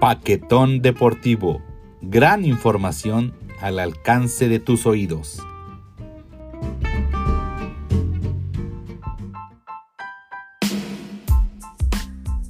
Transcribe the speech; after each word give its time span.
Paquetón 0.00 0.80
Deportivo. 0.80 1.60
Gran 2.02 2.44
información 2.44 3.34
al 3.60 3.80
alcance 3.80 4.48
de 4.48 4.60
tus 4.60 4.86
oídos. 4.86 5.44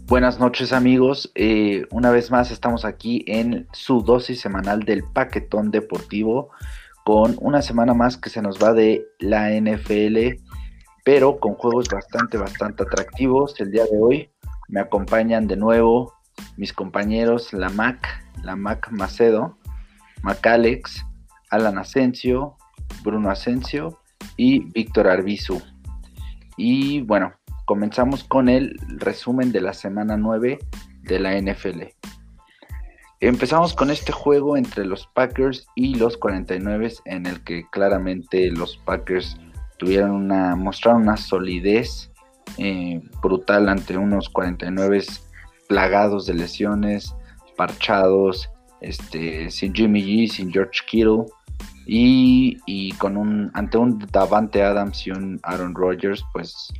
Buenas 0.08 0.38
noches 0.38 0.74
amigos, 0.74 1.32
eh, 1.34 1.86
una 1.90 2.10
vez 2.10 2.30
más 2.30 2.50
estamos 2.50 2.84
aquí 2.84 3.24
en 3.26 3.66
su 3.72 4.02
dosis 4.02 4.40
semanal 4.40 4.80
del 4.80 5.04
Paquetón 5.04 5.70
Deportivo 5.70 6.50
con 7.02 7.34
una 7.40 7.62
semana 7.62 7.94
más 7.94 8.18
que 8.18 8.28
se 8.28 8.42
nos 8.42 8.62
va 8.62 8.74
de 8.74 9.06
la 9.20 9.50
NFL, 9.58 10.38
pero 11.02 11.40
con 11.40 11.54
juegos 11.54 11.88
bastante, 11.88 12.36
bastante 12.36 12.82
atractivos. 12.82 13.58
El 13.58 13.70
día 13.70 13.84
de 13.84 13.98
hoy 13.98 14.30
me 14.68 14.80
acompañan 14.80 15.46
de 15.46 15.56
nuevo 15.56 16.17
mis 16.56 16.72
compañeros, 16.72 17.52
la 17.52 17.68
Mac, 17.70 18.24
la 18.42 18.56
Mac 18.56 18.88
Macedo, 18.90 19.56
Mac 20.22 20.46
Alex, 20.46 21.04
Alan 21.50 21.78
Asensio, 21.78 22.56
Bruno 23.02 23.30
Asensio 23.30 24.00
y 24.36 24.60
Víctor 24.72 25.08
Arbizu. 25.08 25.60
Y 26.56 27.02
bueno, 27.02 27.32
comenzamos 27.66 28.24
con 28.24 28.48
el 28.48 28.78
resumen 28.96 29.52
de 29.52 29.60
la 29.60 29.72
semana 29.72 30.16
9 30.16 30.58
de 31.02 31.20
la 31.20 31.40
NFL. 31.40 31.82
Empezamos 33.20 33.74
con 33.74 33.90
este 33.90 34.12
juego 34.12 34.56
entre 34.56 34.84
los 34.84 35.08
Packers 35.08 35.66
y 35.74 35.96
los 35.96 36.16
49 36.16 36.94
en 37.04 37.26
el 37.26 37.42
que 37.42 37.66
claramente 37.70 38.50
los 38.50 38.76
Packers 38.78 39.36
tuvieron 39.76 40.12
una 40.12 40.54
mostraron 40.54 41.02
una 41.02 41.16
solidez 41.16 42.12
eh, 42.58 43.00
brutal 43.20 43.68
ante 43.68 43.96
unos 43.96 44.28
49 44.28 45.02
plagados 45.68 46.26
de 46.26 46.34
lesiones, 46.34 47.14
parchados, 47.56 48.50
este, 48.80 49.50
sin 49.50 49.74
Jimmy 49.74 50.02
G, 50.02 50.28
sin 50.30 50.50
George 50.50 50.80
Kittle 50.86 51.26
y, 51.86 52.58
y 52.66 52.92
con 52.92 53.16
un 53.16 53.50
ante 53.54 53.78
un 53.78 53.98
Davante 54.12 54.62
Adams 54.62 55.06
y 55.06 55.10
un 55.10 55.40
Aaron 55.42 55.74
Rodgers, 55.74 56.24
pues 56.32 56.72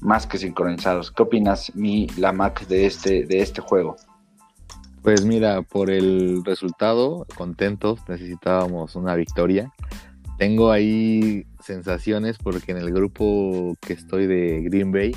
más 0.00 0.26
que 0.26 0.38
sincronizados. 0.38 1.10
¿Qué 1.10 1.22
opinas, 1.22 1.74
mi 1.74 2.06
la 2.16 2.32
Mac, 2.32 2.66
de 2.66 2.86
este, 2.86 3.24
de 3.24 3.40
este 3.40 3.60
juego? 3.60 3.96
Pues 5.02 5.24
mira, 5.24 5.62
por 5.62 5.90
el 5.90 6.42
resultado, 6.44 7.26
contentos, 7.36 8.00
necesitábamos 8.08 8.96
una 8.96 9.14
victoria. 9.14 9.72
Tengo 10.38 10.70
ahí 10.70 11.46
sensaciones 11.60 12.38
porque 12.38 12.72
en 12.72 12.78
el 12.78 12.92
grupo 12.92 13.76
que 13.80 13.92
estoy 13.92 14.26
de 14.26 14.62
Green 14.62 14.92
Bay 14.92 15.12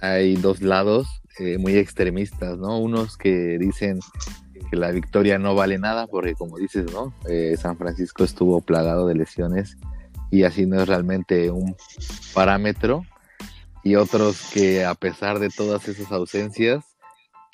hay 0.00 0.36
dos 0.36 0.62
lados 0.62 1.22
eh, 1.38 1.58
muy 1.58 1.76
extremistas, 1.76 2.58
¿no? 2.58 2.78
Unos 2.78 3.16
que 3.16 3.58
dicen 3.58 4.00
que 4.70 4.76
la 4.76 4.90
victoria 4.90 5.38
no 5.38 5.54
vale 5.54 5.78
nada 5.78 6.06
porque 6.06 6.34
como 6.34 6.56
dices, 6.56 6.92
¿no? 6.92 7.14
Eh, 7.28 7.56
San 7.58 7.76
Francisco 7.76 8.24
estuvo 8.24 8.60
plagado 8.60 9.06
de 9.06 9.14
lesiones 9.14 9.76
y 10.30 10.44
así 10.44 10.66
no 10.66 10.80
es 10.80 10.88
realmente 10.88 11.50
un 11.50 11.76
parámetro 12.34 13.04
y 13.82 13.94
otros 13.94 14.50
que 14.52 14.84
a 14.84 14.94
pesar 14.94 15.38
de 15.38 15.48
todas 15.48 15.88
esas 15.88 16.10
ausencias, 16.10 16.84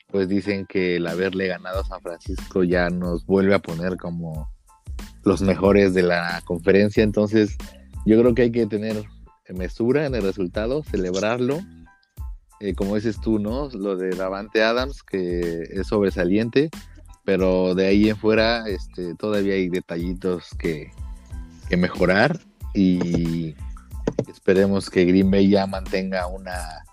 pues 0.09 0.29
dicen 0.29 0.65
que 0.67 0.97
el 0.97 1.07
haberle 1.07 1.49
ganado 1.49 1.81
a 1.81 1.85
San 1.85 2.01
Francisco 2.01 2.65
ya 2.65 2.89
nos 2.89 3.27
vuelve 3.27 3.55
a 3.55 3.59
poner 3.59 3.97
como 3.97 4.49
los 5.25 5.43
mejores 5.43 5.93
de 5.93 6.03
la 6.03 6.41
conferencia. 6.45 7.03
Entonces, 7.03 7.57
yo 8.07 8.19
creo 8.19 8.35
que 8.35 8.43
hay 8.43 8.53
que 8.53 8.67
tener 8.67 9.05
mesura 9.53 10.07
en 10.07 10.15
el 10.15 10.23
resultado, 10.23 10.83
celebrarlo. 10.83 11.61
Eh, 12.63 12.75
como 12.75 12.95
dices 12.95 13.21
tú, 13.21 13.41
¿no? 13.41 13.69
Lo 13.71 13.97
de 13.97 14.11
Davante 14.11 14.63
Adams, 14.63 15.03
que 15.03 15.65
es 15.69 15.89
sobresaliente, 15.89 16.71
pero 17.25 17.75
de 17.75 17.89
ahí 17.89 18.09
en 18.09 18.17
fuera 18.17 18.69
este, 18.69 19.17
todavía 19.17 19.55
hay 19.55 19.69
detallitos 19.69 20.51
que, 20.59 20.93
mejorar 21.77 22.39
y 22.75 23.55
Esperemos 24.29 24.91
que 24.91 25.05
Green 25.05 25.31
Bay 25.31 25.49
ya 25.49 25.67
mantenga 25.67 26.27
una, 26.27 26.85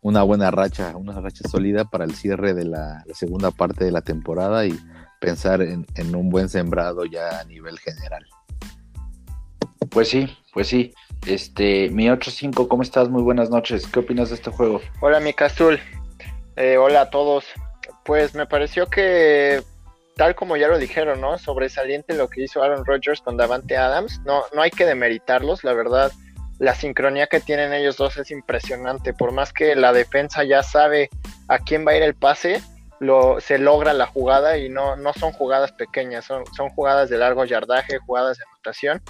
una 0.00 0.22
buena 0.22 0.50
racha, 0.50 0.96
una 0.96 1.20
racha 1.20 1.48
sólida 1.48 1.84
para 1.84 2.04
el 2.04 2.14
cierre 2.14 2.54
de 2.54 2.64
la, 2.64 3.04
segunda 3.14 3.50
parte 3.50 3.84
de 3.84 3.90
la 3.90 4.02
temporada 4.02 4.66
y 4.66 4.78
pensar 5.20 5.62
en, 5.62 5.86
un 6.14 6.30
buen 6.30 6.48
sembrado 6.48 7.04
ya 7.04 7.40
a 7.40 7.44
nivel 7.44 7.78
general. 7.78 8.24
Pues 9.90 10.08
sí, 10.08 10.28
pues 10.52 10.68
sí. 10.68 10.92
Este, 11.26 11.90
mi 11.90 12.06
8-5, 12.06 12.68
¿cómo 12.68 12.82
estás? 12.82 13.08
Muy 13.08 13.22
buenas 13.22 13.50
noches. 13.50 13.86
¿Qué 13.86 14.00
opinas 14.00 14.28
de 14.28 14.36
este 14.36 14.50
juego? 14.50 14.80
Hola, 15.00 15.20
mi 15.20 15.32
Castul. 15.32 15.80
Eh, 16.56 16.76
hola 16.76 17.02
a 17.02 17.10
todos. 17.10 17.44
Pues 18.04 18.34
me 18.34 18.46
pareció 18.46 18.86
que, 18.86 19.62
tal 20.16 20.34
como 20.34 20.56
ya 20.56 20.68
lo 20.68 20.78
dijeron, 20.78 21.20
¿no? 21.20 21.38
Sobresaliente 21.38 22.14
lo 22.14 22.28
que 22.28 22.44
hizo 22.44 22.62
Aaron 22.62 22.84
Rodgers 22.84 23.20
con 23.20 23.36
Davante 23.36 23.76
Adams. 23.76 24.20
No, 24.24 24.42
no 24.54 24.62
hay 24.62 24.70
que 24.70 24.84
demeritarlos, 24.84 25.64
la 25.64 25.72
verdad 25.72 26.12
la 26.58 26.74
sincronía 26.74 27.26
que 27.26 27.40
tienen 27.40 27.72
ellos 27.72 27.96
dos 27.96 28.16
es 28.16 28.30
impresionante. 28.30 29.12
Por 29.12 29.32
más 29.32 29.52
que 29.52 29.74
la 29.74 29.92
defensa 29.92 30.44
ya 30.44 30.62
sabe 30.62 31.10
a 31.48 31.58
quién 31.58 31.86
va 31.86 31.92
a 31.92 31.96
ir 31.96 32.02
el 32.02 32.14
pase, 32.14 32.62
lo, 33.00 33.40
se 33.40 33.58
logra 33.58 33.92
la 33.92 34.06
jugada 34.06 34.58
y 34.58 34.68
no, 34.68 34.96
no 34.96 35.12
son 35.12 35.32
jugadas 35.32 35.72
pequeñas, 35.72 36.24
son, 36.24 36.44
son 36.56 36.68
jugadas 36.70 37.10
de 37.10 37.18
largo 37.18 37.44
yardaje, 37.44 37.98
jugadas 37.98 38.38
de 38.38 38.44
anotación. 38.52 39.02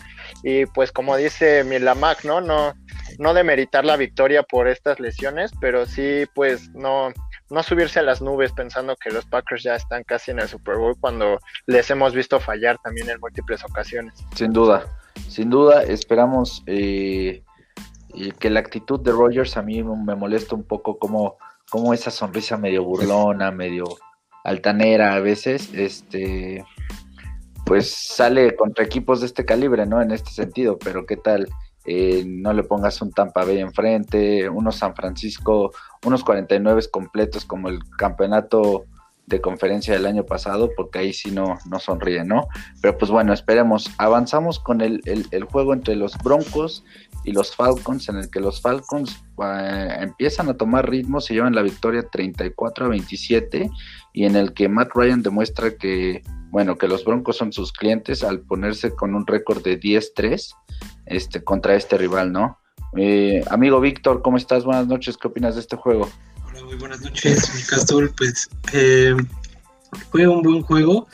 Y 0.42 0.66
pues 0.66 0.92
como 0.92 1.16
dice 1.16 1.64
Milamac, 1.64 2.24
¿no? 2.24 2.40
No, 2.40 2.74
no 3.18 3.34
demeritar 3.34 3.84
la 3.84 3.96
victoria 3.96 4.42
por 4.42 4.68
estas 4.68 5.00
lesiones, 5.00 5.52
pero 5.60 5.86
sí 5.86 6.26
pues 6.34 6.70
no, 6.74 7.12
no 7.50 7.62
subirse 7.62 8.00
a 8.00 8.02
las 8.02 8.20
nubes 8.20 8.52
pensando 8.52 8.96
que 8.96 9.10
los 9.10 9.24
Packers 9.26 9.62
ya 9.62 9.76
están 9.76 10.02
casi 10.04 10.30
en 10.30 10.40
el 10.40 10.48
Super 10.48 10.76
Bowl 10.76 10.96
cuando 10.98 11.38
les 11.66 11.90
hemos 11.90 12.14
visto 12.14 12.40
fallar 12.40 12.78
también 12.82 13.08
en 13.10 13.20
múltiples 13.20 13.64
ocasiones. 13.64 14.14
Sin 14.34 14.52
duda, 14.52 14.84
sin 15.28 15.50
duda, 15.50 15.82
esperamos 15.82 16.62
eh, 16.66 17.42
que 18.38 18.50
la 18.50 18.60
actitud 18.60 19.00
de 19.00 19.12
Rogers 19.12 19.56
a 19.56 19.62
mí 19.62 19.82
me 19.82 20.14
molesta 20.14 20.54
un 20.54 20.64
poco 20.64 20.98
como, 20.98 21.36
como 21.74 21.92
esa 21.92 22.12
sonrisa 22.12 22.56
medio 22.56 22.84
burlona, 22.84 23.50
medio 23.50 23.82
altanera 24.44 25.16
a 25.16 25.18
veces, 25.18 25.74
este 25.74 26.64
pues 27.66 27.90
sale 27.90 28.54
contra 28.54 28.84
equipos 28.84 29.18
de 29.18 29.26
este 29.26 29.44
calibre, 29.44 29.84
¿no? 29.84 30.00
En 30.00 30.12
este 30.12 30.30
sentido, 30.30 30.78
pero 30.78 31.04
¿qué 31.04 31.16
tal? 31.16 31.48
Eh, 31.84 32.22
no 32.28 32.52
le 32.52 32.62
pongas 32.62 33.02
un 33.02 33.10
Tampa 33.10 33.44
Bay 33.44 33.58
enfrente, 33.58 34.48
unos 34.48 34.76
San 34.76 34.94
Francisco, 34.94 35.72
unos 36.06 36.22
49 36.22 36.80
completos 36.92 37.44
como 37.44 37.68
el 37.68 37.80
campeonato 37.98 38.84
de 39.26 39.40
conferencia 39.40 39.94
del 39.94 40.06
año 40.06 40.24
pasado, 40.24 40.70
porque 40.76 41.00
ahí 41.00 41.12
sí 41.12 41.32
no, 41.32 41.58
no 41.68 41.80
sonríe, 41.80 42.22
¿no? 42.22 42.46
Pero 42.82 42.96
pues 42.98 43.10
bueno, 43.10 43.32
esperemos. 43.32 43.90
Avanzamos 43.98 44.60
con 44.60 44.80
el, 44.80 45.02
juego 45.50 45.72
entre 45.72 45.96
los 45.96 46.16
Broncos 46.18 46.84
y 47.24 47.32
los 47.32 47.54
Falcons, 47.54 48.08
en 48.08 48.16
el 48.16 48.30
que 48.30 48.40
los 48.40 48.60
Falcons 48.60 49.24
eh, 49.42 49.96
empiezan 50.00 50.48
a 50.48 50.54
tomar 50.54 50.88
ritmo, 50.88 51.20
se 51.20 51.34
llevan 51.34 51.54
la 51.54 51.62
victoria 51.62 52.06
34 52.10 52.86
a 52.86 52.88
27, 52.88 53.70
y 54.12 54.24
en 54.24 54.36
el 54.36 54.52
que 54.52 54.68
Matt 54.68 54.90
Ryan 54.94 55.22
demuestra 55.22 55.76
que, 55.76 56.22
bueno, 56.50 56.76
que 56.76 56.88
los 56.88 57.04
Broncos 57.04 57.36
son 57.36 57.52
sus 57.52 57.72
clientes 57.72 58.22
al 58.22 58.40
ponerse 58.40 58.94
con 58.94 59.14
un 59.14 59.26
récord 59.26 59.62
de 59.62 59.80
10-3 59.80 60.54
este, 61.06 61.42
contra 61.42 61.74
este 61.74 61.98
rival, 61.98 62.32
¿no? 62.32 62.58
Eh, 62.96 63.42
amigo 63.50 63.80
Víctor, 63.80 64.22
¿cómo 64.22 64.36
estás? 64.36 64.64
Buenas 64.64 64.86
noches, 64.86 65.16
¿qué 65.16 65.28
opinas 65.28 65.54
de 65.54 65.62
este 65.62 65.76
juego? 65.76 66.08
muy 66.62 66.76
buenas 66.76 67.00
noches, 67.00 67.52
mi 67.54 67.62
Castor. 67.62 68.14
Pues 68.16 68.48
eh, 68.72 69.14
fue 70.10 70.26
un 70.26 70.42
buen 70.42 70.62
juego, 70.62 71.06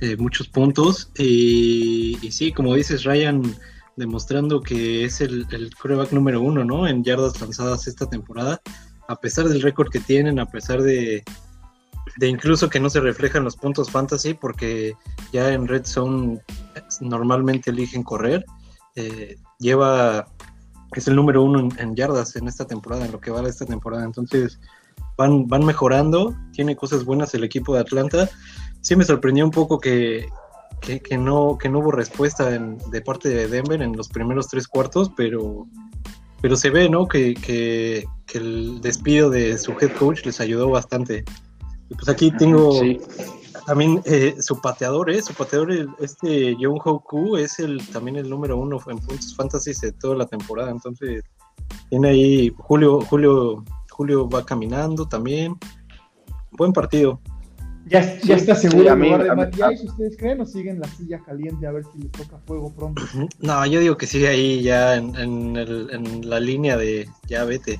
eh, 0.00 0.16
muchos 0.16 0.48
puntos. 0.48 1.10
Y, 1.16 2.18
sí, 2.30 2.52
como 2.52 2.74
dices, 2.74 3.04
Ryan 3.04 3.42
demostrando 3.96 4.60
que 4.60 5.04
es 5.04 5.20
el, 5.20 5.46
el 5.50 5.70
número 6.10 6.40
uno, 6.40 6.64
¿no? 6.64 6.86
En 6.86 7.04
yardas 7.04 7.40
lanzadas 7.40 7.86
esta 7.86 8.08
temporada, 8.08 8.60
a 9.08 9.16
pesar 9.16 9.48
del 9.48 9.62
récord 9.62 9.90
que 9.90 10.00
tienen, 10.00 10.38
a 10.38 10.46
pesar 10.46 10.82
de, 10.82 11.22
de 12.16 12.28
incluso 12.28 12.70
que 12.70 12.80
no 12.80 12.90
se 12.90 13.00
reflejan 13.00 13.44
los 13.44 13.56
puntos 13.56 13.90
fantasy, 13.90 14.34
porque 14.34 14.94
ya 15.32 15.52
en 15.52 15.68
Red 15.68 15.86
Zone 15.86 16.40
normalmente 17.00 17.70
eligen 17.70 18.02
correr. 18.02 18.44
Eh, 18.94 19.36
lleva 19.58 20.26
es 20.94 21.08
el 21.08 21.16
número 21.16 21.42
uno 21.42 21.68
en, 21.78 21.96
yardas 21.96 22.36
en 22.36 22.48
esta 22.48 22.66
temporada, 22.66 23.06
en 23.06 23.12
lo 23.12 23.20
que 23.20 23.30
va 23.30 23.42
de 23.42 23.50
esta 23.50 23.64
temporada. 23.64 24.04
Entonces, 24.04 24.60
van, 25.16 25.46
van 25.46 25.64
mejorando, 25.64 26.36
tiene 26.52 26.76
cosas 26.76 27.04
buenas 27.04 27.34
el 27.34 27.44
equipo 27.44 27.74
de 27.74 27.80
Atlanta. 27.80 28.28
Sí 28.80 28.96
me 28.96 29.04
sorprendió 29.04 29.44
un 29.44 29.50
poco 29.50 29.78
que, 29.78 30.26
que, 30.82 31.18
no, 31.18 31.56
que 31.58 31.68
no 31.68 31.78
hubo 31.78 31.92
respuesta 31.92 32.50
de 32.50 33.00
parte 33.02 33.28
de 33.28 33.48
Denver 33.48 33.80
en 33.80 33.96
los 33.96 34.08
primeros 34.08 34.48
tres 34.48 34.66
cuartos, 34.66 35.10
pero, 35.16 35.66
pero 36.40 36.56
se 36.56 36.70
ve, 36.70 36.88
¿no? 36.88 37.06
Que, 37.06 37.34
que, 37.34 38.04
el 38.34 38.80
despido 38.80 39.28
de 39.28 39.58
su 39.58 39.72
head 39.72 39.94
coach 39.98 40.24
les 40.24 40.40
ayudó 40.40 40.70
bastante. 40.70 41.22
Y 41.90 41.94
pues 41.94 42.08
aquí 42.08 42.30
tengo 42.38 42.80
también 43.66 44.00
eh, 44.06 44.34
su 44.40 44.58
pateador, 44.58 45.10
¿eh? 45.10 45.20
Su 45.20 45.34
pateador, 45.34 45.70
este 46.00 46.56
John 46.58 46.78
Hoku, 46.82 47.36
es 47.36 47.58
el 47.58 47.86
también 47.90 48.16
el 48.16 48.30
número 48.30 48.56
uno 48.56 48.78
en 48.86 48.98
puntos 49.00 49.36
fantasy 49.36 49.72
de 49.82 49.92
toda 49.92 50.16
la 50.16 50.26
temporada. 50.26 50.70
Entonces, 50.70 51.22
tiene 51.90 52.08
ahí 52.08 52.54
Julio, 52.56 53.02
Julio 53.02 53.62
Julio 53.92 54.28
va 54.28 54.44
caminando 54.44 55.06
también. 55.06 55.56
Buen 56.52 56.72
partido. 56.72 57.20
Ya, 57.86 58.18
ya 58.20 58.36
está 58.36 58.54
seguro 58.54 58.84
sí, 58.84 58.88
a 58.88 58.92
el 58.92 58.98
mí- 58.98 59.06
lugar 59.10 59.24
de 59.24 59.30
a 59.30 59.34
mí- 59.68 59.74
¿ustedes 59.84 60.16
creen 60.16 60.40
o 60.40 60.46
siguen 60.46 60.80
la 60.80 60.86
silla 60.88 61.18
caliente 61.18 61.66
a 61.66 61.72
ver 61.72 61.84
si 61.92 61.98
les 62.02 62.12
toca 62.12 62.38
fuego 62.46 62.72
pronto? 62.72 63.02
No, 63.40 63.66
yo 63.66 63.80
digo 63.80 63.96
que 63.96 64.06
sigue 64.06 64.28
ahí 64.28 64.62
ya 64.62 64.96
en, 64.96 65.14
en 65.16 65.56
el- 65.56 65.90
en 65.92 66.28
la 66.28 66.38
línea 66.40 66.76
de 66.76 67.08
ya 67.26 67.44
vete. 67.44 67.78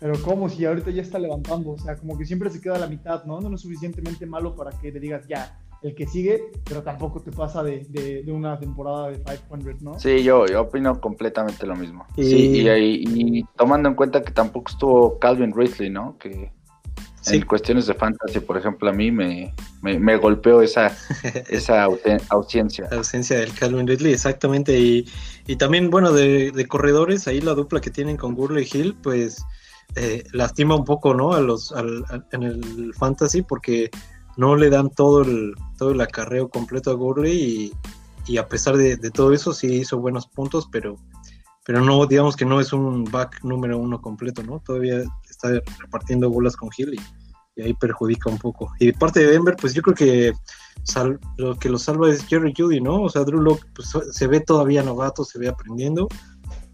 Pero 0.00 0.20
como 0.22 0.48
si 0.48 0.64
ahorita 0.64 0.90
ya 0.90 1.02
está 1.02 1.18
levantando, 1.18 1.70
o 1.72 1.78
sea, 1.78 1.96
como 1.96 2.16
que 2.18 2.24
siempre 2.24 2.50
se 2.50 2.60
queda 2.60 2.76
a 2.76 2.78
la 2.78 2.86
mitad, 2.86 3.24
¿no? 3.24 3.40
No 3.40 3.54
es 3.54 3.60
suficientemente 3.60 4.24
malo 4.26 4.56
para 4.56 4.70
que 4.78 4.90
le 4.90 4.98
digas 4.98 5.26
ya, 5.28 5.58
el 5.82 5.94
que 5.94 6.06
sigue, 6.06 6.50
pero 6.64 6.82
tampoco 6.82 7.20
te 7.20 7.30
pasa 7.30 7.62
de, 7.62 7.86
de- 7.90 8.22
de 8.22 8.32
una 8.32 8.58
temporada 8.58 9.08
de 9.10 9.18
500, 9.22 9.82
¿no? 9.82 9.98
Sí, 9.98 10.22
yo, 10.22 10.46
yo 10.46 10.62
opino 10.62 11.00
completamente 11.00 11.66
lo 11.66 11.76
mismo. 11.76 12.06
Y- 12.16 12.24
Sí, 12.24 12.36
y, 12.62 12.68
ahí- 12.68 13.04
y 13.06 13.44
tomando 13.56 13.88
en 13.90 13.94
cuenta 13.94 14.22
que 14.22 14.32
tampoco 14.32 14.70
estuvo 14.70 15.18
Calvin 15.18 15.54
Ridley, 15.54 15.88
¿no? 15.90 16.16
Que 16.18 16.50
Sí. 17.22 17.36
en 17.36 17.46
cuestiones 17.46 17.86
de 17.86 17.94
fantasy, 17.94 18.40
por 18.40 18.56
ejemplo, 18.56 18.88
a 18.88 18.92
mí 18.94 19.10
me, 19.10 19.54
me, 19.82 19.98
me 19.98 20.16
golpeó 20.16 20.62
esa, 20.62 20.86
esa 21.50 21.86
ausen- 21.86 22.22
ausencia. 22.30 22.88
La 22.90 22.96
ausencia 22.98 23.38
del 23.38 23.52
Calvin 23.52 23.86
Ridley, 23.86 24.12
exactamente. 24.14 24.78
Y, 24.78 25.06
y 25.46 25.56
también, 25.56 25.90
bueno, 25.90 26.12
de, 26.12 26.50
de 26.50 26.66
corredores, 26.66 27.28
ahí 27.28 27.40
la 27.42 27.52
dupla 27.54 27.80
que 27.82 27.90
tienen 27.90 28.16
con 28.16 28.34
Gurley 28.34 28.66
y 28.72 28.76
Hill, 28.78 28.96
pues 29.02 29.44
eh, 29.96 30.24
lastima 30.32 30.76
un 30.76 30.84
poco, 30.84 31.12
¿no? 31.14 31.32
A 31.34 31.40
los, 31.40 31.72
al- 31.72 32.04
al- 32.08 32.26
en 32.32 32.42
el 32.44 32.94
fantasy, 32.94 33.42
porque 33.42 33.90
no 34.38 34.56
le 34.56 34.70
dan 34.70 34.88
todo 34.88 35.20
el, 35.22 35.52
todo 35.76 35.90
el 35.90 36.00
acarreo 36.00 36.48
completo 36.48 36.90
a 36.90 36.94
Gurley 36.94 37.32
y, 38.26 38.32
y 38.32 38.38
a 38.38 38.48
pesar 38.48 38.76
de, 38.78 38.96
de 38.96 39.10
todo 39.10 39.34
eso, 39.34 39.52
sí 39.52 39.66
hizo 39.74 39.98
buenos 39.98 40.26
puntos, 40.26 40.68
pero, 40.72 40.96
pero 41.66 41.80
no, 41.84 42.06
digamos 42.06 42.34
que 42.36 42.46
no 42.46 42.60
es 42.60 42.72
un 42.72 43.04
back 43.04 43.42
número 43.44 43.76
uno 43.76 44.00
completo, 44.00 44.42
¿no? 44.42 44.60
Todavía 44.60 45.02
está 45.42 45.72
repartiendo 45.78 46.30
bolas 46.30 46.56
con 46.56 46.70
Hill 46.76 46.94
y, 46.94 47.62
ahí 47.62 47.74
perjudica 47.74 48.30
un 48.30 48.38
poco. 48.38 48.72
Y 48.78 48.86
de 48.86 48.92
parte 48.94 49.20
de 49.20 49.32
Denver, 49.32 49.54
pues 49.60 49.74
yo 49.74 49.82
creo 49.82 49.94
que 49.94 50.32
sal- 50.84 51.18
lo 51.36 51.58
que 51.58 51.68
lo 51.68 51.78
salva 51.78 52.08
es 52.08 52.24
Jerry 52.26 52.54
Judy, 52.56 52.80
¿no? 52.80 53.02
O 53.02 53.08
sea, 53.10 53.22
Drew 53.24 53.58
pues, 53.74 53.92
se 54.12 54.26
ve 54.26 54.40
todavía 54.40 54.82
novato, 54.82 55.24
se 55.24 55.38
ve 55.38 55.48
aprendiendo, 55.48 56.08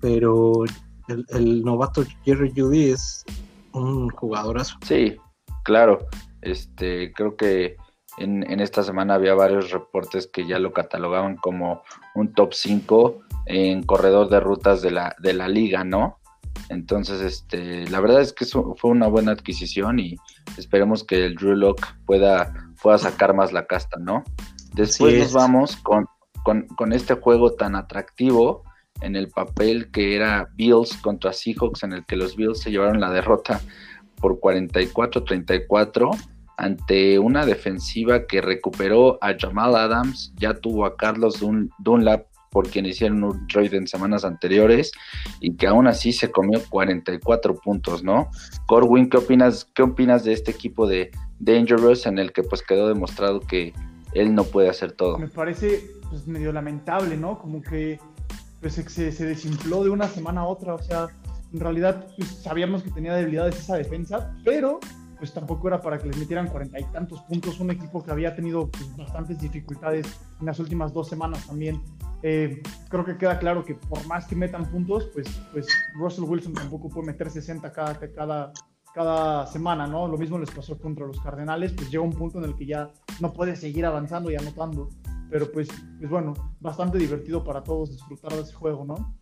pero 0.01 0.63
el, 1.09 1.25
el 1.31 1.65
novato 1.65 2.05
Jerry 2.25 2.53
Judy 2.55 2.91
es 2.91 3.25
un 3.73 4.11
jugadorazo. 4.11 4.77
Sí, 4.87 5.17
claro. 5.65 6.07
Este, 6.41 7.13
creo 7.13 7.37
que 7.37 7.77
en, 8.19 8.49
en 8.49 8.61
esta 8.61 8.85
semana 8.85 9.15
había 9.15 9.35
varios 9.35 9.73
reportes 9.73 10.29
que 10.33 10.47
ya 10.47 10.61
lo 10.61 10.73
catalogaban 10.73 11.37
como 11.37 11.83
un 12.15 12.33
top 12.33 12.53
5 12.55 13.23
en 13.47 13.83
corredor 13.83 14.29
de 14.29 14.41
rutas 14.41 14.83
de 14.83 14.91
la, 14.93 15.17
de 15.19 15.33
la 15.33 15.49
liga, 15.49 15.83
¿no? 15.83 16.19
Entonces, 16.69 17.21
este, 17.21 17.89
la 17.89 18.01
verdad 18.01 18.21
es 18.21 18.33
que 18.33 18.45
eso 18.45 18.75
fue 18.79 18.91
una 18.91 19.07
buena 19.09 19.33
adquisición 19.33 19.99
y 19.99 20.17
esperemos 20.57 21.05
que 21.05 21.27
el 21.27 21.35
Drew 21.35 21.55
Lock 21.55 21.87
pueda, 22.07 22.53
pueda 22.83 22.99
sacar 22.99 23.35
más 23.35 23.53
la 23.53 23.67
casta, 23.67 23.99
¿no? 23.99 24.25
Después 24.75 25.15
nos 25.19 25.33
vamos 25.33 25.77
con, 25.77 26.07
con, 26.45 26.67
con 26.69 26.93
este 26.93 27.15
juego 27.15 27.53
tan 27.53 27.77
atractivo 27.77 28.63
en 29.01 29.17
el 29.17 29.29
papel 29.29 29.91
que 29.91 30.17
era 30.17 30.49
Bills 30.55 30.97
contra 30.99 31.33
Seahawks, 31.33 31.83
en 31.83 31.93
el 31.93 32.05
que 32.07 32.17
los 32.17 32.37
Bills 32.37 32.61
se 32.61 32.71
llevaron 32.71 33.01
la 33.01 33.11
derrota 33.11 33.61
por 34.21 34.41
44-34 34.41 36.11
ante 36.57 37.19
una 37.19 37.45
defensiva 37.45 38.27
que 38.27 38.41
recuperó 38.41 39.19
a 39.21 39.35
Jamal 39.39 39.77
Adams, 39.77 40.33
ya 40.37 40.55
tuvo 40.55 40.87
a 40.87 40.97
Carlos 40.97 41.41
Dun- 41.43 41.71
Dunlap 41.79 42.27
por 42.51 42.69
quien 42.69 42.87
hicieron 42.87 43.23
un 43.25 43.47
trade 43.47 43.77
en 43.77 43.87
semanas 43.87 44.25
anteriores 44.25 44.93
y 45.41 45.55
que 45.55 45.67
aún 45.67 45.87
así 45.87 46.13
se 46.13 46.31
comió 46.31 46.61
44 46.69 47.57
puntos, 47.57 48.03
¿no? 48.03 48.31
Corwin, 48.67 49.09
¿qué 49.09 49.19
opinas, 49.19 49.67
qué 49.75 49.83
opinas 49.83 50.25
de 50.25 50.33
este 50.33 50.51
equipo 50.51 50.87
de 50.87 51.11
Dangerous 51.39 52.07
en 52.07 52.19
el 52.19 52.33
que 52.33 52.43
pues 52.43 52.63
quedó 52.63 52.89
demostrado 52.89 53.41
que 53.41 53.75
él 54.15 54.35
no 54.35 54.45
puede 54.45 54.69
hacer 54.69 54.93
todo? 54.93 55.19
Me 55.19 55.29
parece 55.29 55.91
pues, 56.09 56.27
medio 56.27 56.53
lamentable, 56.53 57.17
¿no? 57.17 57.39
Como 57.39 57.63
que 57.63 57.99
pues, 58.61 58.75
se, 58.75 59.25
desinfló 59.25 59.85
de 59.85 59.91
una 59.91 60.09
semana 60.09 60.43
a 60.43 60.47
otra, 60.47 60.75
o 60.75 60.83
sea, 60.83 61.09
en 61.53 61.61
realidad 61.61 62.07
pues, 62.17 62.29
sabíamos 62.43 62.83
que 62.83 62.91
tenía 62.91 63.15
debilidades 63.15 63.59
esa 63.59 63.77
defensa, 63.77 64.35
pero 64.45 64.81
pues 65.19 65.33
tampoco 65.33 65.69
era 65.69 65.81
para 65.81 65.99
que 65.99 66.09
les 66.09 66.17
metieran 66.17 66.49
cuarenta 66.49 66.79
y 66.79 66.85
tantos 66.85 67.23
puntos, 67.23 67.61
un 67.61 67.71
equipo 67.71 68.03
que 68.03 68.11
había 68.11 68.35
tenido 68.35 68.71
pues, 68.71 68.97
bastantes 68.97 69.39
dificultades 69.39 70.07
en 70.41 70.47
las 70.47 70.59
últimas 70.59 70.93
dos 70.93 71.09
semanas 71.09 71.47
también. 71.47 71.83
Eh, 72.23 72.63
creo 72.89 73.05
que 73.05 73.17
queda 73.17 73.39
claro 73.39 73.65
que 73.65 73.75
por 73.75 74.05
más 74.07 74.27
que 74.27 74.37
metan 74.37 74.71
puntos, 74.71 75.09
pues, 75.13 75.29
pues 75.53 75.69
Russell 75.95 76.25
Wilson 76.25 76.55
tampoco 76.55 76.89
puede 76.89 77.09
meter 77.09 77.31
60 77.31 77.73
cada, 77.73 77.99
cada, 77.99 78.53
cada 78.95 79.47
semana, 79.47 79.87
¿no? 79.87 80.09
Lo 80.09 80.19
mismo 80.19 80.39
les 80.39 80.51
pasó 80.51 80.79
contra 80.79 81.07
los 81.07 81.21
Cardenales, 81.21 81.73
pues 81.73 81.91
llega 81.91 82.03
un 82.03 82.13
punto 82.13 82.39
en 82.39 82.45
el 82.45 82.57
que 82.57 82.67
ya 82.67 82.91
no 83.21 83.33
puede 83.33 83.57
seguir 83.57 83.87
avanzando 83.87 84.31
y 84.31 84.37
anotando. 84.37 84.89
Pero 85.31 85.51
pues, 85.51 85.69
pues 85.99 86.11
bueno, 86.11 86.35
bastante 86.61 86.99
divertido 86.99 87.43
para 87.43 87.63
todos 87.63 87.91
disfrutar 87.91 88.33
de 88.33 88.43
ese 88.43 88.55
juego, 88.55 88.85
¿no? 88.85 89.17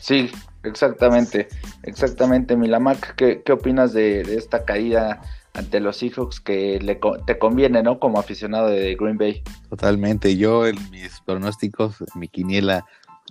Sí, 0.00 0.30
exactamente, 0.62 1.48
exactamente, 1.82 2.56
Milamac, 2.56 3.14
¿qué, 3.16 3.42
qué 3.44 3.52
opinas 3.52 3.92
de, 3.92 4.22
de 4.22 4.36
esta 4.36 4.64
caída 4.64 5.20
ante 5.54 5.80
los 5.80 5.96
Seahawks 5.96 6.40
que 6.40 6.78
le, 6.80 7.00
te 7.26 7.38
conviene, 7.38 7.82
¿no? 7.82 7.98
Como 7.98 8.20
aficionado 8.20 8.68
de 8.68 8.94
Green 8.94 9.18
Bay. 9.18 9.42
Totalmente. 9.68 10.36
Yo 10.36 10.66
en 10.66 10.76
mis 10.90 11.20
pronósticos, 11.20 12.00
en 12.00 12.20
mi 12.20 12.28
quiniela, 12.28 12.84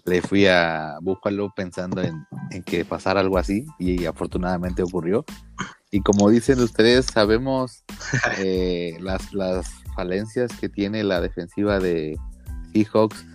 le 0.06 0.22
fui 0.22 0.46
a 0.46 0.98
Buffalo 1.02 1.54
pensando 1.56 2.02
en, 2.02 2.26
en 2.52 2.64
que 2.64 2.86
pasara 2.86 3.22
algo 3.22 3.38
así 3.38 3.66
y 3.80 4.06
afortunadamente 4.06 4.84
ocurrió. 4.84 5.26
Y 5.92 6.02
como 6.02 6.30
dicen 6.30 6.60
ustedes, 6.60 7.06
sabemos 7.06 7.84
eh, 8.40 8.98
las, 9.00 9.34
las 9.34 9.70
falencias 9.96 10.52
que 10.60 10.70
tiene 10.70 11.04
la 11.04 11.22
defensiva 11.22 11.80
de 11.80 12.18
Seahawks, 12.74 13.26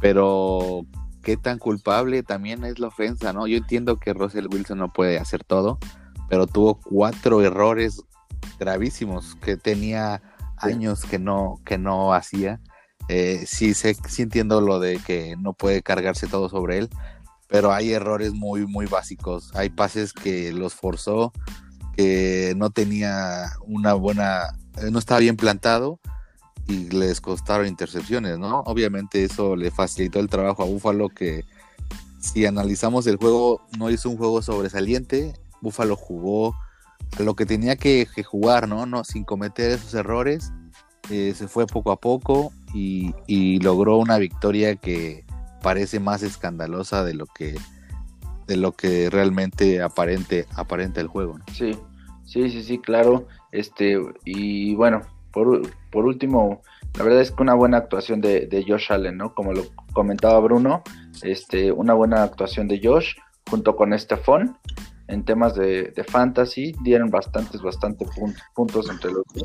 pero 0.00 0.86
qué 1.26 1.36
tan 1.36 1.58
culpable 1.58 2.22
también 2.22 2.62
es 2.62 2.78
la 2.78 2.86
ofensa, 2.86 3.32
¿no? 3.32 3.48
Yo 3.48 3.56
entiendo 3.56 3.98
que 3.98 4.12
Russell 4.12 4.46
Wilson 4.46 4.78
no 4.78 4.92
puede 4.92 5.18
hacer 5.18 5.42
todo, 5.42 5.80
pero 6.28 6.46
tuvo 6.46 6.78
cuatro 6.78 7.42
errores 7.42 8.00
gravísimos 8.60 9.34
que 9.42 9.56
tenía 9.56 10.22
años 10.56 11.02
que 11.02 11.18
no, 11.18 11.60
que 11.64 11.78
no 11.78 12.14
hacía. 12.14 12.60
Eh, 13.08 13.42
sí, 13.44 13.74
sé, 13.74 13.96
sí 14.08 14.22
entiendo 14.22 14.60
lo 14.60 14.78
de 14.78 15.00
que 15.00 15.34
no 15.36 15.52
puede 15.52 15.82
cargarse 15.82 16.28
todo 16.28 16.48
sobre 16.48 16.78
él, 16.78 16.90
pero 17.48 17.72
hay 17.72 17.90
errores 17.90 18.32
muy, 18.32 18.64
muy 18.64 18.86
básicos. 18.86 19.50
Hay 19.56 19.70
pases 19.70 20.12
que 20.12 20.52
los 20.52 20.74
forzó, 20.74 21.32
que 21.96 22.54
no 22.56 22.70
tenía 22.70 23.46
una 23.62 23.94
buena, 23.94 24.56
eh, 24.76 24.92
no 24.92 25.00
estaba 25.00 25.18
bien 25.18 25.36
plantado 25.36 25.98
y 26.68 26.88
les 26.90 27.20
costaron 27.20 27.66
intercepciones, 27.66 28.38
¿no? 28.38 28.60
Obviamente 28.60 29.24
eso 29.24 29.56
le 29.56 29.70
facilitó 29.70 30.20
el 30.20 30.28
trabajo 30.28 30.62
a 30.62 30.66
Búfalo 30.66 31.08
que 31.08 31.44
si 32.18 32.44
analizamos 32.44 33.06
el 33.06 33.16
juego, 33.16 33.62
no 33.78 33.90
hizo 33.90 34.10
un 34.10 34.16
juego 34.16 34.42
sobresaliente, 34.42 35.34
Búfalo 35.60 35.96
jugó 35.96 36.54
lo 37.18 37.34
que 37.34 37.46
tenía 37.46 37.76
que, 37.76 38.06
jugar, 38.24 38.68
¿no? 38.68 38.86
¿no? 38.86 39.04
Sin 39.04 39.24
cometer 39.24 39.70
esos 39.70 39.94
errores, 39.94 40.52
eh, 41.10 41.34
se 41.36 41.46
fue 41.46 41.66
poco 41.66 41.92
a 41.92 42.00
poco 42.00 42.52
y, 42.74 43.14
y 43.26 43.60
logró 43.60 43.96
una 43.98 44.18
victoria 44.18 44.74
que 44.76 45.24
parece 45.62 46.00
más 46.00 46.22
escandalosa 46.22 47.04
de 47.04 47.14
lo 47.14 47.26
que 47.26 47.56
de 48.46 48.56
lo 48.56 48.72
que 48.72 49.10
realmente 49.10 49.82
aparente 49.82 50.46
aparenta 50.54 51.00
el 51.00 51.08
juego, 51.08 51.38
¿no? 51.38 51.44
Sí, 51.52 51.76
sí, 52.24 52.48
sí, 52.50 52.62
sí, 52.62 52.78
claro. 52.78 53.26
Este, 53.50 53.98
y 54.24 54.74
bueno, 54.76 55.02
por, 55.36 55.60
por 55.90 56.06
último, 56.06 56.62
la 56.96 57.04
verdad 57.04 57.20
es 57.20 57.30
que 57.30 57.42
una 57.42 57.52
buena 57.52 57.76
actuación 57.76 58.22
de, 58.22 58.46
de 58.46 58.64
Josh 58.66 58.90
Allen, 58.90 59.18
¿no? 59.18 59.34
Como 59.34 59.52
lo 59.52 59.66
comentaba 59.92 60.40
Bruno, 60.40 60.82
este, 61.22 61.70
una 61.70 61.92
buena 61.92 62.22
actuación 62.22 62.68
de 62.68 62.80
Josh 62.82 63.16
junto 63.50 63.76
con 63.76 63.92
Estefón 63.92 64.56
en 65.08 65.26
temas 65.26 65.54
de, 65.54 65.92
de 65.94 66.04
fantasy, 66.04 66.74
dieron 66.82 67.10
bastantes, 67.10 67.60
bastantes 67.60 68.08
puntos, 68.16 68.42
puntos 68.54 68.88
entre 68.88 69.12
los 69.12 69.24
dos. 69.34 69.42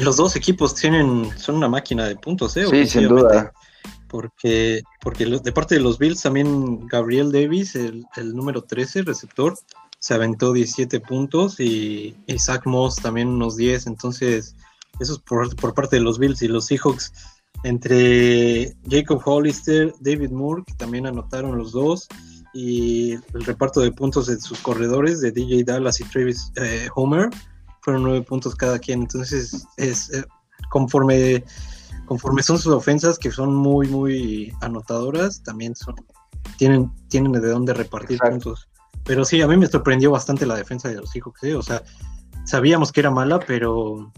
Los 0.00 0.16
dos 0.16 0.34
equipos 0.34 0.74
tienen, 0.74 1.30
son 1.38 1.54
una 1.54 1.68
máquina 1.68 2.08
de 2.08 2.16
puntos, 2.16 2.56
¿eh? 2.56 2.66
Sí, 2.68 2.84
sin 2.88 3.06
duda. 3.06 3.52
Porque, 4.08 4.82
porque 5.00 5.26
de 5.26 5.52
parte 5.52 5.76
de 5.76 5.80
los 5.80 5.96
Bills 5.96 6.22
también 6.22 6.88
Gabriel 6.88 7.30
Davis, 7.30 7.76
el, 7.76 8.04
el 8.16 8.34
número 8.34 8.62
13, 8.62 9.02
receptor, 9.02 9.54
se 10.00 10.14
aventó 10.14 10.52
17 10.52 10.98
puntos 10.98 11.60
y, 11.60 12.16
y 12.26 12.38
Zach 12.40 12.66
Moss 12.66 12.96
también 12.96 13.28
unos 13.28 13.56
10. 13.56 13.86
Entonces, 13.86 14.56
eso 15.00 15.14
es 15.14 15.18
por, 15.20 15.54
por 15.56 15.74
parte 15.74 15.96
de 15.96 16.02
los 16.02 16.18
Bills 16.18 16.42
y 16.42 16.48
los 16.48 16.66
Seahawks. 16.66 17.12
Entre 17.62 18.74
Jacob 18.88 19.20
Hollister, 19.24 19.92
David 20.00 20.30
Moore, 20.30 20.62
que 20.66 20.74
también 20.74 21.06
anotaron 21.06 21.58
los 21.58 21.72
dos, 21.72 22.08
y 22.54 23.12
el 23.12 23.44
reparto 23.44 23.80
de 23.80 23.92
puntos 23.92 24.26
de 24.26 24.40
sus 24.40 24.58
corredores, 24.60 25.20
de 25.20 25.30
DJ 25.30 25.64
Dallas 25.64 26.00
y 26.00 26.04
Travis 26.04 26.52
eh, 26.56 26.88
Homer, 26.94 27.28
fueron 27.82 28.04
nueve 28.04 28.22
puntos 28.22 28.54
cada 28.54 28.78
quien. 28.78 29.02
Entonces, 29.02 29.66
es 29.76 30.10
eh, 30.12 30.24
conforme 30.70 31.44
conforme 32.10 32.42
son 32.42 32.58
sus 32.58 32.72
ofensas, 32.72 33.20
que 33.20 33.30
son 33.30 33.54
muy, 33.54 33.86
muy 33.86 34.52
anotadoras, 34.62 35.44
también 35.44 35.76
son, 35.76 35.94
tienen, 36.58 36.90
tienen 37.06 37.30
de 37.30 37.48
dónde 37.48 37.72
repartir 37.72 38.16
Exacto. 38.16 38.32
puntos. 38.32 38.68
Pero 39.04 39.24
sí, 39.24 39.40
a 39.42 39.46
mí 39.46 39.56
me 39.56 39.68
sorprendió 39.68 40.10
bastante 40.10 40.44
la 40.44 40.56
defensa 40.56 40.88
de 40.88 40.96
los 40.96 41.10
Seahawks, 41.10 41.44
¿eh? 41.44 41.54
o 41.54 41.62
sea, 41.62 41.84
sabíamos 42.44 42.90
que 42.90 42.98
era 42.98 43.12
mala, 43.12 43.38
pero, 43.38 44.12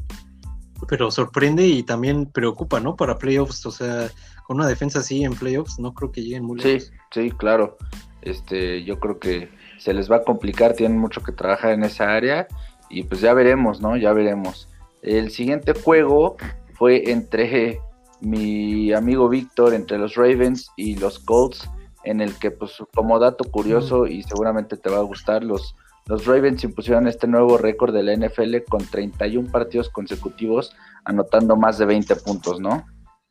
pero 0.89 1.11
sorprende 1.11 1.67
y 1.67 1.83
también 1.83 2.27
preocupa, 2.27 2.81
¿no? 2.81 2.97
Para 2.97 3.19
playoffs, 3.19 3.65
o 3.67 3.71
sea, 3.71 4.11
con 4.47 4.57
una 4.57 4.69
defensa 4.69 5.01
así 5.01 5.25
en 5.25 5.35
playoffs, 5.35 5.79
no 5.79 5.95
creo 5.95 6.13
que 6.13 6.23
lleguen 6.23 6.45
muy 6.45 6.59
lejos. 6.59 6.85
Sí, 6.85 6.93
sí, 7.13 7.31
claro. 7.31 7.77
Este, 8.23 8.85
yo 8.85 8.99
creo 9.01 9.19
que 9.19 9.51
se 9.79 9.93
les 9.93 10.11
va 10.11 10.17
a 10.17 10.23
complicar, 10.23 10.75
tienen 10.75 10.99
mucho 10.99 11.23
que 11.23 11.33
trabajar 11.33 11.73
en 11.73 11.85
esa 11.85 12.13
área 12.13 12.47
y 12.89 13.03
pues 13.05 13.21
ya 13.21 13.35
veremos, 13.35 13.81
¿no? 13.81 13.97
Ya 13.97 14.13
veremos. 14.13 14.69
El 15.03 15.31
siguiente 15.31 15.73
juego 15.75 16.37
fue 16.75 17.11
entre 17.11 17.81
mi 18.21 18.93
amigo 18.93 19.29
Víctor, 19.29 19.75
entre 19.75 19.99
los 19.99 20.15
Ravens 20.15 20.71
y 20.77 20.97
los 20.97 21.19
Colts, 21.19 21.69
en 22.05 22.21
el 22.21 22.35
que 22.35 22.51
pues 22.51 22.83
como 22.95 23.19
dato 23.19 23.45
curioso 23.45 24.07
y 24.07 24.23
seguramente 24.23 24.77
te 24.77 24.91
va 24.91 24.99
a 24.99 25.03
gustar, 25.03 25.43
los, 25.43 25.75
los 26.07 26.27
Ravens 26.27 26.65
impusieron 26.65 27.07
este 27.07 27.27
nuevo 27.27 27.59
récord 27.59 27.95
de 27.95 28.03
la 28.03 28.17
NFL 28.17 28.59
con 28.69 28.85
31 28.85 29.51
partidos 29.51 29.89
consecutivos 29.89 30.75
anotando 31.05 31.57
más 31.57 31.79
de 31.79 31.87
20 31.87 32.17
puntos, 32.17 32.61
¿no? 32.61 32.85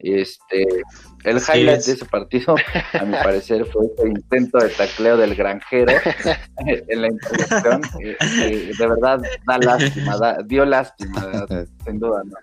Este, 0.04 0.66
el 1.26 1.38
highlight 1.38 1.84
de 1.86 1.92
ese 1.94 2.06
partido, 2.06 2.56
a 2.94 3.06
mi 3.06 3.14
parecer, 3.14 3.66
fue 3.66 3.86
el 4.04 4.10
intento 4.10 4.58
de 4.58 4.70
tacleo 4.70 5.16
del 5.16 5.36
granjero 5.36 5.94
en 6.66 7.02
la 7.02 7.08
introducción. 7.08 7.82
Eh, 8.04 8.18
eh, 8.20 8.72
de 8.76 8.88
verdad, 8.88 9.22
da 9.46 9.58
lástima, 9.60 10.38
dio 10.46 10.66
lástima, 10.66 11.46
sin 11.86 12.00
duda, 12.00 12.24
¿no? 12.26 12.36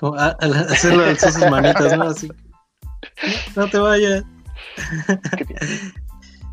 Como 0.00 0.16
hacerlo 0.16 1.02
de 1.04 1.16
sus 1.16 1.36
manitas, 1.50 1.98
¿no? 1.98 2.04
Así. 2.04 2.32
No 3.56 3.68
te 3.68 3.78
vayas. 3.78 4.24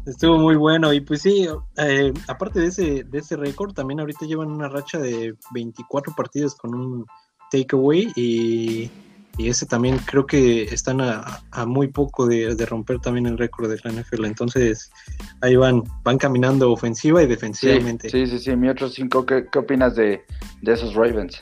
Estuvo 0.10 0.38
muy 0.38 0.56
bueno 0.56 0.92
y 0.94 1.02
pues 1.02 1.22
sí, 1.22 1.48
eh, 1.78 2.14
aparte 2.28 2.60
de 2.60 2.68
ese, 2.68 3.04
de 3.04 3.20
ese 3.20 3.36
récord, 3.36 3.74
también 3.74 4.00
ahorita 4.00 4.26
llevan 4.26 4.52
una 4.52 4.68
racha 4.68 4.98
de 4.98 5.36
24 5.54 6.14
partidos 6.16 6.56
con 6.56 6.74
un 6.76 7.06
takeaway 7.52 8.12
y 8.16 8.90
y 9.40 9.48
ese 9.48 9.66
también 9.66 9.98
creo 10.00 10.26
que 10.26 10.64
están 10.64 11.00
a, 11.00 11.42
muy 11.66 11.88
poco 11.88 12.28
de, 12.28 12.54
romper 12.66 13.00
también 13.00 13.26
el 13.26 13.38
récord 13.38 13.70
de 13.70 13.80
la 13.86 13.92
NFL. 13.92 14.26
Entonces 14.26 14.92
ahí 15.40 15.56
van, 15.56 15.82
van 16.04 16.18
caminando 16.18 16.70
ofensiva 16.74 17.24
y 17.24 17.26
defensivamente. 17.26 18.10
Sí, 18.10 18.28
sí, 18.28 18.38
sí. 18.38 18.54
Mi 18.58 18.68
otro 18.68 18.90
cinco, 18.90 19.26
¿qué, 19.26 19.48
opinas 19.58 19.96
de, 19.96 20.26
esos 20.64 20.94
Ravens? 20.94 21.42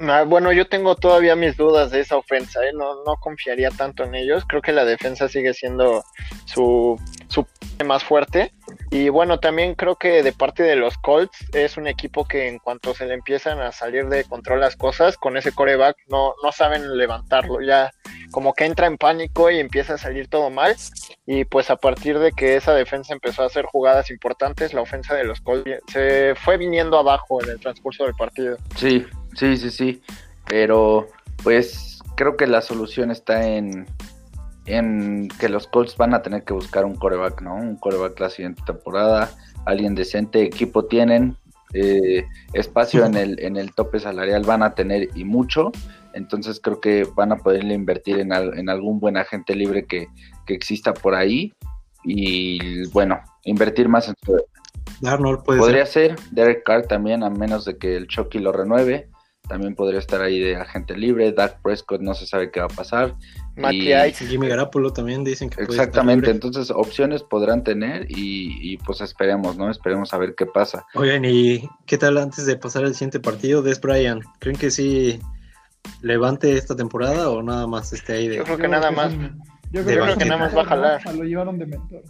Ah, 0.00 0.24
bueno, 0.24 0.52
yo 0.52 0.66
tengo 0.66 0.96
todavía 0.96 1.36
mis 1.36 1.56
dudas 1.56 1.92
de 1.92 2.00
esa 2.00 2.16
ofensa, 2.16 2.66
¿eh? 2.66 2.72
no, 2.74 3.04
no 3.04 3.14
confiaría 3.20 3.70
tanto 3.70 4.02
en 4.02 4.16
ellos. 4.16 4.44
Creo 4.48 4.60
que 4.60 4.72
la 4.72 4.84
defensa 4.84 5.28
sigue 5.28 5.54
siendo 5.54 6.02
su, 6.46 6.98
su 7.28 7.46
más 7.84 8.04
fuerte. 8.04 8.52
Y 8.90 9.08
bueno, 9.08 9.38
también 9.38 9.74
creo 9.74 9.96
que 9.96 10.22
de 10.22 10.32
parte 10.32 10.62
de 10.62 10.76
los 10.76 10.96
Colts 10.98 11.36
es 11.52 11.76
un 11.76 11.86
equipo 11.86 12.26
que 12.26 12.48
en 12.48 12.58
cuanto 12.58 12.94
se 12.94 13.06
le 13.06 13.14
empiezan 13.14 13.60
a 13.60 13.72
salir 13.72 14.08
de 14.08 14.24
control 14.24 14.60
las 14.60 14.76
cosas, 14.76 15.16
con 15.16 15.36
ese 15.36 15.52
coreback 15.52 15.96
no, 16.08 16.34
no 16.42 16.52
saben 16.52 16.96
levantarlo. 16.96 17.60
Ya 17.60 17.90
como 18.30 18.54
que 18.54 18.64
entra 18.64 18.86
en 18.86 18.96
pánico 18.96 19.50
y 19.50 19.58
empieza 19.58 19.94
a 19.94 19.98
salir 19.98 20.28
todo 20.28 20.50
mal. 20.50 20.76
Y 21.26 21.44
pues 21.44 21.70
a 21.70 21.76
partir 21.76 22.18
de 22.18 22.32
que 22.32 22.56
esa 22.56 22.74
defensa 22.74 23.12
empezó 23.12 23.42
a 23.42 23.46
hacer 23.46 23.66
jugadas 23.66 24.10
importantes, 24.10 24.72
la 24.72 24.82
ofensa 24.82 25.14
de 25.14 25.24
los 25.24 25.40
Colts 25.40 25.70
se 25.92 26.34
fue 26.36 26.56
viniendo 26.56 26.98
abajo 26.98 27.42
en 27.42 27.50
el 27.50 27.60
transcurso 27.60 28.04
del 28.04 28.14
partido. 28.14 28.56
Sí, 28.76 29.04
sí, 29.34 29.56
sí, 29.56 29.70
sí. 29.70 30.02
Pero 30.46 31.08
pues 31.42 31.98
creo 32.16 32.36
que 32.36 32.46
la 32.46 32.62
solución 32.62 33.10
está 33.10 33.46
en 33.46 33.86
en 34.66 35.28
que 35.40 35.48
los 35.48 35.66
Colts 35.66 35.96
van 35.96 36.14
a 36.14 36.22
tener 36.22 36.44
que 36.44 36.52
buscar 36.52 36.84
un 36.84 36.96
coreback, 36.96 37.40
¿no? 37.42 37.54
Un 37.54 37.76
coreback 37.76 38.18
la 38.20 38.30
siguiente 38.30 38.62
temporada, 38.66 39.30
alguien 39.64 39.94
decente, 39.94 40.42
equipo 40.42 40.84
tienen, 40.84 41.36
eh, 41.72 42.24
espacio 42.52 43.04
en 43.04 43.14
el, 43.14 43.40
en 43.40 43.56
el 43.56 43.74
tope 43.74 44.00
salarial 44.00 44.42
van 44.44 44.62
a 44.62 44.74
tener 44.74 45.08
y 45.14 45.24
mucho, 45.24 45.72
entonces 46.14 46.60
creo 46.60 46.80
que 46.80 47.06
van 47.14 47.32
a 47.32 47.36
poderle 47.36 47.74
invertir 47.74 48.18
en, 48.18 48.32
en 48.32 48.68
algún 48.68 49.00
buen 49.00 49.16
agente 49.16 49.54
libre 49.54 49.86
que, 49.86 50.08
exista 50.48 50.94
por 50.94 51.14
ahí 51.14 51.52
y 52.04 52.86
bueno, 52.90 53.20
invertir 53.44 53.88
más 53.88 54.08
en 54.08 54.14
su... 54.24 54.36
Darnold 55.00 55.42
puede 55.42 55.58
Podría 55.58 55.84
ser. 55.84 56.16
Derek 56.30 56.62
Carr 56.64 56.86
también, 56.86 57.24
a 57.24 57.30
menos 57.30 57.64
de 57.64 57.76
que 57.76 57.96
el 57.96 58.06
Chucky 58.06 58.38
lo 58.38 58.52
renueve 58.52 59.10
también 59.48 59.74
podría 59.74 59.98
estar 59.98 60.20
ahí 60.22 60.40
de 60.40 60.56
agente 60.56 60.96
libre. 60.96 61.32
Dak 61.32 61.60
Prescott 61.62 62.00
no 62.00 62.14
se 62.14 62.26
sabe 62.26 62.50
qué 62.50 62.60
va 62.60 62.66
a 62.66 62.68
pasar. 62.76 63.14
Y... 63.56 64.12
Jimmy 64.12 64.48
Garapolo 64.48 64.92
también 64.92 65.24
dicen 65.24 65.48
que 65.48 65.62
Exactamente, 65.62 66.30
entonces 66.30 66.70
opciones 66.70 67.22
podrán 67.22 67.64
tener 67.64 68.06
y, 68.08 68.76
pues 68.78 69.00
esperemos, 69.00 69.56
¿no? 69.56 69.70
Esperemos 69.70 70.12
a 70.12 70.18
ver 70.18 70.34
qué 70.34 70.46
pasa. 70.46 70.84
Oigan, 70.94 71.24
¿y 71.24 71.68
qué 71.86 71.96
tal 71.96 72.18
antes 72.18 72.46
de 72.46 72.56
pasar 72.56 72.84
al 72.84 72.94
siguiente 72.94 73.20
partido? 73.20 73.62
Des 73.62 73.80
Brian, 73.80 74.20
¿creen 74.40 74.58
que 74.58 74.70
sí 74.70 75.20
levante 76.02 76.56
esta 76.56 76.76
temporada 76.76 77.30
o 77.30 77.42
nada 77.42 77.66
más 77.66 77.92
esté 77.92 78.14
ahí 78.14 78.28
de... 78.28 78.36
Yo 78.36 78.44
creo 78.44 78.58
que 78.58 78.68
nada 78.68 78.90
más. 78.90 79.12
Yo 79.72 79.84
creo, 79.84 80.16
que 80.16 80.24
nada 80.24 80.38
más 80.38 80.56
va 80.56 80.62
a 80.62 80.66
jalar. 80.66 81.14
Lo 81.14 81.24
llevaron 81.24 81.58
de 81.58 81.66
mentor. 81.66 82.02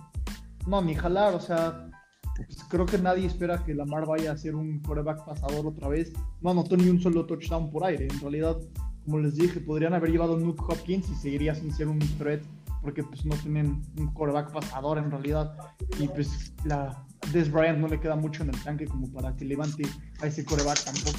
No, 0.66 0.82
ni 0.82 0.94
jalar, 0.94 1.34
o 1.34 1.40
sea, 1.40 1.88
pues, 2.36 2.64
creo 2.68 2.86
que 2.86 2.98
nadie 2.98 3.26
espera 3.26 3.64
que 3.64 3.74
Lamar 3.74 4.06
vaya 4.06 4.32
a 4.32 4.36
ser 4.36 4.54
un 4.54 4.80
coreback 4.80 5.24
pasador 5.24 5.66
otra 5.66 5.88
vez. 5.88 6.12
No 6.40 6.50
anotó 6.50 6.76
ni 6.76 6.88
un 6.88 7.00
solo 7.00 7.24
touchdown 7.24 7.70
por 7.70 7.84
aire. 7.84 8.08
En 8.10 8.20
realidad, 8.20 8.56
como 9.06 9.20
les 9.20 9.36
dije, 9.36 9.60
podrían 9.60 9.94
haber 9.94 10.10
llevado 10.10 10.34
a 10.34 10.38
Nuke 10.38 10.62
Hopkins 10.68 11.08
y 11.08 11.14
seguiría 11.14 11.54
sin 11.54 11.72
ser 11.72 11.88
un 11.88 12.00
threat 12.18 12.42
porque 12.82 13.02
pues 13.02 13.24
no 13.24 13.34
tienen 13.36 13.82
un 13.98 14.12
coreback 14.12 14.52
pasador 14.52 14.98
en 14.98 15.10
realidad. 15.10 15.56
Y 15.98 16.08
pues 16.08 16.52
la 16.64 17.04
Des 17.32 17.50
Bryant 17.50 17.78
no 17.78 17.88
le 17.88 17.98
queda 17.98 18.16
mucho 18.16 18.42
en 18.42 18.50
el 18.50 18.62
tanque 18.62 18.86
como 18.86 19.10
para 19.12 19.34
que 19.34 19.44
levante 19.44 19.84
a 20.20 20.26
ese 20.26 20.44
coreback 20.44 20.84
tampoco. 20.84 21.18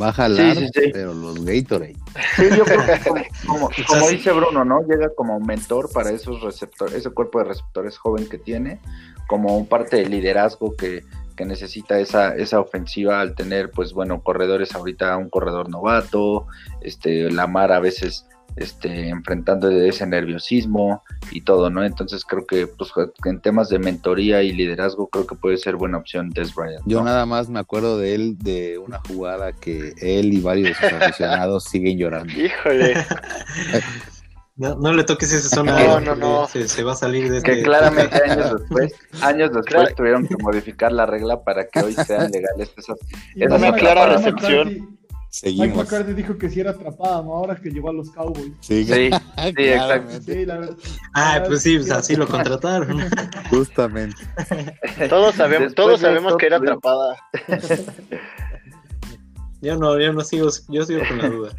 Va 0.00 0.08
a 0.10 0.12
jalar, 0.12 0.56
pero 0.92 1.14
los 1.14 1.44
Gatorade. 1.44 1.96
Sí, 2.36 2.44
yo 2.56 2.64
creo 2.64 2.86
que 2.86 3.28
como, 3.46 3.68
dice 4.10 4.30
Bruno, 4.32 4.64
¿no? 4.64 4.82
Llega 4.82 5.08
como 5.16 5.40
mentor 5.40 5.90
para 5.92 6.10
esos 6.10 6.40
receptores, 6.42 6.94
ese 6.94 7.10
cuerpo 7.10 7.40
de 7.40 7.46
receptores 7.46 7.98
joven 7.98 8.28
que 8.28 8.38
tiene, 8.38 8.80
como 9.26 9.56
un 9.56 9.66
parte 9.66 9.96
de 9.96 10.08
liderazgo 10.08 10.76
que, 10.76 11.02
que 11.38 11.44
necesita 11.44 12.00
esa, 12.00 12.34
esa 12.34 12.58
ofensiva 12.58 13.20
al 13.20 13.36
tener, 13.36 13.70
pues 13.70 13.92
bueno, 13.92 14.22
corredores 14.24 14.74
ahorita, 14.74 15.16
un 15.16 15.30
corredor 15.30 15.70
novato, 15.70 16.48
este, 16.80 17.30
Lamar 17.30 17.70
a 17.70 17.78
veces 17.78 18.26
este, 18.56 19.08
enfrentando 19.08 19.70
ese 19.70 20.04
nerviosismo 20.04 21.04
y 21.30 21.42
todo, 21.42 21.70
¿no? 21.70 21.84
Entonces 21.84 22.24
creo 22.24 22.44
que 22.44 22.66
pues, 22.66 22.90
en 23.24 23.40
temas 23.40 23.68
de 23.68 23.78
mentoría 23.78 24.42
y 24.42 24.52
liderazgo 24.52 25.08
creo 25.08 25.28
que 25.28 25.36
puede 25.36 25.58
ser 25.58 25.76
buena 25.76 25.98
opción 25.98 26.30
Des 26.30 26.52
Bryant. 26.52 26.82
Yo 26.84 27.04
nada 27.04 27.24
más 27.24 27.48
me 27.48 27.60
acuerdo 27.60 27.98
de 27.98 28.16
él 28.16 28.36
de 28.38 28.78
una 28.78 28.98
jugada 29.06 29.52
que 29.52 29.94
él 30.00 30.32
y 30.32 30.40
varios 30.40 30.76
aficionados 30.82 31.64
siguen 31.70 31.98
llorando. 31.98 32.32
Híjole. 32.32 32.94
No, 34.58 34.92
le 34.92 35.04
toques 35.04 35.32
esa 35.32 35.48
zona. 35.54 35.78
No, 35.78 36.00
no, 36.00 36.16
no. 36.16 36.48
Se, 36.48 36.82
va 36.82 36.92
a 36.92 36.96
salir 36.96 37.30
de 37.30 37.40
Que 37.42 37.52
este- 37.52 37.62
claramente 37.62 38.22
años 38.28 38.58
después, 38.58 38.92
años 39.22 39.50
después 39.52 39.94
tuvieron 39.94 40.26
que 40.26 40.36
modificar 40.36 40.90
la 40.90 41.06
regla 41.06 41.44
para 41.44 41.68
que 41.68 41.80
hoy 41.80 41.94
sean 41.94 42.30
legales 42.32 42.72
esas. 42.76 42.98
Es 43.36 43.50
una 43.50 43.72
clara 43.72 44.16
recepción. 44.16 44.98
Seguimos. 45.30 45.66
Mike 45.68 45.78
McCarthy 45.78 46.12
dijo 46.14 46.38
que 46.38 46.48
sí 46.48 46.58
era 46.58 46.70
atrapada, 46.72 47.22
¿no? 47.22 47.34
Ahora 47.34 47.54
que 47.54 47.70
llegó 47.70 47.90
a 47.90 47.92
los 47.92 48.10
Cowboys. 48.10 48.50
Sí, 48.60 48.84
sí, 48.84 49.10
exacto. 49.36 50.22
Sí, 50.22 50.46
la 50.46 50.58
verdad. 50.58 50.76
Ah, 51.14 51.42
pues 51.46 51.62
sí, 51.62 51.76
pues 51.76 51.90
así 51.92 52.16
lo 52.16 52.26
contrataron. 52.26 52.98
Justamente. 53.50 54.16
Todos 55.08 55.36
sabemos, 55.36 55.74
todos 55.74 56.00
sabemos 56.00 56.36
que 56.36 56.46
era 56.46 56.56
atrapada. 56.56 57.16
yo 59.60 59.76
no, 59.76 60.00
yo 60.00 60.12
no 60.12 60.22
sigo, 60.22 60.48
yo 60.68 60.84
sigo 60.84 61.02
con 61.06 61.18
la 61.18 61.28
duda. 61.28 61.52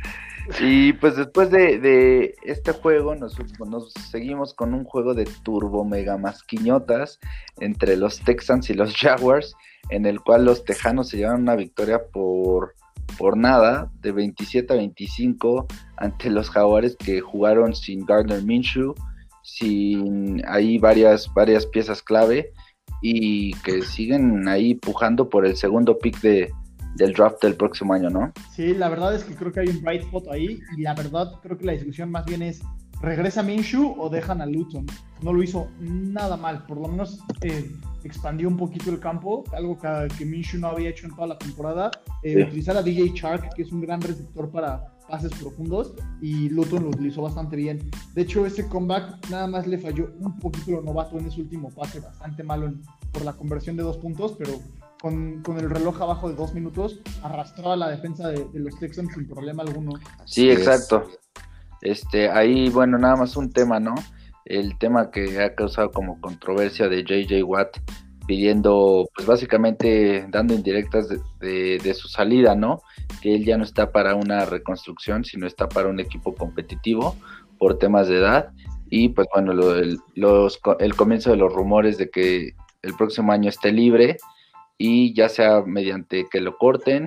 Y 0.60 0.94
pues 0.94 1.16
después 1.16 1.52
de, 1.52 2.34
este 2.44 2.72
juego 2.72 3.16
nos, 3.16 3.38
nos, 3.60 3.94
seguimos 4.12 4.54
con 4.54 4.74
un 4.74 4.84
juego 4.84 5.14
de 5.14 5.26
turbo 5.44 5.86
mega 5.86 6.18
masquiñotas 6.18 7.20
entre 7.60 7.98
los 7.98 8.20
Texans 8.22 8.70
y 8.70 8.74
los 8.74 8.96
Jaguars, 9.00 9.56
en 9.90 10.06
el 10.06 10.20
cual 10.22 10.46
los 10.46 10.64
Tejanos 10.66 11.10
se 11.10 11.18
llevan 11.18 11.42
una 11.42 11.56
victoria 11.56 12.02
por 12.12 12.74
por 13.18 13.38
nada, 13.38 13.92
de 14.02 14.12
27 14.12 14.72
a 14.72 14.78
25 14.78 15.68
ante 15.98 16.30
los 16.30 16.50
Jaguares 16.50 16.96
que 16.96 17.22
jugaron 17.22 17.76
sin 17.76 18.06
Gardner 18.06 18.44
Minshew, 18.44 18.94
sin 19.42 20.44
ahí 20.48 20.78
varias, 20.78 21.32
varias 21.34 21.66
piezas 21.66 22.02
clave 22.02 22.54
y 23.02 23.54
que 23.62 23.82
siguen 23.82 24.48
ahí 24.48 24.76
pujando 24.76 25.30
por 25.30 25.46
el 25.46 25.56
segundo 25.56 25.98
pick 25.98 26.22
de, 26.22 26.52
del 26.96 27.14
draft 27.14 27.42
del 27.42 27.56
próximo 27.56 27.94
año, 27.94 28.10
¿no? 28.10 28.32
Sí, 28.54 28.74
la 28.74 28.90
verdad 28.90 29.16
es 29.16 29.24
que 29.24 29.36
creo 29.36 29.52
que 29.52 29.62
hay 29.62 29.68
un 29.70 29.82
bright 29.82 30.04
spot 30.04 30.28
ahí 30.30 30.60
y 30.78 30.82
la 30.82 30.94
verdad 30.94 31.32
creo 31.42 31.58
que 31.58 31.66
la 31.66 31.74
discusión 31.74 32.12
más 32.12 32.26
bien 32.26 32.42
es 32.42 32.62
¿regresa 33.02 33.44
Minshew 33.44 33.96
o 33.98 34.10
dejan 34.10 34.42
a 34.42 34.46
Luton? 34.46 34.86
No 35.22 35.34
lo 35.34 35.44
hizo 35.44 35.68
nada 35.80 36.38
mal, 36.38 36.66
por 36.66 36.78
lo 36.78 36.88
menos 36.88 37.20
eh, 37.42 37.72
expandió 38.04 38.48
un 38.48 38.58
poquito 38.58 38.90
el 38.90 39.00
campo, 39.00 39.44
algo 39.54 39.78
que, 39.78 40.08
que 40.18 40.26
Minshew 40.26 40.60
no 40.60 40.68
había 40.68 40.90
hecho 40.90 41.06
en 41.08 41.16
toda 41.16 41.28
la 41.28 41.38
temporada. 41.38 41.92
Eh, 42.24 42.44
utilizar 42.44 42.76
a 42.78 42.84
DJ 42.84 43.12
Shark, 43.14 43.54
que 43.56 43.64
es 43.64 43.72
un 43.72 43.82
gran 43.82 44.02
receptor 44.02 44.50
para 44.50 44.86
pases 45.08 45.32
profundos, 45.34 45.96
y 46.22 46.50
Luton 46.50 46.84
lo 46.84 46.90
utilizó 46.90 47.24
bastante 47.24 47.56
bien. 47.56 47.90
De 48.14 48.22
hecho, 48.22 48.46
ese 48.46 48.68
comeback 48.68 49.30
nada 49.30 49.48
más 49.48 49.66
le 49.66 49.78
falló 49.78 50.12
un 50.20 50.38
poquito 50.38 50.72
lo 50.72 50.82
novato 50.82 51.18
en 51.18 51.26
ese 51.26 51.42
último 51.42 51.70
pase, 51.70 52.00
bastante 52.00 52.44
malo 52.44 52.72
por 53.12 53.26
la 53.26 53.34
conversión 53.34 53.76
de 53.76 53.84
dos 53.84 53.98
puntos, 53.98 54.36
pero 54.38 54.54
con, 55.02 55.42
con 55.44 55.58
el 55.58 55.70
reloj 55.70 56.02
abajo 56.02 56.30
de 56.30 56.36
dos 56.36 56.54
minutos, 56.54 57.00
arrastró 57.24 57.72
a 57.72 57.76
la 57.78 57.90
defensa 57.90 58.28
de, 58.30 58.46
de 58.46 58.60
los 58.60 58.78
Texans 58.80 59.14
sin 59.14 59.28
problema 59.28 59.64
alguno. 59.64 59.92
Sí, 60.26 60.50
exacto. 60.50 61.08
Este, 61.82 62.30
ahí, 62.30 62.70
bueno, 62.70 62.98
nada 62.98 63.16
más 63.16 63.38
un 63.38 63.52
tema, 63.52 63.80
¿no? 63.80 63.96
El 64.46 64.78
tema 64.78 65.12
que 65.12 65.42
ha 65.42 65.56
causado 65.56 65.92
como 65.92 66.20
controversia 66.20 66.90
de 66.90 67.04
JJ 67.04 67.44
Watt 67.44 67.78
pidiendo, 68.28 69.08
pues 69.16 69.28
básicamente 69.28 70.26
dando 70.30 70.54
indirectas 70.54 71.10
de, 71.10 71.20
de- 71.40 71.80
de 71.84 71.94
su 71.94 72.08
salida, 72.08 72.56
¿no? 72.56 72.82
Que 73.22 73.36
él 73.36 73.46
ya 73.46 73.58
no 73.58 73.64
está 73.64 73.92
para 73.92 74.14
una 74.16 74.46
reconstrucción, 74.46 75.24
sino 75.26 75.48
está 75.48 75.68
para 75.68 75.88
un 75.90 76.00
equipo 76.00 76.36
competitivo 76.36 77.16
por 77.58 77.78
temas 77.80 78.08
de 78.08 78.18
edad. 78.18 78.50
Y 78.90 79.10
pues 79.10 79.28
bueno, 79.34 79.54
lo- 79.54 79.76
el, 79.76 80.00
los, 80.16 80.58
co- 80.58 80.78
el 80.80 80.96
comienzo 80.96 81.32
de 81.32 81.38
los 81.38 81.52
rumores 81.54 81.98
de 81.98 82.10
que 82.10 82.54
el 82.82 82.94
próximo 82.96 83.32
año 83.32 83.50
esté 83.50 83.72
libre 83.72 84.18
y 84.80 85.14
ya 85.14 85.30
sea 85.30 85.62
mediante 85.64 86.26
que 86.32 86.42
lo 86.42 86.58
corten 86.58 87.06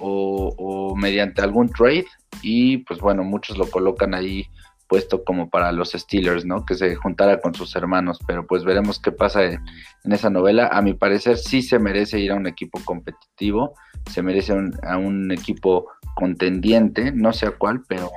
o, 0.00 0.52
o 0.58 0.94
mediante 0.96 1.40
algún 1.40 1.70
trade 1.70 2.04
y 2.42 2.78
pues 2.78 3.00
bueno, 3.00 3.24
muchos 3.24 3.56
lo 3.56 3.66
colocan 3.70 4.12
ahí 4.12 4.44
puesto 4.88 5.24
como 5.24 5.48
para 5.48 5.72
los 5.72 5.92
Steelers, 5.92 6.44
¿no? 6.44 6.64
Que 6.64 6.74
se 6.74 6.94
juntara 6.94 7.40
con 7.40 7.54
sus 7.54 7.74
hermanos, 7.74 8.18
pero 8.26 8.46
pues 8.46 8.64
veremos 8.64 9.00
qué 9.00 9.10
pasa 9.12 9.44
en, 9.44 9.60
en 10.04 10.12
esa 10.12 10.30
novela. 10.30 10.68
A 10.72 10.82
mi 10.82 10.94
parecer 10.94 11.38
sí 11.38 11.62
se 11.62 11.78
merece 11.78 12.20
ir 12.20 12.30
a 12.30 12.36
un 12.36 12.46
equipo 12.46 12.80
competitivo, 12.84 13.74
se 14.10 14.22
merece 14.22 14.52
un- 14.52 14.72
a 14.84 14.96
un 14.96 15.32
equipo 15.32 15.88
contendiente, 16.14 17.10
no 17.12 17.32
sé 17.32 17.46
a 17.46 17.50
cuál, 17.52 17.82
pero, 17.88 18.10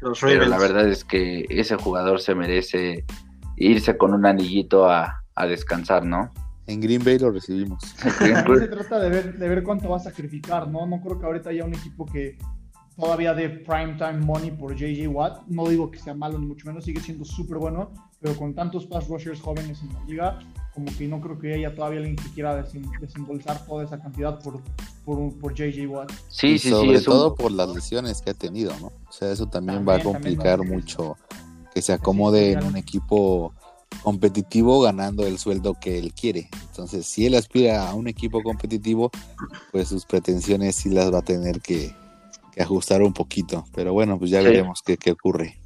Los 0.00 0.20
pero 0.20 0.46
la 0.46 0.58
verdad 0.58 0.88
es 0.88 1.04
que 1.04 1.44
ese 1.48 1.76
jugador 1.76 2.20
se 2.20 2.34
merece 2.36 3.04
irse 3.56 3.96
con 3.96 4.14
un 4.14 4.26
anillito 4.26 4.88
a, 4.88 5.24
a 5.34 5.46
descansar, 5.46 6.04
¿no? 6.04 6.32
En 6.66 6.80
Green 6.80 7.02
Bay 7.04 7.18
lo 7.18 7.30
recibimos. 7.30 7.80
También 8.18 8.58
se 8.60 8.68
trata 8.68 8.98
de 8.98 9.08
ver, 9.10 9.38
de 9.38 9.48
ver 9.48 9.62
cuánto 9.62 9.88
va 9.88 9.96
a 9.98 10.00
sacrificar, 10.00 10.68
¿no? 10.68 10.86
No 10.86 11.00
creo 11.00 11.18
que 11.18 11.26
ahorita 11.26 11.50
haya 11.50 11.64
un 11.64 11.74
equipo 11.74 12.04
que 12.06 12.38
todavía 12.96 13.34
de 13.34 13.48
primetime 13.50 14.18
money 14.20 14.50
por 14.50 14.74
JJ 14.74 15.06
Watt. 15.08 15.46
No 15.48 15.68
digo 15.68 15.90
que 15.90 15.98
sea 15.98 16.14
malo 16.14 16.38
ni 16.38 16.46
mucho 16.46 16.66
menos, 16.66 16.84
sigue 16.84 17.00
siendo 17.00 17.24
súper 17.24 17.58
bueno, 17.58 17.92
pero 18.20 18.34
con 18.36 18.54
tantos 18.54 18.86
pass 18.86 19.06
rushers 19.08 19.40
jóvenes 19.40 19.80
en 19.82 19.92
la 19.92 20.04
liga, 20.04 20.38
como 20.74 20.86
que 20.96 21.06
no 21.06 21.20
creo 21.20 21.38
que 21.38 21.54
haya 21.54 21.74
todavía 21.74 21.98
alguien 22.00 22.16
que 22.16 22.28
quiera 22.30 22.56
desembolsar 23.00 23.64
toda 23.66 23.84
esa 23.84 24.00
cantidad 24.00 24.40
por, 24.40 24.60
por, 25.04 25.38
por 25.38 25.54
JJ 25.54 25.86
Watt. 25.86 26.10
Sí, 26.28 26.48
y 26.48 26.58
sí, 26.58 26.68
sí, 26.68 26.70
sobre 26.70 26.94
es 26.96 27.06
un- 27.06 27.12
todo 27.14 27.34
por 27.34 27.52
las 27.52 27.68
lesiones 27.68 28.20
que 28.22 28.30
ha 28.30 28.34
tenido, 28.34 28.72
¿no? 28.80 28.88
O 29.08 29.12
sea, 29.12 29.30
eso 29.30 29.46
también, 29.46 29.86
va 29.86 29.94
a 29.94 29.98
También, 29.98 30.12
también, 30.14 30.36
complicar 30.36 30.58
¿no? 30.66 30.72
mucho 30.74 31.16
que 31.74 31.82
se 31.82 31.92
acomode 31.92 32.52
en 32.52 32.64
un 32.64 32.76
equipo 32.76 33.52
competitivo 34.02 34.80
ganando 34.80 35.26
el 35.26 35.38
sueldo 35.38 35.74
que 35.80 35.98
él 35.98 36.12
quiere. 36.12 36.48
Entonces, 36.70 37.06
si 37.06 37.26
él 37.26 37.34
aspira 37.34 37.88
a 37.88 37.94
un 37.94 38.08
equipo 38.08 38.42
competitivo, 38.42 39.10
pues 39.72 39.88
sus 39.88 40.04
pretensiones 40.06 40.76
sí 40.76 40.90
las 40.90 41.12
va 41.12 41.18
a 41.18 41.22
tener 41.22 41.60
que, 41.60 41.94
que 42.52 42.62
ajustar 42.62 43.02
un 43.02 43.12
poquito. 43.12 43.64
Pero 43.74 43.92
bueno, 43.92 44.18
pues 44.18 44.30
ya 44.30 44.40
Sí. 44.40 44.46
veremos 44.46 44.82
qué, 44.82 44.96
qué 44.96 45.12
ocurre. 45.12 45.56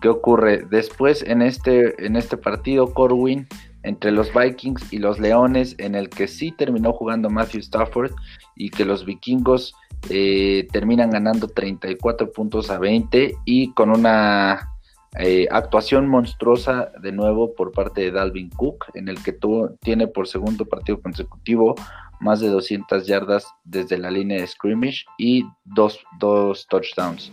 ¿Qué 0.00 0.08
ocurre? 0.08 0.64
Después 0.70 1.22
en 1.22 1.42
este, 1.42 2.06
en 2.06 2.16
este 2.16 2.36
partido, 2.38 2.92
Corwin, 2.94 3.46
entre 3.82 4.12
los 4.12 4.30
Vikings 4.34 4.92
y 4.92 4.98
los 4.98 5.18
Leones, 5.18 5.74
en 5.78 5.94
el 5.94 6.08
que 6.08 6.26
sí 6.28 6.52
terminó 6.52 6.92
jugando 6.92 7.28
Matthew 7.30 7.60
Stafford 7.60 8.12
y 8.56 8.70
que 8.70 8.84
los 8.86 9.04
vikingos 9.04 9.74
eh, 10.08 10.66
terminan 10.72 11.10
ganando 11.10 11.48
34 11.48 12.32
puntos 12.32 12.70
a 12.70 12.78
20 12.78 13.36
y 13.44 13.72
con 13.72 13.90
una 13.90 14.69
eh, 15.18 15.48
actuación 15.50 16.08
monstruosa 16.08 16.92
de 17.00 17.12
nuevo 17.12 17.54
por 17.54 17.72
parte 17.72 18.00
de 18.02 18.10
Dalvin 18.12 18.48
Cook, 18.50 18.86
en 18.94 19.08
el 19.08 19.22
que 19.22 19.32
tuvo, 19.32 19.70
tiene 19.80 20.06
por 20.06 20.28
segundo 20.28 20.64
partido 20.64 21.00
consecutivo 21.00 21.74
más 22.20 22.40
de 22.40 22.48
200 22.48 23.06
yardas 23.06 23.46
desde 23.64 23.98
la 23.98 24.10
línea 24.10 24.40
de 24.40 24.46
scrimmage 24.46 25.04
y 25.18 25.44
dos, 25.64 25.98
dos 26.20 26.66
touchdowns. 26.68 27.32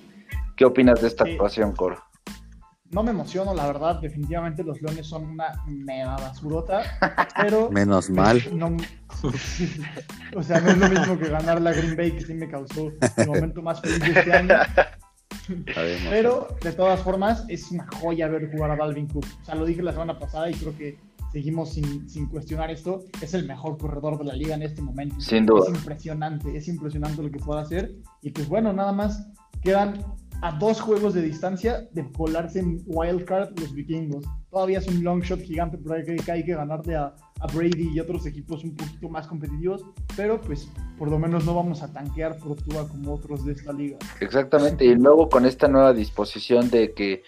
¿Qué 0.55 0.65
opinas 0.65 1.01
de 1.01 1.07
esta 1.07 1.25
Sí. 1.25 1.31
actuación, 1.31 1.73
Cor? 1.75 1.99
No 2.89 3.03
me 3.03 3.11
emociono, 3.11 3.53
la 3.53 3.67
verdad. 3.67 3.99
Definitivamente 3.99 4.63
los 4.63 4.81
Leones 4.81 5.05
son 5.05 5.25
una 5.25 5.61
mega 5.67 6.15
basurota, 6.15 6.81
pero 7.41 7.69
Menos 7.69 8.09
mal. 8.09 8.41
No, 8.57 8.75
o 10.35 10.41
sea, 10.43 10.61
no 10.61 10.69
es 10.69 10.77
lo 10.77 10.89
mismo 10.89 11.19
que 11.19 11.27
ganar 11.29 11.61
la 11.61 11.73
Green 11.73 11.97
Bay, 11.97 12.13
que 12.13 12.21
sí 12.21 12.33
me 12.33 12.49
causó 12.49 12.91
el 13.17 13.27
momento 13.27 13.61
más 13.61 13.81
feliz 13.81 13.99
de 13.99 14.19
este 14.19 14.33
año. 14.33 14.55
Sabemos. 15.73 16.07
Pero, 16.09 16.47
de 16.61 16.71
todas 16.73 16.99
formas, 17.01 17.45
es 17.47 17.71
una 17.71 17.87
joya 17.99 18.27
ver 18.27 18.51
jugar 18.51 18.71
a 18.71 18.75
Dalvin 18.75 19.07
Cook. 19.07 19.25
O 19.41 19.45
sea, 19.45 19.55
lo 19.55 19.65
dije 19.65 19.81
la 19.81 19.91
semana 19.91 20.17
pasada 20.19 20.49
y 20.49 20.53
creo 20.53 20.77
que 20.77 20.97
seguimos 21.31 21.73
sin, 21.73 22.09
sin 22.09 22.27
cuestionar 22.27 22.71
esto. 22.71 23.03
Es 23.21 23.33
el 23.33 23.45
mejor 23.45 23.77
corredor 23.77 24.17
de 24.17 24.25
la 24.25 24.33
liga 24.33 24.55
en 24.55 24.63
este 24.63 24.81
momento. 24.81 25.19
Sin 25.19 25.45
duda. 25.45 25.71
Es 25.71 25.77
impresionante, 25.77 26.55
es 26.55 26.67
impresionante 26.67 27.21
lo 27.21 27.31
que 27.31 27.39
puede 27.39 27.61
hacer. 27.61 27.95
Y 28.21 28.31
pues 28.31 28.47
bueno, 28.47 28.73
nada 28.73 28.91
más 28.91 29.27
quedan 29.63 30.03
a 30.41 30.51
dos 30.51 30.79
juegos 30.79 31.13
de 31.13 31.21
distancia 31.21 31.87
de 31.91 32.11
colarse 32.11 32.59
en 32.59 32.81
wildcard 32.85 33.57
los 33.59 33.73
vikingos. 33.73 34.25
Todavía 34.51 34.79
es 34.79 34.87
un 34.87 35.03
long 35.03 35.21
shot 35.21 35.41
gigante 35.41 35.77
ahí 35.91 36.03
que, 36.03 36.15
que 36.15 36.31
hay 36.31 36.45
que 36.45 36.53
ganarle 36.53 36.95
a, 36.95 37.13
a 37.39 37.47
Brady 37.47 37.91
y 37.93 37.99
otros 37.99 38.25
equipos 38.25 38.63
un 38.63 38.75
poquito 38.75 39.09
más 39.09 39.27
competitivos, 39.27 39.83
pero 40.15 40.39
pues 40.39 40.69
por 40.97 41.09
lo 41.09 41.19
menos 41.19 41.45
no 41.45 41.53
vamos 41.53 41.83
a 41.83 41.91
tanquear 41.91 42.37
por 42.37 42.55
Tua 42.61 42.87
como 42.87 43.13
otros 43.13 43.45
de 43.45 43.53
esta 43.53 43.73
liga. 43.73 43.97
Exactamente, 44.19 44.85
y 44.85 44.95
luego 44.95 45.29
con 45.29 45.45
esta 45.45 45.67
nueva 45.67 45.93
disposición 45.93 46.69
de 46.69 46.93
que 46.93 47.23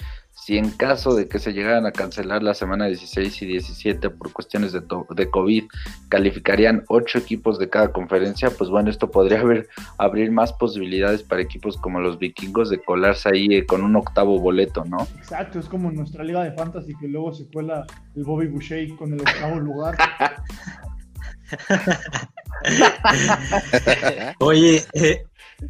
si 0.50 0.58
en 0.58 0.72
caso 0.72 1.14
de 1.14 1.28
que 1.28 1.38
se 1.38 1.54
llegaran 1.54 1.86
a 1.86 1.92
cancelar 1.92 2.42
la 2.42 2.56
semana 2.56 2.88
16 2.88 3.44
y 3.44 3.46
17 3.46 4.10
por 4.10 4.34
cuestiones 4.34 4.74
de, 4.74 5.30
COVID, 5.30 5.66
calificarían 6.10 6.86
ocho 6.88 7.20
equipos 7.20 7.60
de 7.60 7.70
cada 7.70 7.92
conferencia, 7.92 8.50
pues 8.50 8.72
bueno, 8.72 8.90
esto 8.90 9.12
podría 9.12 9.40
haber, 9.42 9.70
abrir 10.00 10.32
más 10.32 10.52
posibilidades 10.54 11.22
para 11.22 11.44
equipos 11.44 11.78
como 11.78 12.00
los 12.00 12.18
vikingos 12.18 12.72
de 12.72 12.82
colarse 12.82 13.30
ahí 13.30 13.46
eh, 13.52 13.68
con 13.68 13.84
un 13.84 13.96
octavo 13.96 14.40
boleto, 14.40 14.84
¿no? 14.86 15.08
Exacto, 15.20 15.60
es 15.60 15.68
como 15.68 15.90
en 15.90 15.98
nuestra 15.98 16.24
liga 16.24 16.44
de 16.44 16.52
fantasy 16.54 16.96
que 17.00 17.08
luego 17.08 17.32
se 17.32 17.48
cuela 17.52 17.86
el 18.16 18.24
Bobby 18.24 18.48
Boucher 18.48 18.90
con 18.96 19.14
el 19.14 19.22
octavo 19.22 19.60
lugar. 19.60 20.00
Oye, 24.40 24.84
eh, 24.94 25.22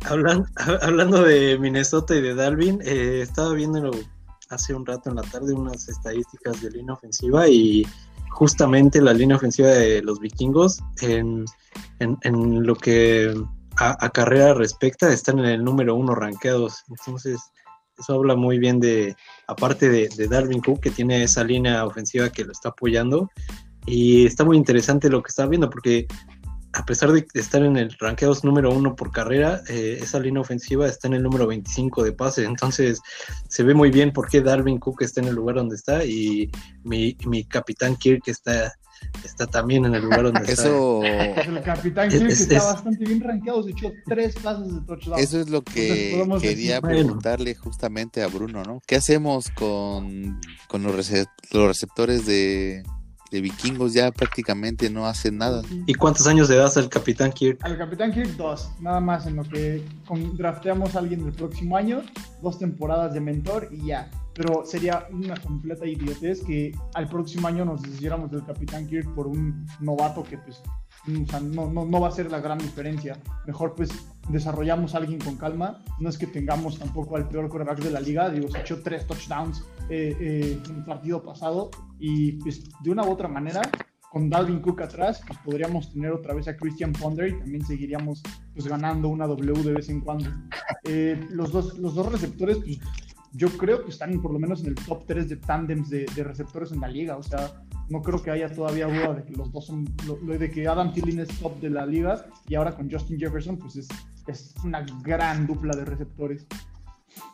hablan- 0.06 0.46
hablando 0.82 1.24
de 1.24 1.60
Minnesota 1.60 2.16
y 2.16 2.22
de 2.22 2.34
Dalvin, 2.34 2.80
eh, 2.86 3.20
estaba 3.24 3.54
viendo 3.54 3.92
hace 4.50 4.74
un 4.74 4.86
rato 4.86 5.10
en 5.10 5.16
la 5.18 5.22
tarde 5.24 5.54
unas 5.54 5.88
estadísticas 5.88 6.62
de 6.62 6.72
línea 6.72 6.94
ofensiva 6.94 7.48
y 7.48 7.86
justamente 8.32 9.02
la 9.02 9.14
línea 9.14 9.38
ofensiva 9.38 9.70
de 9.70 10.02
los 10.02 10.20
vikingos 10.20 10.80
en, 11.02 11.46
en- 12.00 12.18
en 12.24 12.66
lo 12.66 12.76
que 12.76 13.34
a, 13.78 14.10
carrera 14.10 14.54
respecta 14.54 15.12
están 15.12 15.40
en 15.40 15.46
el 15.46 15.64
número 15.64 15.96
uno 15.96 16.14
rankeados. 16.14 16.84
Entonces, 16.90 17.40
eso 17.98 18.14
habla 18.14 18.36
muy 18.36 18.60
bien 18.60 18.80
de, 18.80 19.16
aparte 19.48 19.90
de, 19.90 20.28
Dalvin 20.28 20.62
Cook, 20.62 20.82
que 20.82 20.90
tiene 20.92 21.24
esa 21.24 21.44
línea 21.44 21.86
ofensiva 21.86 22.30
que 22.30 22.44
lo 22.44 22.52
está 22.52 22.70
apoyando. 22.70 23.30
Y 23.86 24.26
está 24.26 24.44
muy 24.44 24.58
interesante 24.58 25.10
lo 25.10 25.24
que 25.24 25.30
está 25.30 25.46
viendo, 25.48 25.70
porque 25.70 26.08
a 26.74 26.86
pesar 26.86 27.12
de 27.12 27.26
estar 27.34 27.64
en 27.64 27.78
el 27.78 27.96
rankeados 28.00 28.44
número 28.44 28.72
uno 28.72 28.96
por 28.96 29.12
carrera, 29.12 29.62
eh, 29.70 29.98
esa 30.02 30.20
línea 30.20 30.42
ofensiva 30.42 30.88
está 30.88 31.08
en 31.08 31.16
el 31.16 31.24
número 31.24 31.48
25 31.48 32.04
de 32.04 32.12
pase. 32.12 32.44
Entonces 32.46 33.00
se 33.48 33.64
ve 33.64 33.74
muy 33.74 33.90
bien 33.90 34.14
por 34.14 34.30
qué 34.30 34.42
Darwin 34.42 34.78
Cook 34.78 35.02
está 35.02 35.22
en 35.22 35.28
el 35.30 35.36
lugar 35.36 35.56
donde 35.56 35.76
está 35.76 36.04
y 36.06 36.50
mi, 36.84 37.18
mi 37.26 37.44
capitán 37.46 37.96
Kirk 37.96 38.22
está, 38.28 38.72
está 39.26 39.48
también 39.48 39.86
en 39.86 39.96
el 39.96 40.04
lugar 40.04 40.24
donde 40.24 40.42
está. 40.48 40.54
Eso, 40.54 41.02
el 41.04 41.62
capitán 41.64 42.10
Es- 42.10 42.20
Kirk 42.20 42.30
es- 42.32 42.42
está 42.42 42.58
es- 42.58 42.64
bastante 42.64 43.04
bien 43.06 43.20
rankeado, 43.22 43.64
se 43.64 43.72
echó 43.72 43.92
tres 44.06 44.36
pases 44.36 44.72
de 44.76 44.82
touchdown. 44.82 45.20
eso 45.20 45.40
es 45.40 45.50
lo 45.50 45.64
que 45.64 46.24
quería 46.40 46.76
decir, 46.76 46.82
bueno. 46.82 46.98
preguntarle 46.98 47.56
justamente 47.56 48.22
a 48.22 48.28
Bruno, 48.28 48.62
¿no? 48.64 48.80
¿Qué 48.86 48.96
hacemos 48.98 49.50
con, 49.56 50.40
con 50.68 50.84
los, 50.84 50.94
rece- 50.96 51.28
los 51.52 51.68
receptores 51.68 52.28
de, 52.28 52.84
de 53.32 53.42
vikingos? 53.42 53.94
Ya 53.94 54.12
prácticamente 54.12 54.90
no 54.90 55.06
hacen 55.06 55.38
nada. 55.38 55.62
¿Y 55.86 55.94
cuántos 55.94 56.28
años 56.28 56.50
le 56.50 56.56
das 56.56 56.78
al 56.78 56.90
capitán 56.90 57.32
Kirk? 57.32 57.60
Al 57.64 57.78
Capitán 57.78 58.12
Kirk, 58.12 58.36
dos, 58.38 58.70
nada 58.80 59.00
más 59.00 59.26
en 59.28 59.36
lo 59.38 59.44
que 59.44 59.84
con- 60.08 60.36
drafteamos 60.38 60.96
a 60.96 61.00
alguien 61.00 61.26
el 61.26 61.34
próximo 61.34 61.78
año, 61.78 62.02
dos 62.42 62.58
temporadas 62.60 63.14
de 63.14 63.20
mentor 63.22 63.70
y 63.72 63.88
ya. 63.88 64.10
Pero 64.34 64.64
sería 64.66 65.06
una 65.12 65.36
completa 65.36 65.86
idiotez 65.86 66.42
que 66.46 66.72
al 66.94 67.10
próximo 67.10 67.48
año 67.48 67.66
nos 67.66 67.82
deshiciéramos 67.82 68.32
del 68.32 68.46
Capitán 68.46 68.88
Kirk 68.88 69.14
por 69.14 69.28
un 69.28 69.66
novato 69.82 70.24
que 70.24 70.38
pues 70.38 70.62
o 71.18 71.28
sea, 71.28 71.40
no, 71.40 71.70
no, 71.72 71.86
no 71.86 72.02
va 72.02 72.08
a 72.08 72.12
ser 72.12 72.32
la 72.32 72.40
gran 72.40 72.58
diferencia. 72.58 73.18
Mejor 73.46 73.76
pues 73.76 73.90
desarrollamos 74.30 74.96
a 74.96 75.00
alguien 75.00 75.20
con 75.20 75.36
calma. 75.36 75.84
No 76.00 76.10
es 76.10 76.18
que 76.18 76.28
tengamos 76.28 76.80
tampoco 76.80 77.16
al 77.16 77.28
peor 77.28 77.50
quarterback 77.50 77.80
de 77.80 77.92
la 77.92 78.00
liga, 78.00 78.30
digo, 78.30 78.50
se 78.50 78.60
echó 78.60 78.82
tres 78.82 79.06
touchdowns 79.08 79.64
eh, 79.90 80.16
eh, 80.20 80.60
en 80.70 80.76
el 80.76 80.86
partido 80.86 81.22
pasado 81.22 81.72
y 82.00 82.34
pues 82.34 82.70
de 82.82 82.92
una 82.92 83.04
u 83.04 83.12
otra 83.12 83.28
manera 83.28 83.62
con 84.12 84.30
Dalvin 84.30 84.60
Cook 84.60 84.82
atrás, 84.82 85.22
pues 85.26 85.38
podríamos 85.40 85.92
tener 85.94 86.12
otra 86.12 86.34
vez 86.34 86.48
a 86.48 86.58
Christian 86.58 86.94
Ponder 86.94 87.30
y 87.30 87.40
también 87.40 87.64
seguiríamos 87.66 88.24
pues 88.54 88.68
ganando 88.68 89.08
una 89.08 89.28
W 89.28 89.64
de 89.64 89.74
vez 89.74 89.90
en 89.90 90.02
cuando. 90.02 90.30
Eh, 90.84 91.28
los, 91.30 91.52
dos, 91.52 91.78
los 91.78 91.94
dos 91.94 92.12
receptores, 92.12 92.58
pues 92.58 92.80
yo 93.34 93.50
creo 93.50 93.84
que 93.84 93.92
están 93.92 94.20
por 94.22 94.34
lo 94.34 94.40
menos 94.40 94.62
en 94.62 94.68
el 94.68 94.76
top 94.76 95.06
3 95.06 95.30
de 95.30 95.36
tandems 95.36 95.90
de, 95.90 96.06
de 96.16 96.24
receptores 96.24 96.72
en 96.72 96.82
la 96.82 96.88
liga. 96.88 97.18
O 97.18 97.24
sea, 97.24 97.62
no 97.90 98.02
creo 98.02 98.22
que 98.22 98.32
haya 98.32 98.52
todavía 98.54 98.88
duda 98.88 99.14
de 99.16 99.24
que 99.24 99.34
los 99.34 99.52
dos 99.52 99.66
son, 99.66 99.86
de 100.24 100.52
que 100.52 100.68
Adam 100.68 100.94
Thielen 100.94 101.20
es 101.20 101.28
top 101.40 101.60
de 101.60 101.70
la 101.70 101.86
liga 101.86 102.26
y 102.48 102.56
ahora 102.56 102.76
con 102.76 102.90
Justin 102.90 103.20
Jefferson, 103.20 103.58
pues 103.58 103.76
es, 103.76 103.88
es 104.28 104.54
una 104.64 104.86
gran 105.04 105.48
dupla 105.48 105.76
de 105.76 105.86
receptores. 105.86 106.46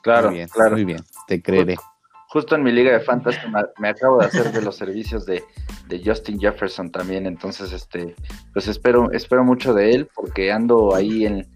Claro, 0.01 0.29
muy 0.29 0.37
bien, 0.37 0.49
claro. 0.49 0.71
Muy 0.71 0.85
bien, 0.85 1.01
te 1.27 1.41
creeré. 1.41 1.75
Justo 2.29 2.55
en 2.55 2.63
mi 2.63 2.71
liga 2.71 2.91
de 2.91 2.99
fantasy 2.99 3.39
me 3.79 3.89
acabo 3.89 4.19
de 4.19 4.25
hacer 4.25 4.51
de 4.51 4.61
los 4.61 4.75
servicios 4.75 5.25
de, 5.25 5.43
de, 5.87 6.01
Justin 6.03 6.39
Jefferson 6.39 6.91
también, 6.91 7.27
entonces 7.27 7.71
este, 7.71 8.15
pues 8.51 8.67
espero, 8.67 9.11
espero 9.11 9.43
mucho 9.43 9.73
de 9.73 9.91
él 9.91 10.09
porque 10.13 10.51
ando 10.51 10.93
ahí 10.93 11.25
en 11.25 11.47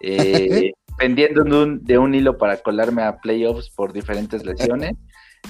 eh, 0.00 0.72
pendiendo 0.98 1.44
de 1.44 1.62
un, 1.62 1.84
de 1.84 1.98
un 1.98 2.14
hilo 2.14 2.38
para 2.38 2.58
colarme 2.58 3.02
a 3.02 3.18
playoffs 3.18 3.70
por 3.70 3.92
diferentes 3.92 4.44
lesiones. 4.44 4.92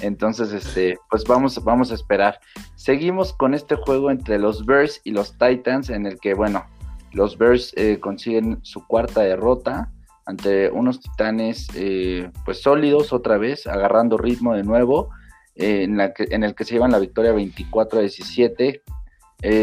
Entonces, 0.01 0.51
este, 0.51 0.97
pues 1.09 1.23
vamos, 1.23 1.63
vamos 1.63 1.91
a 1.91 1.95
esperar. 1.95 2.39
Seguimos 2.75 3.33
con 3.33 3.53
este 3.53 3.75
juego 3.75 4.11
entre 4.11 4.37
los 4.39 4.65
Bears 4.65 5.01
y 5.03 5.11
los 5.11 5.37
Titans, 5.37 5.89
en 5.89 6.05
el 6.05 6.19
que, 6.19 6.33
bueno, 6.33 6.65
los 7.13 7.37
Bears 7.37 7.73
eh, 7.75 7.99
consiguen 7.99 8.59
su 8.63 8.85
cuarta 8.85 9.21
derrota 9.21 9.91
ante 10.25 10.69
unos 10.69 10.99
Titanes, 10.99 11.67
eh, 11.75 12.29
pues 12.45 12.61
sólidos 12.61 13.13
otra 13.13 13.37
vez, 13.37 13.65
agarrando 13.65 14.17
ritmo 14.17 14.53
de 14.53 14.63
nuevo, 14.63 15.09
eh, 15.55 15.83
en, 15.83 15.97
la 15.97 16.13
que, 16.13 16.27
en 16.29 16.43
el 16.43 16.53
que 16.53 16.65
se 16.65 16.73
llevan 16.73 16.91
la 16.91 16.99
victoria 16.99 17.31
24 17.31 17.99
a 17.99 18.01
17. 18.01 18.81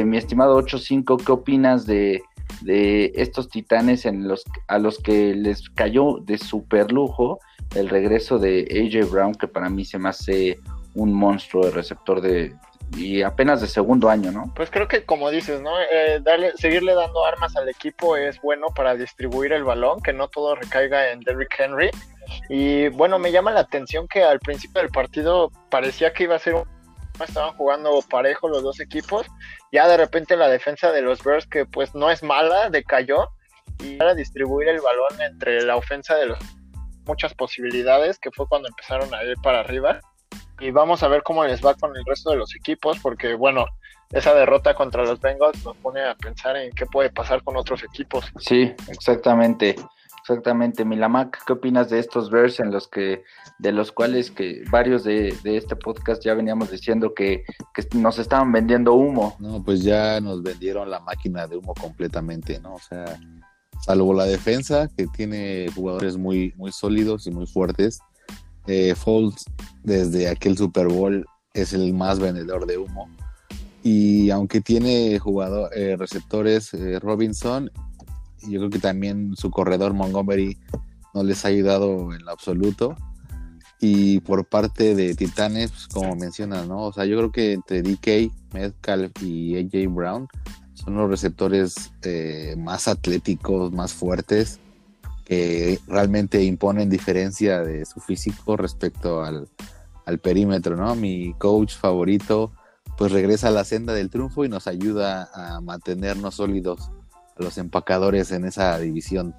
mi 0.05 0.17
estimado 0.17 0.59
8-5, 0.61 1.23
¿qué 1.25 1.33
opinas 1.33 1.85
de, 1.85 2.23
de 2.63 3.13
estos 3.15 3.49
Titanes 3.49 4.07
en 4.07 4.27
los, 4.27 4.45
a 4.67 4.79
los 4.79 4.99
que 4.99 5.35
les 5.35 5.69
cayó 5.71 6.19
de 6.21 6.39
super 6.39 6.91
lujo? 6.91 7.39
El 7.75 7.89
regreso 7.89 8.39
de 8.39 8.67
AJ 8.71 9.11
Brown, 9.11 9.35
que 9.35 9.49
para 9.49 9.69
mí 9.69 9.85
se 9.85 9.99
me 9.99 10.09
hace 10.09 10.59
un 10.95 11.13
monstruo 11.13 11.65
de 11.67 11.71
receptor 11.73 12.21
de 12.21 12.55
y 12.97 13.23
apenas 13.23 13.61
de 13.61 13.67
segundo 13.67 14.09
año, 14.09 14.31
¿no? 14.31 14.53
Pues 14.55 14.71
creo 14.71 14.87
que 14.87 15.05
como 15.05 15.31
dices, 15.31 15.61
¿no? 15.61 15.71
Eh, 15.81 16.21
darle, 16.23 16.53
seguirle 16.57 16.95
dando 16.95 17.25
armas 17.25 17.57
al 17.57 17.69
equipo 17.69 18.17
es 18.17 18.41
bueno 18.41 18.69
para 18.75 18.95
distribuir 18.95 19.53
el 19.53 19.65
balón, 19.65 20.01
que 20.01 20.13
no 20.13 20.29
todo 20.29 20.55
recaiga 20.55 21.11
en 21.11 21.21
Derrick 21.21 21.59
Henry. 21.59 21.91
Y 22.49 22.89
bueno, 22.89 23.19
me 23.19 23.33
llama 23.33 23.51
la 23.51 23.61
atención 23.61 24.07
que 24.07 24.23
al 24.23 24.39
principio 24.39 24.81
del 24.81 24.91
partido 24.91 25.51
parecía 25.71 26.13
que 26.13 26.25
iba 26.25 26.37
a 26.37 26.39
ser 26.39 26.55
un 26.55 26.65
estaban 27.23 27.55
jugando 27.57 28.01
parejo 28.11 28.49
los 28.49 28.63
dos 28.63 28.81
equipos. 28.81 29.27
Ya 29.73 29.87
de 29.87 29.97
repente 29.97 30.37
la 30.37 30.49
defensa 30.49 30.91
de 30.91 31.03
los 31.03 31.23
Bears, 31.23 31.47
que 31.47 31.65
pues 31.65 31.95
no 31.95 32.11
es 32.11 32.23
mala, 32.23 32.71
decayó. 32.71 33.29
Y 33.79 33.97
para 33.97 34.15
distribuir 34.15 34.69
el 34.69 34.81
balón 34.81 35.21
entre 35.21 35.63
la 35.63 35.77
ofensa 35.77 36.17
de 36.17 36.27
los 36.27 36.39
muchas 37.07 37.35
posibilidades, 37.35 38.19
que 38.19 38.31
fue 38.31 38.47
cuando 38.49 38.69
empezaron 38.69 39.13
a 39.15 39.23
ir 39.25 39.37
para 39.43 39.61
arriba. 39.61 40.01
Y 40.61 40.71
vamos 40.71 41.03
a 41.03 41.09
ver 41.09 41.23
cómo 41.23 41.45
les 41.45 41.65
va 41.65 41.75
con 41.75 41.97
el 41.97 42.05
resto 42.05 42.31
de 42.31 42.37
los 42.37 42.55
equipos, 42.55 42.99
porque 43.01 43.35
bueno, 43.35 43.67
esa 44.11 44.35
derrota 44.35 44.75
contra 44.75 45.05
los 45.05 45.21
Bengals 45.21 45.65
nos 45.65 45.77
pone 45.79 46.01
a 46.03 46.15
pensar 46.15 46.57
en 46.57 46.71
qué 46.73 46.87
puede 46.87 47.11
pasar 47.11 47.43
con 47.43 47.57
otros 47.57 47.83
equipos. 47.83 48.33
Sí, 48.39 48.73
exactamente. 48.89 49.77
Exactamente, 50.27 50.87
Milamac, 50.87 51.45
¿qué 51.47 51.53
opinas 51.53 51.91
de 51.91 51.99
estos 51.99 52.31
Bears 52.31 52.59
en 52.59 52.71
los 52.71 52.89
que, 52.89 53.25
de 53.59 53.73
los 53.73 53.93
cuales 53.93 54.31
que 54.31 54.65
varios 54.71 55.05
de, 55.05 55.37
este 55.45 55.77
podcast 55.77 56.25
ya 56.25 56.33
veníamos 56.33 56.71
diciendo 56.71 57.13
que, 57.13 57.45
que, 57.75 57.87
nos 57.99 58.19
estaban 58.19 58.51
vendiendo 58.51 58.95
humo? 58.95 59.37
No, 59.39 59.63
pues 59.63 59.83
ya 59.83 60.23
nos 60.23 60.43
vendieron 60.43 60.91
la 60.91 61.01
máquina 61.01 61.47
de 61.47 61.59
humo 61.59 61.75
completamente, 61.75 62.59
¿no? 62.59 62.77
O 62.77 62.79
sea, 62.79 63.21
salvo 63.85 64.15
la 64.15 64.25
defensa, 64.25 64.89
que 64.97 65.07
tiene 65.09 65.67
jugadores 65.75 66.17
muy, 66.17 66.55
muy 66.57 66.73
sólidos 66.73 67.27
y 67.27 67.31
muy 67.31 67.47
fuertes. 67.47 67.99
Eh, 68.67 68.95
Folds, 68.95 69.45
desde 69.83 70.29
aquel 70.29 70.57
Super 70.57 70.89
Bowl, 70.89 71.27
es 71.53 71.75
el 71.75 71.93
más 71.93 72.19
vendedor 72.19 72.67
de 72.67 72.79
humo. 72.79 73.11
Y 73.83 74.31
aunque 74.31 74.63
tiene 74.63 75.19
jugador, 75.19 75.69
eh, 75.77 75.97
receptores 75.99 76.73
eh, 76.73 76.99
Robinson, 76.99 77.71
yo 78.49 78.61
creo 78.61 78.71
que 78.71 78.79
también 78.79 79.37
su 79.37 79.51
corredor 79.51 79.93
Montgomery 79.93 80.57
no 81.13 81.23
les 81.23 81.45
ha 81.45 81.49
ayudado 81.49 82.15
en 82.15 82.25
lo 82.25 82.31
absoluto. 82.31 82.97
Y 83.81 84.21
por 84.21 84.47
parte 84.47 84.95
de 84.95 85.15
Titanes, 85.15 85.73
pues, 85.73 85.89
como 85.89 86.17
mencionas, 86.17 86.67
¿no? 86.67 86.85
O 86.85 86.93
sea, 86.95 87.05
yo 87.05 87.19
creo 87.19 87.33
que 87.33 87.53
entre 87.53 87.83
DK, 87.83 88.33
Metcalf 88.55 89.13
y 89.23 89.59
AJ 89.59 89.93
Brown 89.93 90.27
son 90.85 90.97
los 90.97 91.11
receptores 91.11 91.93
eh, 92.03 92.55
más 92.59 92.89
atléticos, 92.89 93.73
más 93.73 93.93
fuertes, 93.93 94.61
que 95.25 95.79
realmente 95.87 96.43
imponen 96.43 96.91
diferencia 96.91 97.61
de 97.61 97.85
su 97.87 98.01
físico 98.01 98.57
respecto 98.57 99.25
al, 99.25 99.49
perímetro, 100.23 100.77
¿no? 100.77 100.95
Mi 100.95 101.33
coach 101.39 101.77
favorito, 101.77 102.53
pues 102.99 103.11
regresa 103.11 103.49
a 103.49 103.51
la 103.51 103.65
senda 103.65 103.95
del 103.95 104.11
triunfo 104.11 104.45
y 104.45 104.49
nos 104.49 104.67
ayuda 104.67 105.31
a 105.33 105.61
mantenernos 105.63 106.35
sólidos 106.35 106.91
los 107.39 107.57
empacadores 107.57 108.31
en 108.31 108.45
esa 108.45 108.79
división. 108.79 109.35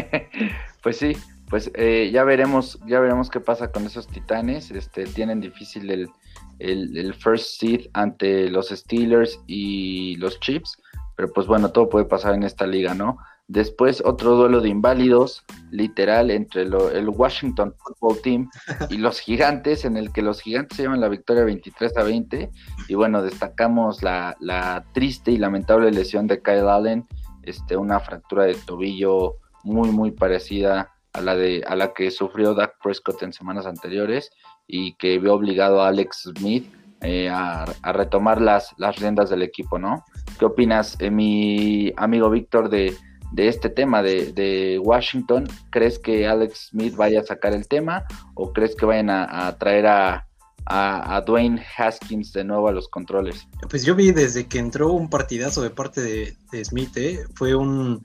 pues 0.81 0.97
sí, 0.97 1.15
pues 1.49 1.69
eh, 1.75 2.09
ya 2.11 2.23
veremos, 2.23 2.79
ya 2.87 2.99
veremos 2.99 3.29
qué 3.29 3.39
pasa 3.39 3.71
con 3.71 3.85
esos 3.85 4.07
titanes. 4.07 4.71
Este, 4.71 5.05
tienen 5.05 5.39
difícil 5.39 5.89
el, 5.91 6.09
el, 6.59 7.13
first 7.13 7.59
seed 7.59 7.87
ante 7.93 8.49
los 8.49 8.69
Steelers 8.69 9.39
y 9.47 10.15
los 10.17 10.39
Chiefs, 10.39 10.77
pero 11.15 11.31
pues 11.31 11.47
bueno, 11.47 11.71
todo 11.71 11.89
puede 11.89 12.05
pasar 12.05 12.33
en 12.33 12.43
esta 12.43 12.67
liga, 12.67 12.93
¿no? 12.93 13.17
Después 13.47 14.01
otro 14.03 14.35
duelo 14.35 14.59
de 14.59 14.69
inválidos, 14.69 15.43
literal, 15.69 16.31
entre 16.31 16.63
el 16.63 17.09
Washington 17.09 17.75
Football 17.77 18.21
Team 18.23 18.49
y 18.89 18.97
los 18.97 19.19
Gigantes, 19.19 19.85
en 19.85 19.97
el 19.97 20.11
que 20.11 20.23
los 20.23 20.41
Gigantes 20.41 20.79
llevan 20.79 20.99
la 20.99 21.09
victoria 21.09 21.43
23 21.43 21.95
a 21.97 22.03
20. 22.03 22.49
Y 22.87 22.95
bueno, 22.95 23.21
destacamos 23.21 24.01
la, 24.01 24.35
la 24.39 24.83
triste 24.93 25.31
y 25.31 25.37
lamentable 25.37 25.91
lesión 25.91 26.25
de 26.25 26.41
Kyle 26.41 26.67
Allen, 26.67 27.07
este, 27.43 27.77
una 27.77 27.99
fractura 27.99 28.45
de 28.45 28.55
tobillo 28.55 29.35
muy, 29.63 29.91
muy 29.91 30.09
parecida 30.09 30.94
a 31.15 31.21
la, 31.21 31.35
de, 31.35 31.63
a 31.65 31.75
la 31.75 31.93
que 31.93 32.11
sufrió 32.11 32.53
Dak 32.53 32.75
Prescott 32.83 33.23
en 33.23 33.31
semanas 33.31 33.65
anteriores 33.65 34.29
y 34.67 34.95
que 34.95 35.17
vio 35.17 35.33
obligado 35.33 35.81
a 35.81 35.87
Alex 35.87 36.29
Smith 36.37 36.71
eh, 37.01 37.29
a, 37.29 37.65
retomar 37.93 38.41
las, 38.41 38.73
las 38.77 38.97
riendas 38.97 39.29
del 39.29 39.43
equipo, 39.43 39.77
¿no? 39.79 40.03
¿Qué 40.39 40.45
opinas, 40.45 40.97
eh, 40.99 41.11
mi 41.11 41.93
amigo 41.97 42.29
Víctor, 42.29 42.69
de, 42.69 42.95
este 43.37 43.69
tema 43.69 44.01
de, 44.01 44.79
Washington? 44.83 45.47
¿Crees 45.69 45.99
que 45.99 46.27
Alex 46.27 46.69
Smith 46.71 46.95
vaya 46.95 47.21
a 47.21 47.23
sacar 47.23 47.53
el 47.53 47.67
tema 47.67 48.03
o 48.33 48.51
crees 48.51 48.75
que 48.75 48.85
vayan 48.85 49.09
a, 49.09 49.55
traer 49.57 49.87
a, 49.87 50.27
a, 50.65 51.21
Dwayne 51.21 51.61
Haskins 51.77 52.33
de 52.33 52.43
nuevo 52.43 52.67
a 52.67 52.71
los 52.71 52.89
controles? 52.89 53.47
Pues 53.69 53.85
yo 53.85 53.93
vi 53.95 54.11
desde 54.11 54.47
que 54.47 54.57
entró 54.57 54.91
un 54.91 55.09
partidazo 55.09 55.61
de 55.61 55.69
parte 55.69 56.01
de, 56.01 56.65
Smith, 56.65 56.95
¿eh? 56.97 57.19
fue 57.35 57.55
un, 57.55 58.01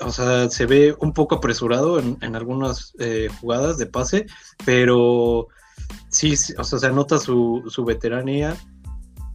o 0.00 0.10
sea, 0.10 0.48
se 0.50 0.66
ve 0.66 0.96
un 1.00 1.12
poco 1.12 1.36
apresurado 1.36 1.98
en, 1.98 2.16
en 2.20 2.36
algunas 2.36 2.94
jugadas 3.40 3.78
de 3.78 3.86
pase, 3.86 4.26
pero 4.64 5.48
sí, 6.08 6.34
o 6.58 6.64
sea, 6.64 6.78
se 6.78 6.90
nota 6.90 7.18
su, 7.18 7.62
su 7.68 7.84
veteranía 7.84 8.56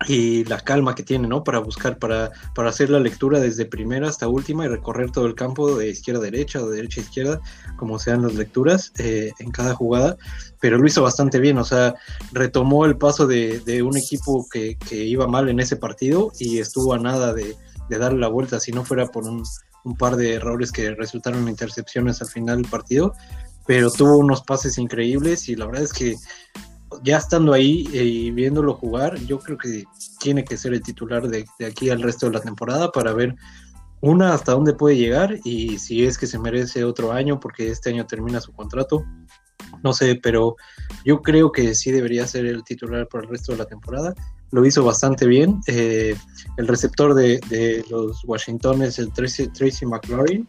y 0.07 0.45
la 0.45 0.61
calma 0.61 0.95
que 0.95 1.03
tiene, 1.03 1.27
¿no? 1.27 1.43
Para 1.43 1.59
buscar, 1.59 1.99
para, 1.99 2.31
para 2.55 2.69
hacer 2.69 2.89
la 2.89 3.01
lectura 3.01 3.39
desde 3.39 3.65
primera 3.65 4.07
hasta 4.07 4.29
última 4.29 4.63
y 4.63 4.69
recorrer 4.69 5.11
todo 5.11 5.25
el 5.25 5.35
campo 5.35 5.77
de 5.77 5.89
izquierda 5.89 6.21
a 6.21 6.23
derecha 6.23 6.63
o 6.63 6.69
de 6.69 6.77
derecha 6.77 7.01
a 7.01 7.03
izquierda, 7.03 7.41
como 7.75 7.99
sean 7.99 8.21
las 8.21 8.35
lecturas 8.35 8.93
eh, 8.97 9.33
en 9.39 9.51
cada 9.51 9.75
jugada, 9.75 10.15
pero 10.61 10.77
lo 10.77 10.87
hizo 10.87 11.03
bastante 11.03 11.39
bien, 11.39 11.57
o 11.57 11.65
sea, 11.65 11.95
retomó 12.31 12.85
el 12.85 12.97
paso 12.97 13.27
de, 13.27 13.59
de 13.59 13.83
un 13.83 13.97
equipo 13.97 14.47
que, 14.49 14.77
que, 14.77 15.03
iba 15.03 15.27
mal 15.27 15.49
en 15.49 15.59
ese 15.59 15.75
partido 15.75 16.31
y 16.39 16.59
estuvo 16.59 16.93
a 16.93 16.99
nada 16.99 17.33
de, 17.33 17.57
de 17.89 17.97
darle 17.97 18.19
la 18.19 18.29
vuelta, 18.29 18.59
si 18.59 18.71
no 18.71 18.85
fuera 18.85 19.07
por 19.07 19.25
un, 19.25 19.43
un 19.83 19.95
par 19.95 20.15
de 20.15 20.33
errores 20.33 20.71
que 20.71 20.93
resultaron 20.95 21.47
intercepciones 21.47 22.21
al 22.21 22.27
final 22.27 22.61
del 22.61 22.71
partido, 22.71 23.13
pero 23.65 23.91
tuvo 23.91 24.17
unos 24.17 24.41
pases 24.41 24.77
increíbles 24.77 25.47
y 25.49 25.55
la 25.55 25.65
verdad 25.65 25.83
es 25.83 25.93
que 25.93 26.15
ya 27.03 27.17
estando 27.17 27.53
ahí 27.53 27.87
eh, 27.93 28.03
y 28.03 28.31
viéndolo 28.31 28.73
jugar, 28.73 29.17
yo 29.19 29.39
creo 29.39 29.57
que 29.57 29.83
tiene 30.19 30.43
que 30.43 30.57
ser 30.57 30.73
el 30.73 30.81
titular 30.81 31.27
de, 31.27 31.45
aquí 31.65 31.89
al 31.89 32.01
resto 32.01 32.25
de 32.25 32.33
la 32.33 32.41
temporada 32.41 32.91
para 32.91 33.13
ver 33.13 33.35
una 34.01 34.33
hasta 34.33 34.53
dónde 34.53 34.73
puede 34.73 34.97
llegar 34.97 35.37
y 35.43 35.77
si 35.77 36.05
es 36.05 36.17
que 36.17 36.27
se 36.27 36.39
merece 36.39 36.83
otro 36.83 37.11
año 37.11 37.39
porque 37.39 37.69
este 37.69 37.89
año 37.89 38.05
termina 38.05 38.39
su 38.39 38.53
contrato. 38.53 39.03
No 39.83 39.93
sé, 39.93 40.19
pero 40.21 40.55
yo 41.05 41.21
creo 41.21 41.51
que 41.51 41.75
sí 41.75 41.91
debería 41.91 42.25
ser 42.25 42.45
el 42.45 42.63
titular 42.63 43.07
para 43.07 43.25
el 43.25 43.29
resto 43.29 43.51
de 43.51 43.59
la 43.59 43.65
temporada. 43.65 44.13
Lo 44.51 44.65
hizo 44.65 44.83
bastante 44.83 45.27
bien. 45.27 45.61
Eh, 45.67 46.15
el 46.57 46.67
receptor 46.67 47.13
de, 47.13 47.39
de, 47.49 47.85
los 47.89 48.23
Washington 48.25 48.81
es 48.81 48.99
el 48.99 49.11
Tracy, 49.13 49.47
Tracy 49.47 49.85
McLaurin 49.85 50.47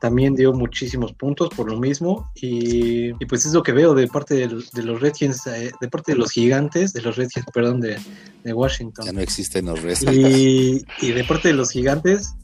también 0.00 0.34
dio 0.34 0.52
muchísimos 0.52 1.12
puntos 1.14 1.48
por 1.56 1.70
lo 1.70 1.78
mismo 1.78 2.30
y, 2.34 3.12
pues 3.26 3.46
es 3.46 3.52
lo 3.52 3.62
que 3.62 3.72
veo 3.72 3.94
de 3.94 4.06
parte 4.06 4.34
de, 4.34 4.82
los 4.82 5.00
Redskins, 5.00 5.46
eh, 5.46 5.72
de 5.80 5.88
parte 5.88 6.12
de 6.12 6.18
los 6.18 6.30
gigantes, 6.32 6.92
de 6.92 7.02
los 7.02 7.16
Redskins, 7.16 7.46
perdón, 7.52 7.80
de, 7.80 7.98
Washington. 8.44 9.06
Ya 9.06 9.12
no 9.12 9.20
existen 9.20 9.66
los 9.66 9.82
Redskins. 9.82 10.14
Y, 10.14 10.84
y 11.00 11.12
de 11.12 11.24
parte 11.24 11.48
de 11.48 11.54
los 11.54 11.70
gigantes, 11.70 12.36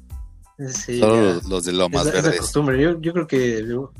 Sí, 0.68 1.00
Solo 1.00 1.40
los, 1.48 1.64
de 1.64 1.72
Lomas 1.72 2.06
es, 2.06 2.12
Verdes. 2.12 2.34
Es 2.34 2.40
costumbre. 2.40 2.80
Yo, 2.80 3.00
yo, 3.00 3.12
creo 3.12 3.26
que 3.26 3.64
yo, 3.68 3.90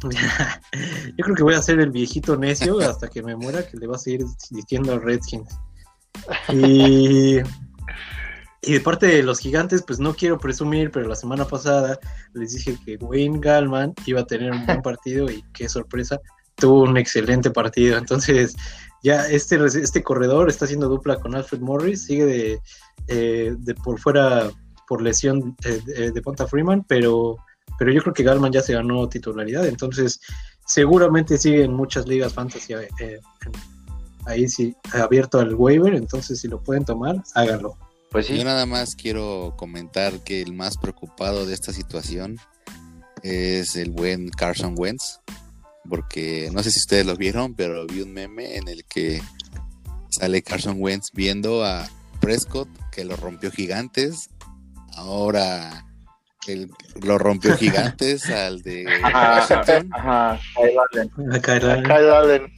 creo 1.16 1.34
que 1.34 1.42
voy 1.42 1.54
a 1.54 1.62
ser 1.62 1.80
el 1.80 1.90
viejito 1.90 2.36
necio 2.36 2.78
hasta 2.80 3.08
que 3.08 3.22
me 3.22 3.34
muera 3.34 3.66
que 3.66 3.76
le 3.78 3.86
va 3.86 3.96
a 3.96 3.98
seguir 3.98 4.24
diciendo 4.50 4.92
a 4.92 4.98
Redskins. 4.98 5.48
Y, 6.52 7.38
y 8.62 8.72
de 8.72 8.80
parte 8.80 9.06
de 9.06 9.22
los 9.22 9.40
gigantes, 9.40 9.82
pues 9.84 9.98
no 9.98 10.14
quiero 10.14 10.38
presumir, 10.38 10.90
pero 10.90 11.08
la 11.08 11.16
semana 11.16 11.46
pasada 11.46 11.98
les 12.34 12.52
dije 12.52 12.78
que 12.84 12.96
Wayne 12.96 13.40
Gallman 13.40 13.94
iba 14.06 14.20
a 14.20 14.26
tener 14.26 14.52
un 14.52 14.64
buen 14.66 14.82
partido 14.82 15.30
y 15.30 15.42
qué 15.52 15.68
sorpresa, 15.68 16.20
tuvo 16.54 16.82
un 16.82 16.96
excelente 16.96 17.50
partido. 17.50 17.98
Entonces, 17.98 18.54
ya 19.02 19.26
este, 19.28 19.58
este 19.64 20.02
corredor 20.02 20.48
está 20.48 20.66
haciendo 20.66 20.88
dupla 20.88 21.16
con 21.16 21.34
Alfred 21.34 21.60
Morris, 21.60 22.04
sigue 22.04 22.24
de, 22.24 22.60
eh, 23.08 23.54
de 23.58 23.74
por 23.74 23.98
fuera 23.98 24.50
por 24.86 25.02
lesión 25.02 25.56
de, 25.62 26.12
de, 26.12 26.22
Ponta 26.22 26.46
Freeman, 26.46 26.84
pero, 26.86 27.36
pero 27.78 27.92
yo 27.92 28.02
creo 28.02 28.14
que 28.14 28.22
Gallman 28.22 28.52
ya 28.52 28.60
se 28.60 28.74
ganó 28.74 29.08
titularidad, 29.08 29.66
entonces 29.66 30.20
seguramente 30.66 31.38
sigue 31.38 31.64
en 31.64 31.72
muchas 31.72 32.06
ligas 32.06 32.34
fantasy 32.34 32.74
eh, 32.74 33.20
ahí 34.26 34.48
sí 34.48 34.74
abierto 34.92 35.38
al 35.38 35.54
waiver, 35.54 35.94
entonces 35.94 36.40
si 36.40 36.48
lo 36.48 36.62
pueden 36.62 36.84
tomar, 36.84 37.22
háganlo. 37.34 37.76
Pues 38.10 38.26
sí. 38.26 38.36
Yo 38.36 38.44
nada 38.44 38.66
más 38.66 38.94
quiero 38.94 39.54
comentar 39.56 40.20
que 40.20 40.42
el 40.42 40.52
más 40.52 40.76
preocupado 40.76 41.46
de 41.46 41.54
esta 41.54 41.72
situación 41.72 42.38
es 43.22 43.76
el 43.76 43.90
buen 43.90 44.28
Carson 44.28 44.74
Wentz, 44.76 45.20
porque 45.88 46.50
no 46.52 46.62
sé 46.62 46.70
si 46.70 46.78
ustedes 46.78 47.06
lo 47.06 47.16
vieron, 47.16 47.54
pero 47.54 47.86
vi 47.86 48.02
un 48.02 48.12
meme 48.12 48.56
en 48.56 48.68
el 48.68 48.84
que 48.84 49.22
sale 50.10 50.42
Carson 50.42 50.76
Wentz 50.78 51.10
viendo 51.12 51.64
a 51.64 51.88
Prescott 52.20 52.68
que 52.90 53.04
lo 53.04 53.16
rompió 53.16 53.50
gigantes, 53.50 54.28
ahora 54.94 55.86
el, 56.46 56.70
lo 57.02 57.18
rompió 57.18 57.56
gigantes 57.58 58.28
al 58.30 58.62
de 58.62 58.84
Washington. 59.02 59.90
Ajá, 59.92 60.40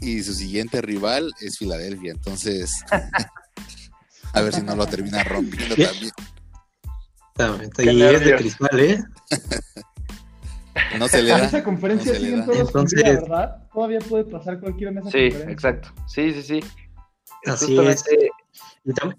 Y 0.01 0.23
su 0.23 0.35
siguiente 0.35 0.81
rival 0.83 1.33
es 1.41 1.59
Filadelfia, 1.59 2.13
entonces 2.13 2.73
a 4.33 4.41
ver 4.43 4.55
si 4.55 4.63
no 4.63 4.77
lo 4.77 4.87
termina 4.87 5.23
rompiendo 5.25 5.75
también. 5.77 6.11
Y 7.79 8.03
es 8.03 8.25
de 8.25 8.37
cristal, 8.37 8.81
¿eh? 8.81 9.03
No 10.99 11.07
se 11.07 11.23
le 11.23 11.31
da. 11.31 11.45
esa 11.45 11.63
conferencia 11.63 12.13
no 12.13 12.19
siguen 12.19 12.45
todos 12.45 12.59
Entonces... 12.59 13.03
¿verdad? 13.03 13.69
Todavía 13.73 14.01
puede 14.01 14.25
pasar 14.25 14.59
cualquiera 14.59 14.91
en 14.91 14.99
esa 14.99 15.11
sí, 15.11 15.31
conferencia. 15.31 15.47
Sí, 15.47 15.53
exacto. 15.53 15.89
Sí, 16.07 16.33
sí, 16.33 16.43
sí. 16.43 16.61
Así 17.47 17.79
es. 17.79 18.05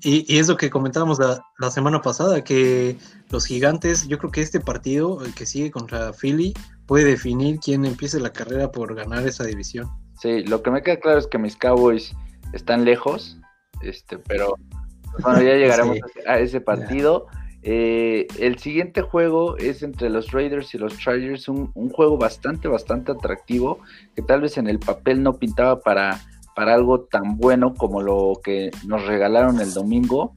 Y, 0.01 0.37
es 0.37 0.47
lo 0.47 0.57
que 0.57 0.69
comentábamos 0.69 1.19
la, 1.19 1.71
semana 1.71 2.01
pasada, 2.01 2.43
que 2.43 2.97
los 3.31 3.45
gigantes, 3.45 4.07
yo 4.07 4.19
creo 4.19 4.31
que 4.31 4.41
este 4.41 4.59
partido, 4.59 5.23
el 5.23 5.33
que 5.33 5.45
sigue 5.45 5.71
contra 5.71 6.13
Philly, 6.13 6.53
puede 6.85 7.05
definir 7.05 7.59
quién 7.59 7.83
empiece 7.85 8.19
la 8.19 8.31
carrera 8.31 8.71
por 8.71 8.93
ganar 8.93 9.27
esa 9.27 9.43
división. 9.43 9.89
Sí, 10.21 10.43
lo 10.43 10.61
que 10.61 10.71
me 10.71 10.83
queda 10.83 10.99
claro 10.99 11.19
es 11.19 11.27
que 11.27 11.39
mis 11.39 11.55
Cowboys 11.55 12.13
están 12.53 12.85
lejos, 12.85 13.39
este, 13.81 14.19
pero 14.19 14.55
bueno, 15.19 15.41
ya 15.41 15.53
llegaremos 15.55 15.97
a 16.27 16.39
ese 16.39 16.61
partido. 16.61 17.25
Eh, 17.63 18.27
el 18.37 18.59
siguiente 18.59 19.01
juego 19.01 19.57
es 19.57 19.81
entre 19.81 20.11
los 20.11 20.31
Raiders 20.31 20.75
y 20.75 20.77
los 20.77 20.95
Chargers, 20.99 21.49
un, 21.49 21.71
un, 21.73 21.89
juego 21.89 22.15
bastante, 22.19 22.67
bastante 22.67 23.13
atractivo, 23.13 23.79
que 24.15 24.21
tal 24.21 24.41
vez 24.41 24.59
en 24.59 24.67
el 24.67 24.77
papel 24.77 25.23
no 25.23 25.39
pintaba 25.39 25.79
para, 25.79 26.21
para 26.55 26.73
algo 26.73 27.01
tan 27.01 27.37
bueno 27.37 27.73
como 27.73 28.01
lo 28.01 28.39
que 28.43 28.71
nos 28.85 29.05
regalaron 29.05 29.59
el 29.59 29.73
domingo, 29.73 30.33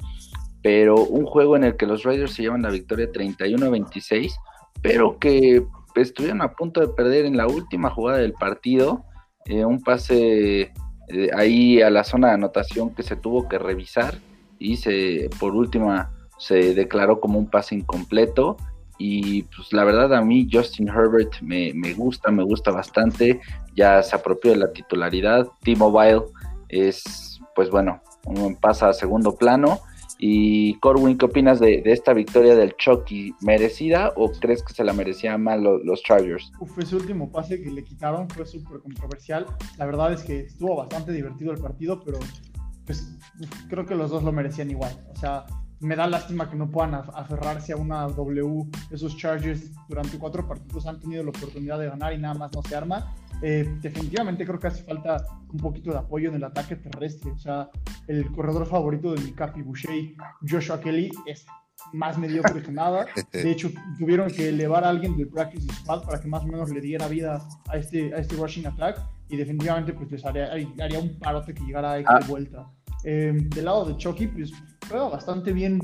pero 0.62 0.96
un 0.96 1.24
juego 1.24 1.56
en 1.56 1.64
el 1.64 1.76
que 1.76 1.86
los 1.86 2.02
Raiders 2.02 2.34
se 2.34 2.42
llevan 2.42 2.62
la 2.62 2.70
victoria 2.70 3.10
31 3.10 3.70
26, 3.70 4.36
pero 4.82 5.18
que 5.18 5.64
estuvieron 5.94 6.42
a 6.42 6.52
punto 6.52 6.80
de 6.80 6.88
perder 6.88 7.24
en 7.24 7.36
la 7.36 7.46
última 7.46 7.90
jugada 7.90 8.18
del 8.18 8.32
partido, 8.32 9.04
eh, 9.46 9.64
un 9.64 9.80
pase 9.82 10.72
eh, 11.08 11.30
ahí 11.34 11.80
a 11.80 11.90
la 11.90 12.04
zona 12.04 12.28
de 12.28 12.34
anotación 12.34 12.94
que 12.94 13.02
se 13.02 13.16
tuvo 13.16 13.48
que 13.48 13.58
revisar 13.58 14.18
y 14.58 14.76
se 14.76 15.30
por 15.38 15.54
última 15.54 16.12
se 16.38 16.74
declaró 16.74 17.20
como 17.20 17.38
un 17.38 17.48
pase 17.48 17.74
incompleto. 17.74 18.56
Y 18.98 19.44
pues 19.44 19.72
la 19.72 19.84
verdad 19.84 20.12
a 20.14 20.22
mí 20.22 20.48
Justin 20.50 20.88
Herbert 20.88 21.40
me, 21.40 21.72
gusta, 21.94 22.30
me 22.30 22.42
gusta 22.42 22.70
bastante. 22.70 23.40
Ya 23.74 24.02
se 24.02 24.16
apropió 24.16 24.50
de 24.50 24.58
la 24.58 24.72
titularidad. 24.72 25.46
T-Mobile 25.62 26.22
es, 26.68 27.40
pues 27.54 27.70
bueno, 27.70 28.02
pasa 28.60 28.88
a 28.88 28.92
segundo 28.92 29.36
plano. 29.36 29.80
Y 30.20 30.74
Corwin, 30.80 31.16
¿qué 31.16 31.26
opinas 31.26 31.60
de, 31.60 31.80
esta 31.84 32.12
victoria 32.12 32.56
del 32.56 32.74
Chucky? 32.76 33.36
¿Merecida 33.40 34.12
o 34.16 34.32
crees 34.32 34.64
que 34.64 34.74
se 34.74 34.82
la 34.82 34.92
merecían 34.92 35.44
mal 35.44 35.62
los, 35.62 36.02
Chargers? 36.02 36.50
Uf, 36.58 36.76
ese 36.78 36.96
último 36.96 37.30
pase 37.30 37.62
que 37.62 37.70
le 37.70 37.84
quitaron 37.84 38.28
fue 38.28 38.44
súper 38.44 38.80
controversial. 38.80 39.46
La 39.76 39.86
verdad 39.86 40.12
es 40.12 40.24
que 40.24 40.40
estuvo 40.40 40.74
bastante 40.74 41.12
divertido 41.12 41.52
el 41.52 41.60
partido, 41.60 42.02
pero 42.04 42.18
pues 42.84 43.16
creo 43.68 43.86
que 43.86 43.94
los 43.94 44.10
dos 44.10 44.24
lo 44.24 44.32
merecían 44.32 44.70
igual. 44.70 44.92
O 45.14 45.16
sea, 45.16 45.46
me 45.80 45.94
da 45.94 46.06
lástima 46.06 46.50
que 46.50 46.56
no 46.56 46.70
puedan 46.70 46.94
aferrarse 46.94 47.72
a 47.72 47.76
una 47.76 48.06
W. 48.08 48.68
Esos 48.90 49.16
Chargers 49.16 49.70
durante 49.88 50.18
cuatro 50.18 50.46
partidos 50.46 50.86
han 50.86 50.98
tenido 50.98 51.22
la 51.22 51.30
oportunidad 51.30 51.78
de 51.78 51.88
ganar 51.88 52.12
y 52.12 52.18
nada 52.18 52.34
más 52.34 52.52
no 52.52 52.62
se 52.62 52.74
arma. 52.74 53.14
Eh, 53.40 53.76
definitivamente 53.80 54.44
creo 54.44 54.58
que 54.58 54.66
hace 54.66 54.82
falta 54.82 55.24
un 55.52 55.58
poquito 55.58 55.92
de 55.92 55.98
apoyo 55.98 56.30
en 56.30 56.36
el 56.36 56.44
ataque 56.44 56.76
terrestre. 56.76 57.30
O 57.30 57.38
sea, 57.38 57.70
el 58.08 58.30
corredor 58.32 58.66
favorito 58.66 59.12
de 59.14 59.22
mi 59.22 59.32
Capi 59.32 59.62
Boucher, 59.62 60.14
Joshua 60.48 60.80
Kelly, 60.80 61.10
es 61.26 61.46
más 61.92 62.18
mediocre 62.18 62.62
que 62.62 62.72
nada. 62.72 63.06
De 63.32 63.50
hecho, 63.50 63.70
tuvieron 63.98 64.30
que 64.30 64.48
elevar 64.48 64.84
a 64.84 64.88
alguien 64.88 65.16
del 65.16 65.28
practice 65.28 65.72
squad 65.72 66.02
para 66.02 66.20
que 66.20 66.26
más 66.26 66.42
o 66.42 66.48
menos 66.48 66.70
le 66.70 66.80
diera 66.80 67.06
vida 67.06 67.40
a 67.68 67.76
este, 67.76 68.12
a 68.14 68.18
este 68.18 68.36
rushing 68.36 68.66
attack. 68.66 69.00
Y 69.28 69.36
definitivamente 69.36 69.92
pues 69.92 70.10
les 70.10 70.24
haría, 70.24 70.50
haría 70.50 70.98
un 70.98 71.18
parote 71.18 71.54
que 71.54 71.62
llegara 71.62 71.92
a 71.92 72.02
ah. 72.06 72.18
de 72.18 72.26
vuelta. 72.26 72.66
Eh, 73.04 73.32
del 73.34 73.64
lado 73.64 73.84
de 73.84 73.96
Chucky, 73.96 74.26
pues 74.26 74.52
juega 74.88 75.08
bastante 75.08 75.52
bien 75.52 75.80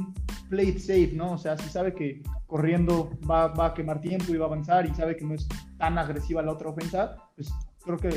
play 0.49 0.69
it 0.69 0.79
safe, 0.79 1.13
¿no? 1.15 1.33
O 1.33 1.39
sea, 1.39 1.57
si 1.57 1.69
sabe 1.69 1.95
que 1.95 2.23
corriendo 2.47 3.11
va, 3.29 3.49
va, 3.49 3.67
a 3.67 3.75
quemar 3.75 4.01
tiempo 4.01 4.33
y 4.33 4.37
va 4.37 4.47
a 4.47 4.49
avanzar 4.49 4.87
y 4.87 4.95
sabe 4.95 5.17
que 5.17 5.25
no 5.25 5.35
es 5.35 5.47
tan 5.79 5.99
agresiva 5.99 6.43
la 6.43 6.53
otra 6.53 6.71
ofensa, 6.71 7.17
pues 7.37 7.53
creo 7.85 7.99
que 7.99 8.11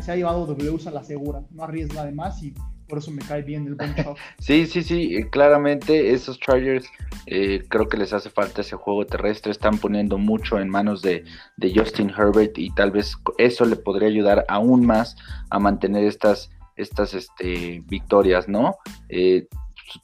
se 0.00 0.12
ha 0.12 0.16
llevado 0.16 0.46
Ws 0.46 0.86
a 0.86 0.90
la 0.90 1.04
segura, 1.04 1.42
no 1.50 1.64
arriesga 1.64 2.04
de 2.04 2.12
más 2.12 2.42
y 2.42 2.54
por 2.88 2.98
eso 2.98 3.10
me 3.10 3.22
cae 3.22 3.42
bien 3.42 3.66
el 3.66 3.74
buen 3.74 3.94
Sí, 4.38 4.66
sí, 4.66 4.82
sí, 4.82 5.24
claramente 5.30 6.12
esos 6.12 6.38
Chargers 6.38 6.86
eh, 7.26 7.64
creo 7.68 7.88
que 7.88 7.96
les 7.96 8.12
hace 8.12 8.28
falta 8.28 8.60
ese 8.60 8.76
juego 8.76 9.06
terrestre, 9.06 9.50
están 9.50 9.78
poniendo 9.78 10.18
mucho 10.18 10.58
en 10.58 10.68
manos 10.68 11.00
de, 11.00 11.24
de 11.56 11.72
Justin 11.74 12.10
Herbert 12.10 12.58
y 12.58 12.70
tal 12.74 12.90
vez 12.90 13.16
eso 13.38 13.64
le 13.64 13.76
podría 13.76 14.08
ayudar 14.08 14.44
aún 14.48 14.84
más 14.84 15.16
a 15.50 15.58
mantener 15.58 16.04
estas 16.04 16.50
estas 16.76 17.14
este, 17.14 17.82
victorias, 17.86 18.48
¿no? 18.48 18.76
Eh, 19.08 19.46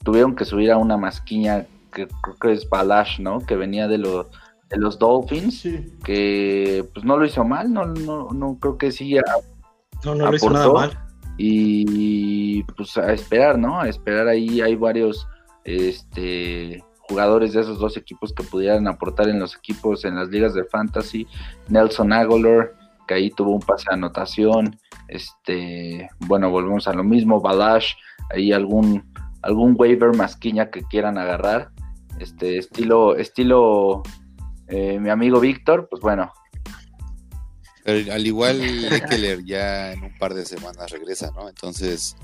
tuvieron 0.03 0.35
que 0.35 0.45
subir 0.45 0.71
a 0.71 0.77
una 0.77 0.97
masquiña 0.97 1.65
que 1.91 2.07
creo 2.21 2.35
que 2.39 2.51
es 2.53 2.69
Balash, 2.69 3.19
¿no? 3.19 3.39
Que 3.39 3.55
venía 3.55 3.87
de 3.87 3.97
los 3.97 4.27
de 4.69 4.77
los 4.77 4.99
Dolphins, 4.99 5.67
que 6.03 6.85
pues 6.93 7.03
no 7.03 7.17
lo 7.17 7.25
hizo 7.25 7.43
mal, 7.43 7.73
no, 7.73 7.85
no, 7.85 8.29
no 8.29 8.57
creo 8.59 8.77
que 8.77 8.91
sí. 8.91 9.17
no, 10.05 10.15
no 10.15 10.29
lo 10.29 10.35
hizo 10.35 10.49
nada 10.49 10.71
mal. 10.71 10.99
Y 11.37 12.63
pues 12.63 12.97
a 12.97 13.11
esperar, 13.13 13.57
¿no? 13.57 13.79
A 13.79 13.87
esperar 13.87 14.27
ahí 14.27 14.61
hay 14.61 14.75
varios 14.75 15.27
este 15.63 16.83
jugadores 17.09 17.53
de 17.53 17.61
esos 17.61 17.79
dos 17.79 17.97
equipos 17.97 18.31
que 18.33 18.43
pudieran 18.43 18.87
aportar 18.87 19.29
en 19.29 19.39
los 19.39 19.55
equipos 19.55 20.05
en 20.05 20.15
las 20.15 20.29
ligas 20.29 20.53
de 20.53 20.63
fantasy. 20.65 21.25
Nelson 21.67 22.13
Aguilar, 22.13 22.73
que 23.07 23.15
ahí 23.15 23.31
tuvo 23.31 23.51
un 23.51 23.61
pase 23.61 23.85
de 23.89 23.95
anotación. 23.95 24.79
Este, 25.07 26.07
bueno, 26.19 26.51
volvemos 26.51 26.87
a 26.87 26.93
lo 26.93 27.03
mismo. 27.03 27.41
Balash, 27.41 27.93
ahí 28.31 28.51
algún, 28.51 29.08
algún 29.41 29.75
waiver 29.77 30.15
masquiña 30.15 30.69
que 30.69 30.83
quieran 30.83 31.17
agarrar. 31.17 31.71
Este, 32.19 32.57
estilo, 32.57 33.15
estilo 33.15 34.03
eh, 34.67 34.99
mi 34.99 35.09
amigo 35.09 35.39
Víctor, 35.39 35.87
pues 35.89 36.01
bueno. 36.01 36.31
al 37.85 38.27
igual 38.27 38.61
Eckler 38.91 39.43
ya 39.43 39.93
en 39.93 40.03
un 40.03 40.17
par 40.17 40.33
de 40.33 40.45
semanas 40.45 40.91
regresa, 40.91 41.31
¿no? 41.31 41.49
Entonces, 41.49 42.15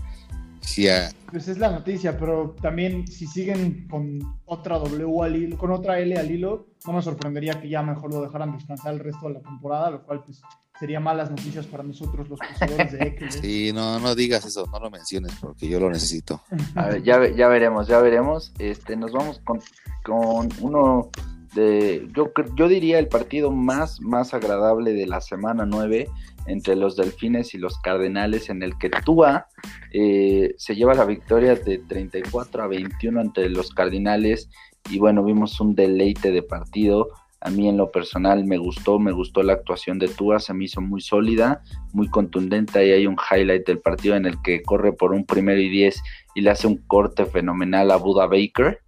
sí. 0.62 0.88
Pues 1.32 1.47
es 1.47 1.58
la 1.58 1.71
noticia, 1.71 2.17
pero 2.17 2.56
también 2.62 3.08
si 3.08 3.25
siguen 3.25 3.88
con 3.89 4.19
otra 4.45 4.78
W 4.78 5.23
al 5.23 5.36
hilo, 5.36 5.58
con 5.58 5.71
otra 5.71 5.99
L 5.99 6.17
al 6.17 6.30
hilo, 6.30 6.67
no 6.85 6.93
me 6.93 7.01
sorprendería 7.01 7.59
que 7.61 7.69
ya 7.69 7.81
mejor 7.81 8.13
lo 8.13 8.21
dejaran 8.21 8.51
descansar 8.51 8.93
el 8.93 8.99
resto 8.99 9.27
de 9.27 9.35
la 9.35 9.41
temporada, 9.41 9.91
lo 9.91 10.03
cual 10.03 10.23
pues 10.23 10.41
sería 10.79 10.99
malas 10.99 11.29
noticias 11.29 11.65
para 11.65 11.83
nosotros 11.83 12.29
los 12.29 12.39
poseedores 12.39 12.91
de 12.91 12.99
Eckler. 12.99 13.31
Sí, 13.31 13.71
no, 13.73 13.99
no 13.99 14.15
digas 14.15 14.45
eso, 14.45 14.67
no 14.71 14.79
lo 14.79 14.91
menciones 14.91 15.33
porque 15.39 15.67
yo 15.67 15.79
lo 15.79 15.89
necesito. 15.89 16.41
A 16.75 16.87
ver, 16.87 17.03
ya, 17.03 17.29
ya 17.29 17.47
veremos, 17.47 17.87
ya 17.87 17.99
veremos. 17.99 18.53
Este, 18.59 18.95
nos 18.95 19.11
vamos 19.11 19.39
con, 19.43 19.61
con 20.03 20.49
uno 20.61 21.11
de, 21.55 22.07
yo, 22.13 22.31
yo 22.55 22.67
diría 22.67 22.99
el 22.99 23.07
partido 23.07 23.51
más, 23.51 24.01
más 24.01 24.33
agradable 24.33 24.93
de 24.93 25.07
la 25.07 25.21
semana 25.21 25.65
9 25.65 26.09
entre 26.47 26.75
los 26.75 26.95
Delfines 26.95 27.53
y 27.55 27.57
los 27.57 27.79
Cardenales, 27.79 28.49
en 28.49 28.61
el 28.61 28.77
que 28.77 28.89
Tua 28.89 29.47
eh, 29.91 30.53
se 30.57 30.75
lleva 30.75 30.93
la 30.93 31.05
victoria 31.05 31.55
de 31.55 31.79
34 31.79 32.63
a 32.63 32.67
21 32.67 33.21
entre 33.21 33.49
los 33.49 33.71
Cardinales. 33.71 34.49
Y 34.89 34.99
bueno, 34.99 35.23
vimos 35.23 35.59
un 35.59 35.75
deleite 35.75 36.31
de 36.31 36.43
partido 36.43 37.09
A 37.41 37.49
mí 37.49 37.67
en 37.67 37.77
lo 37.77 37.91
personal 37.91 38.45
me 38.45 38.57
gustó, 38.57 38.99
me 38.99 39.11
gustó 39.11 39.43
la 39.43 39.53
actuación 39.53 39.99
de 39.99 40.07
Tua, 40.07 40.39
se 40.39 40.53
me 40.53 40.65
hizo 40.65 40.81
muy 40.81 41.01
sólida, 41.01 41.61
muy 41.93 42.09
contundente. 42.09 42.79
Ahí 42.79 42.91
hay 42.91 43.07
un 43.07 43.17
highlight 43.17 43.67
del 43.67 43.79
partido 43.79 44.15
en 44.15 44.25
el 44.25 44.41
que 44.41 44.63
corre 44.63 44.93
por 44.93 45.11
un 45.11 45.25
primero 45.25 45.59
y 45.59 45.69
diez 45.69 46.01
y 46.33 46.41
le 46.41 46.49
hace 46.49 46.67
un 46.67 46.77
corte 46.77 47.25
fenomenal 47.25 47.91
a 47.91 47.97
Buda 47.97 48.27
Baker. 48.27 48.79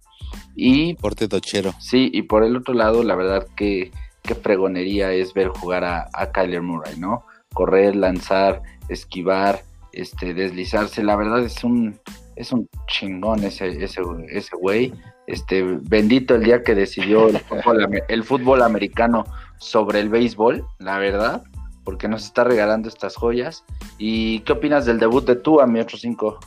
Y 0.56 0.96
corte 0.96 1.28
tochero. 1.28 1.72
Sí, 1.78 2.10
y 2.12 2.22
por 2.22 2.42
el 2.42 2.56
otro 2.56 2.74
lado, 2.74 3.02
la 3.02 3.14
verdad 3.14 3.46
que 3.56 3.92
qué 4.22 4.34
fregonería 4.34 5.12
es 5.12 5.32
ver 5.32 5.48
jugar 5.48 5.84
a, 5.84 6.08
a 6.12 6.32
Kyler 6.32 6.62
Murray, 6.62 6.98
¿no? 6.98 7.24
Correr, 7.54 7.96
lanzar, 7.96 8.62
esquivar, 8.88 9.62
este, 9.92 10.34
deslizarse. 10.34 11.02
La 11.02 11.16
verdad 11.16 11.42
es 11.44 11.64
un, 11.64 11.98
es 12.36 12.52
un 12.52 12.68
chingón 12.86 13.44
ese, 13.44 13.82
ese, 13.82 14.02
ese 14.28 14.56
güey. 14.56 14.92
Este, 15.28 15.62
bendito 15.62 16.34
el 16.34 16.42
día 16.42 16.62
que 16.62 16.74
decidió 16.74 17.28
el 17.28 18.24
fútbol, 18.24 18.62
americano 18.62 19.26
sobre 19.58 20.00
el 20.00 20.08
béisbol, 20.08 20.66
la 20.78 20.96
verdad, 20.96 21.42
porque 21.84 22.08
nos 22.08 22.24
está 22.24 22.44
regalando 22.44 22.88
estas 22.88 23.14
joyas. 23.14 23.62
¿Y 23.98 24.40
qué 24.40 24.52
opinas 24.52 24.86
del 24.86 24.98
debut 24.98 25.26
de 25.26 25.36
tú, 25.36 25.60
a 25.60 25.66
mi 25.66 25.80
otro 25.80 25.98
cinco? 25.98 26.40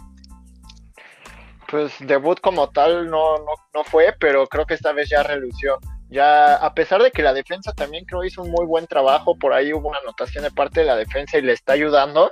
Pues 1.70 1.94
debut 2.00 2.39
como 2.41 2.72
tal 2.72 3.08
no, 3.08 3.38
no, 3.38 3.54
no 3.72 3.84
fue, 3.84 4.15
pero 4.20 4.48
creo 4.48 4.65
que 4.65 4.74
esta 4.74 4.94
vez 4.94 5.10
ya 5.10 5.22
relució. 5.22 5.78
Ya, 6.10 6.56
a 6.56 6.74
pesar 6.74 7.04
de 7.04 7.12
que 7.12 7.22
la 7.22 7.34
defensa 7.34 7.72
también 7.74 8.04
creo 8.04 8.26
hizo 8.26 8.41
un 8.41 8.52
muy 8.52 8.65
buen 8.65 8.88
trabajo, 8.88 9.38
por 9.38 9.54
ahí 9.54 9.72
hubo 9.72 9.89
una 9.89 10.00
anotación 10.00 10.44
de 10.44 10.52
parte 10.52 10.82
de 10.82 10.88
la 10.88 10.98
defensa 10.98 11.38
y 11.38 11.41
le 11.41 11.54
está 11.54 11.74
ayudando, 11.74 12.32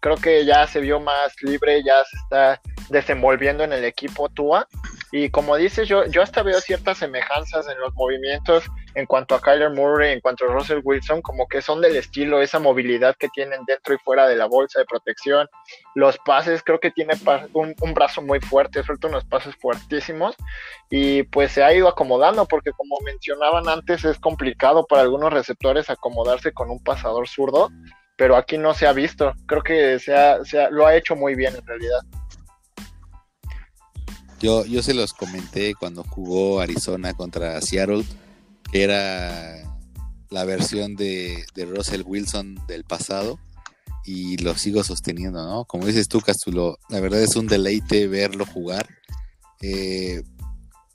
creo 0.00 0.16
que 0.16 0.46
ya 0.46 0.66
se 0.68 0.80
vio 0.80 0.98
más 1.00 1.34
libre, 1.42 1.82
ya 1.84 2.04
se 2.04 2.16
está 2.16 2.60
desenvolviendo 2.88 3.64
en 3.64 3.74
el 3.74 3.84
equipo 3.84 4.30
Tua. 4.30 4.66
Y 5.10 5.30
como 5.30 5.56
dices, 5.56 5.88
yo, 5.88 6.04
yo 6.06 6.22
hasta 6.22 6.42
veo 6.42 6.60
ciertas 6.60 6.98
semejanzas 6.98 7.66
en 7.68 7.78
los 7.80 7.94
movimientos 7.94 8.64
en 8.94 9.06
cuanto 9.06 9.34
a 9.34 9.40
Kyler 9.40 9.70
Murray, 9.70 10.12
en 10.12 10.20
cuanto 10.20 10.44
a 10.44 10.52
Russell 10.52 10.80
Wilson, 10.84 11.22
como 11.22 11.46
que 11.48 11.62
son 11.62 11.80
del 11.80 11.96
estilo, 11.96 12.42
esa 12.42 12.58
movilidad 12.58 13.16
que 13.16 13.28
tienen 13.28 13.64
dentro 13.66 13.94
y 13.94 13.98
fuera 13.98 14.28
de 14.28 14.36
la 14.36 14.46
bolsa 14.46 14.80
de 14.80 14.84
protección. 14.84 15.48
Los 15.94 16.18
pases, 16.18 16.62
creo 16.62 16.78
que 16.78 16.90
tiene 16.90 17.14
un, 17.54 17.74
un 17.80 17.94
brazo 17.94 18.20
muy 18.20 18.40
fuerte, 18.40 18.82
suelta 18.82 19.08
unos 19.08 19.24
pases 19.24 19.54
fuertísimos 19.56 20.36
y 20.90 21.22
pues 21.24 21.52
se 21.52 21.62
ha 21.62 21.72
ido 21.72 21.88
acomodando 21.88 22.46
porque 22.46 22.72
como 22.72 22.98
mencionaban 23.04 23.68
antes 23.68 24.04
es 24.04 24.18
complicado 24.18 24.86
para 24.86 25.02
algunos 25.02 25.32
receptores 25.32 25.88
acomodarse 25.88 26.52
con 26.52 26.70
un 26.70 26.82
pasador 26.82 27.28
zurdo, 27.28 27.70
pero 28.16 28.36
aquí 28.36 28.58
no 28.58 28.74
se 28.74 28.86
ha 28.86 28.92
visto. 28.92 29.32
Creo 29.46 29.62
que 29.62 29.98
se 29.98 30.14
ha, 30.14 30.44
se 30.44 30.70
lo 30.70 30.86
ha 30.86 30.96
hecho 30.96 31.16
muy 31.16 31.34
bien 31.34 31.54
en 31.54 31.66
realidad. 31.66 32.00
Yo, 34.40 34.64
yo 34.64 34.82
se 34.82 34.94
los 34.94 35.12
comenté 35.12 35.74
cuando 35.74 36.04
jugó 36.04 36.60
Arizona 36.60 37.14
contra 37.14 37.60
Seattle, 37.60 38.04
que 38.70 38.82
era 38.82 39.62
la 40.30 40.44
versión 40.44 40.94
de, 40.94 41.44
de 41.54 41.64
Russell 41.64 42.02
Wilson 42.04 42.56
del 42.66 42.84
pasado, 42.84 43.38
y 44.04 44.36
lo 44.38 44.56
sigo 44.56 44.82
sosteniendo, 44.84 45.44
¿no? 45.44 45.64
Como 45.64 45.86
dices 45.86 46.08
tú, 46.08 46.20
Castulo, 46.20 46.78
la 46.88 47.00
verdad 47.00 47.22
es 47.22 47.36
un 47.36 47.46
deleite 47.46 48.06
verlo 48.06 48.46
jugar. 48.46 48.88
Eh, 49.60 50.22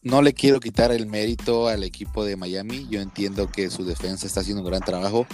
no 0.02 0.22
le 0.22 0.34
quiero 0.34 0.60
quitar 0.60 0.92
el 0.92 1.06
mérito 1.06 1.68
al 1.68 1.84
equipo 1.84 2.26
de 2.26 2.36
Miami, 2.36 2.88
yo 2.90 3.02
entiendo 3.02 3.50
que 3.52 3.70
su 3.70 3.86
defensa 3.86 4.26
está 4.26 4.42
haciendo 4.42 4.62
un 4.64 4.70
gran 4.70 4.82
trabajo, 4.82 5.28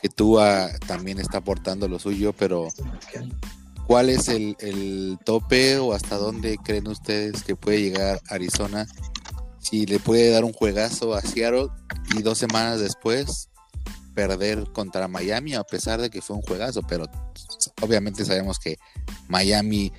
que 0.00 0.08
Tua 0.08 0.70
también 0.86 1.18
está 1.18 1.38
aportando 1.38 1.88
lo 1.88 1.98
suyo, 1.98 2.32
pero 2.32 2.68
¿Cuál 3.86 4.08
es 4.08 4.28
el, 4.28 5.18
tope 5.24 5.78
o 5.78 5.92
hasta 5.92 6.16
dónde 6.16 6.58
creen 6.58 6.88
ustedes 6.88 7.42
que 7.42 7.54
puede 7.54 7.82
llegar 7.82 8.20
Arizona? 8.28 8.86
Si 9.58 9.86
le 9.86 9.98
puede 9.98 10.30
dar 10.30 10.44
un 10.44 10.52
juegazo 10.52 11.14
a 11.14 11.20
Seattle 11.20 11.68
y 12.16 12.22
dos 12.22 12.38
semanas 12.38 12.80
después 12.80 13.50
perder 14.14 14.64
contra 14.72 15.08
Miami, 15.08 15.54
a 15.54 15.64
pesar 15.64 16.00
de 16.00 16.08
que 16.08 16.22
fue 16.22 16.36
un 16.36 16.42
juegazo, 16.42 16.82
pero 16.82 17.06
obviamente 17.82 18.24
sabemos 18.24 18.58
que 18.58 18.78
Miami 19.28 19.92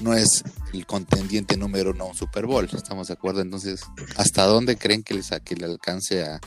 no 0.00 0.14
es 0.14 0.44
el 0.72 0.86
contendiente 0.86 1.56
número 1.56 1.90
uno 1.90 2.04
a 2.04 2.08
un 2.08 2.14
Super 2.14 2.46
Bowl, 2.46 2.68
¿estamos 2.72 3.08
de 3.08 3.14
acuerdo? 3.14 3.40
Entonces, 3.40 3.82
¿hasta 4.16 4.44
dónde 4.44 4.76
creen 4.76 5.02
que 5.02 5.14
le, 5.14 5.22
le 5.56 5.64
alcance 5.66 6.24
a 6.24 6.40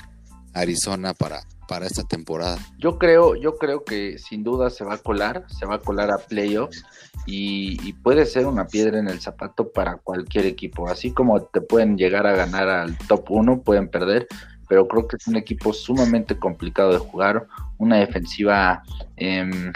Arizona 0.53 1.13
para 1.13 1.45
para 1.69 1.85
esta 1.85 2.03
temporada? 2.03 2.57
Yo 2.79 2.97
creo, 2.97 3.35
yo 3.35 3.55
creo 3.57 3.85
que 3.85 4.17
sin 4.17 4.43
duda 4.43 4.71
se 4.71 4.83
va 4.83 4.95
a 4.95 4.97
colar, 4.97 5.45
se 5.47 5.67
va 5.67 5.75
a 5.75 5.79
colar 5.79 6.09
a 6.09 6.17
playoffs 6.17 6.83
y, 7.27 7.93
puede 8.01 8.25
ser 8.25 8.47
una 8.47 8.65
piedra 8.65 8.97
en 8.97 9.07
el 9.07 9.21
zapato 9.21 9.71
para 9.71 9.97
cualquier 9.97 10.47
equipo. 10.47 10.89
Así 10.89 11.11
como 11.11 11.41
te 11.43 11.61
pueden 11.61 11.95
llegar 11.95 12.25
a 12.25 12.35
ganar 12.35 12.67
al 12.67 12.97
top 13.07 13.29
1, 13.29 13.61
pueden 13.61 13.87
perder, 13.87 14.27
pero 14.67 14.87
creo 14.87 15.07
que 15.07 15.17
es 15.17 15.27
un 15.27 15.35
equipo 15.35 15.71
sumamente 15.71 16.39
complicado 16.39 16.91
de 16.91 16.97
jugar, 16.97 17.45
una 17.77 17.97
defensiva 17.97 18.81
em, 19.17 19.71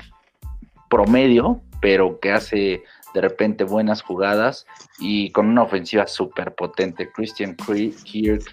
promedio, 0.89 1.61
pero 1.79 2.19
que 2.19 2.31
hace 2.31 2.83
de 3.13 3.21
repente 3.21 3.65
buenas 3.65 4.01
jugadas 4.01 4.65
y 4.97 5.29
con 5.31 5.47
una 5.47 5.61
ofensiva 5.61 6.07
súper 6.07 6.55
potente. 6.55 7.11
Christian 7.11 7.55
Kirk, 7.55 8.43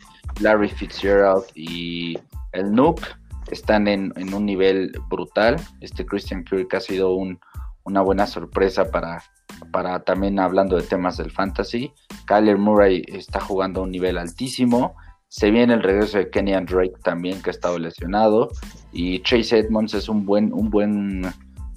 Larry 0.40 0.68
Fitzgerald 0.68 1.44
y 1.55 2.18
el 2.53 2.72
Nuke 2.72 3.19
están 3.50 3.88
en, 3.88 4.12
un 4.35 4.46
nivel 4.46 4.92
brutal. 5.09 5.57
Este 5.81 6.05
Christian 6.07 6.44
Kirk 6.44 6.74
ha 6.74 6.81
sido 6.81 7.14
una 7.14 8.00
buena 8.00 8.26
sorpresa 8.26 8.90
para, 8.90 9.22
para 9.72 10.00
también 10.00 10.38
hablando 10.38 10.76
de 10.76 10.83
temas 10.83 11.16
del 11.16 11.31
fantasy. 11.31 11.92
Kyler 12.26 12.59
Murray 12.59 13.03
está 13.09 13.40
jugando 13.40 13.81
a 13.81 13.85
un 13.85 13.90
nivel 13.90 14.18
altísimo. 14.18 14.94
Se 15.29 15.50
viene 15.50 15.74
el 15.74 15.83
regreso 15.83 16.18
de 16.18 16.31
Kenny 16.31 16.53
Drake 16.53 16.94
también, 17.03 17.40
que 17.40 17.50
ha 17.50 17.53
estado 17.53 17.79
lesionado. 17.79 18.48
Y 18.92 19.22
Chase 19.22 19.59
Edmonds 19.59 19.94
es 19.94 20.09
un 20.09 20.26
buen, 20.26 20.53
un 20.53 20.70
buen 20.70 21.22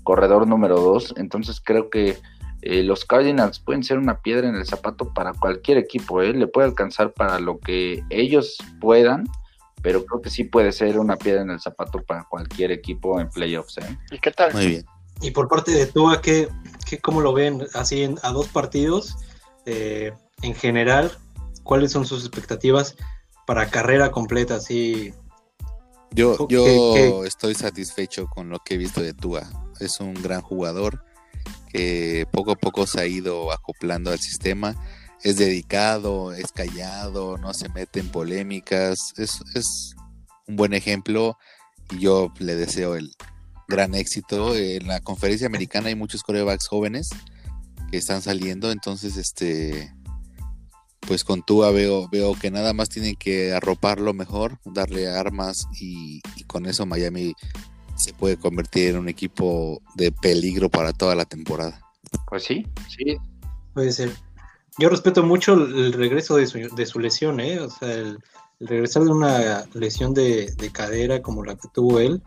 corredor 0.04 0.48
número 0.48 0.80
2. 0.80 1.16
Entonces 1.18 1.62
creo 1.64 1.90
que 1.90 2.18
eh, 2.62 2.82
los 2.84 3.06
Cardinals 3.06 3.60
pueden 3.60 3.84
ser 3.84 3.98
una 3.98 4.22
piedra 4.22 4.48
en 4.48 4.56
el 4.56 4.66
zapato 4.66 5.14
para 5.14 5.34
cualquier 5.34 5.78
equipo. 5.78 6.22
¿eh? 6.22 6.34
Le 6.34 6.48
puede 6.48 6.68
alcanzar 6.68 7.14
para 7.14 7.40
lo 7.40 7.60
que 7.60 8.04
ellos 8.10 8.58
puedan 8.80 9.26
pero 9.84 10.06
creo 10.06 10.22
que 10.22 10.30
sí 10.30 10.46
puede 10.46 10.72
ser 10.72 10.98
una 10.98 11.18
piedra 11.18 11.42
en 11.42 11.52
el 11.52 11.60
zapato 11.60 12.02
para 12.02 12.24
cualquier 12.24 12.72
equipo 12.72 13.20
en 13.20 13.30
playoffs. 13.30 13.78
¿eh? 13.78 13.98
¿Y 14.10 14.18
qué 14.18 14.32
tal? 14.32 14.54
Muy 14.54 14.68
bien. 14.68 14.86
Y 15.22 15.32
por 15.32 15.48
parte 15.50 15.72
de 15.72 15.86
Tua, 15.86 16.22
¿qué, 16.22 16.48
qué, 16.90 17.00
¿cómo 17.00 17.22
lo 17.22 17.34
ven 17.34 17.68
así 17.74 18.16
a 18.24 18.32
dos 18.32 18.48
partidos? 18.48 19.16
Eh, 19.66 20.14
en 20.42 20.56
general, 20.56 21.12
¿cuáles 21.64 21.92
son 21.92 22.06
sus 22.06 22.22
expectativas 22.26 22.96
para 23.46 23.70
carrera 23.70 24.10
completa? 24.12 24.56
Así, 24.56 25.14
yo 26.12 26.48
yo 26.48 27.26
estoy 27.26 27.54
satisfecho 27.54 28.28
con 28.28 28.50
lo 28.50 28.60
que 28.60 28.76
he 28.76 28.78
visto 28.78 29.02
de 29.02 29.14
Tua. 29.14 29.44
Es 29.82 30.00
un 30.00 30.14
gran 30.14 30.42
jugador 30.42 31.04
que 31.70 32.26
poco 32.32 32.52
a 32.52 32.56
poco 32.56 32.88
se 32.88 33.02
ha 33.02 33.06
ido 33.06 33.52
acoplando 33.52 34.12
al 34.12 34.20
sistema 34.20 34.76
es 35.24 35.38
dedicado, 35.38 36.34
es 36.34 36.52
callado, 36.52 37.38
no 37.38 37.54
se 37.54 37.70
mete 37.70 38.02
en 38.02 38.10
polémicas, 38.10 39.14
es, 39.18 39.40
es 39.56 39.96
un 40.48 40.58
buen 40.58 40.74
ejemplo 40.74 41.38
y 41.92 42.00
yo 42.00 42.34
le 42.40 42.56
deseo 42.56 42.96
el 42.96 43.16
gran 43.68 43.96
éxito. 43.96 44.56
En 44.56 44.88
la 44.88 45.00
conferencia 45.00 45.48
americana 45.48 45.88
hay 45.88 45.96
muchos 45.96 46.24
corebacks 46.24 46.68
jóvenes 46.68 47.10
que 47.90 47.98
están 47.98 48.22
saliendo, 48.22 48.72
entonces 48.72 49.18
este 49.18 49.94
pues 51.08 51.26
con 51.26 51.44
Tua 51.44 51.72
veo, 51.72 52.08
veo 52.10 52.34
que 52.34 52.50
nada 52.50 52.74
más 52.74 52.88
tienen 52.88 53.16
que 53.16 53.54
arroparlo 53.54 54.14
mejor, 54.14 54.60
darle 54.64 55.10
armas 55.10 55.68
y, 55.78 56.22
y, 56.38 56.44
con 56.44 56.66
eso 56.66 56.86
Miami 56.86 57.34
se 57.98 58.14
puede 58.14 58.38
convertir 58.38 58.92
en 58.92 58.98
un 58.98 59.10
equipo 59.10 59.82
de 59.96 60.14
peligro 60.14 60.70
para 60.70 60.94
toda 60.94 61.14
la 61.14 61.26
temporada. 61.26 61.82
Pues 62.30 62.46
sí, 62.46 62.66
sí. 62.88 63.18
Puede 63.74 63.92
ser 63.92 64.14
yo 64.78 64.90
respeto 64.90 65.24
mucho 65.24 65.54
el 65.54 65.94
regreso 65.94 66.36
de 66.36 66.48
su, 66.48 66.58
de 66.76 66.86
su 66.86 67.00
lesión, 67.00 67.40
¿eh? 67.40 67.60
O 67.60 67.70
sea, 67.70 67.92
el, 67.94 68.18
regresar 68.60 69.04
de 69.04 69.12
una 69.12 69.66
lesión 69.74 70.14
de, 70.14 70.54
cadera 70.72 71.22
como 71.22 71.44
la 71.44 71.56
que 71.56 71.68
tuvo 71.74 72.00
él, 72.00 72.22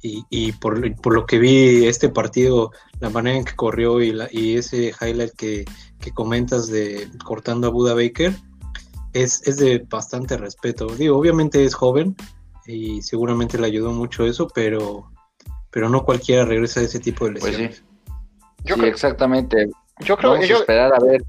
y, 0.00 0.24
y 0.30 0.52
por, 0.52 0.78
lo 1.12 1.26
que 1.26 1.38
vi 1.38 1.86
este 1.86 2.08
partido, 2.08 2.70
la 3.00 3.10
manera 3.10 3.38
en 3.38 3.44
que 3.44 3.56
corrió 3.56 4.00
y, 4.00 4.12
la, 4.12 4.28
y 4.30 4.56
ese 4.56 4.92
highlight 5.00 5.34
que, 5.34 5.64
que 5.98 6.12
comentas 6.12 6.68
de 6.68 7.08
cortando 7.24 7.66
a 7.66 7.70
Buda 7.70 7.94
Baker, 7.94 8.32
es, 9.12 9.46
es 9.46 9.56
de 9.56 9.84
bastante 9.88 10.36
respeto. 10.36 10.86
Digo, 10.86 11.18
obviamente 11.18 11.64
es 11.64 11.74
joven 11.74 12.14
y 12.66 13.02
seguramente 13.02 13.58
le 13.58 13.66
ayudó 13.66 13.90
mucho 13.90 14.24
eso, 14.24 14.46
pero, 14.54 15.10
pero 15.70 15.88
no 15.88 16.04
cualquiera 16.04 16.44
regresa 16.44 16.80
a 16.80 16.84
ese 16.84 17.00
tipo 17.00 17.24
de 17.24 17.32
pues 17.32 17.58
lesiones. 17.58 17.84
sí. 18.64 18.84
exactamente. 18.84 19.68
Yo 20.00 20.16
creo 20.16 20.38
que 20.38 20.44
esperar 20.44 20.94
a 20.94 21.00
ver 21.00 21.24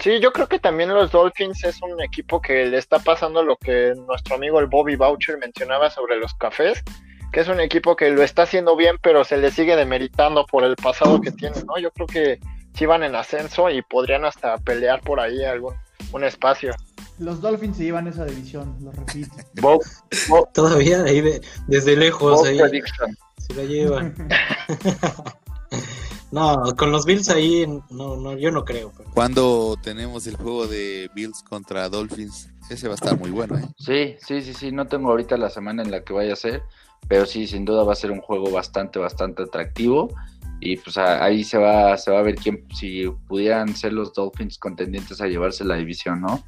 Sí, 0.00 0.18
yo 0.20 0.32
creo 0.32 0.48
que 0.48 0.58
también 0.58 0.88
los 0.94 1.10
Dolphins 1.12 1.62
es 1.64 1.80
un 1.82 2.00
equipo 2.00 2.40
que 2.40 2.64
le 2.66 2.78
está 2.78 2.98
pasando 3.00 3.42
lo 3.42 3.56
que 3.56 3.92
nuestro 4.06 4.36
amigo 4.36 4.58
el 4.58 4.66
Bobby 4.66 4.96
Boucher 4.96 5.36
mencionaba 5.38 5.90
sobre 5.90 6.16
los 6.16 6.32
cafés, 6.34 6.82
que 7.32 7.40
es 7.40 7.48
un 7.48 7.60
equipo 7.60 7.96
que 7.96 8.08
lo 8.10 8.22
está 8.22 8.42
haciendo 8.42 8.76
bien, 8.76 8.96
pero 9.02 9.24
se 9.24 9.36
le 9.36 9.50
sigue 9.50 9.76
demeritando 9.76 10.46
por 10.46 10.64
el 10.64 10.74
pasado 10.76 11.20
que 11.20 11.30
tiene, 11.32 11.56
¿no? 11.66 11.78
Yo 11.78 11.90
creo 11.90 12.06
que 12.06 12.40
sí 12.74 12.86
van 12.86 13.02
en 13.02 13.14
ascenso 13.14 13.68
y 13.68 13.82
podrían 13.82 14.24
hasta 14.24 14.56
pelear 14.58 15.00
por 15.02 15.20
ahí 15.20 15.44
algún 15.44 15.74
un 16.12 16.24
espacio. 16.24 16.74
Los 17.18 17.40
Dolphins 17.42 17.76
se 17.76 17.84
llevan 17.84 18.08
esa 18.08 18.24
división, 18.24 18.74
lo 18.82 18.90
repito. 18.92 19.30
Bob, 19.60 19.80
Bob- 20.28 20.50
Todavía 20.54 21.02
ahí 21.04 21.20
de- 21.20 21.40
desde 21.68 21.94
lejos 21.94 22.38
Bob 22.38 22.46
ahí 22.46 22.58
se 23.38 23.54
la 23.54 23.62
llevan. 23.64 24.14
no, 26.32 26.74
con 26.76 26.92
los 26.92 27.04
Bills 27.04 27.28
ahí 27.28 27.66
no, 27.90 28.16
no, 28.16 28.36
yo 28.36 28.50
no 28.50 28.64
creo. 28.64 28.92
pero- 28.96 29.10
Cuando 29.12 29.76
tenemos 29.82 30.26
el 30.26 30.36
juego 30.36 30.66
de 30.66 31.10
Bills 31.14 31.42
contra 31.42 31.88
Dolphins, 31.88 32.48
ese 32.70 32.86
va 32.88 32.94
a 32.94 32.96
estar 32.96 33.18
muy 33.18 33.30
bueno, 33.30 33.58
¿eh? 33.58 33.64
Sí, 33.78 34.14
sí, 34.24 34.42
sí, 34.42 34.54
sí, 34.54 34.72
no 34.72 34.86
tengo 34.86 35.10
ahorita 35.10 35.36
la 35.36 35.50
semana 35.50 35.82
en 35.82 35.90
la 35.90 36.02
que 36.04 36.12
vaya 36.12 36.32
a 36.34 36.36
ser, 36.36 36.62
pero 37.08 37.26
sí, 37.26 37.46
sin 37.46 37.64
duda 37.64 37.82
va 37.82 37.92
a 37.94 37.96
ser 37.96 38.10
un 38.12 38.20
juego 38.20 38.50
bastante, 38.50 38.98
bastante 38.98 39.42
atractivo 39.42 40.14
y 40.60 40.76
pues 40.76 40.98
ahí 40.98 41.42
se 41.42 41.56
va, 41.58 41.96
se 41.96 42.10
va 42.10 42.18
a 42.18 42.22
ver 42.22 42.34
quién, 42.36 42.66
si 42.74 43.08
pudieran 43.26 43.74
ser 43.74 43.92
los 43.94 44.12
Dolphins 44.12 44.58
contendientes 44.58 45.20
a 45.20 45.26
llevarse 45.26 45.64
la 45.64 45.76
división, 45.76 46.20
¿no? 46.20 46.44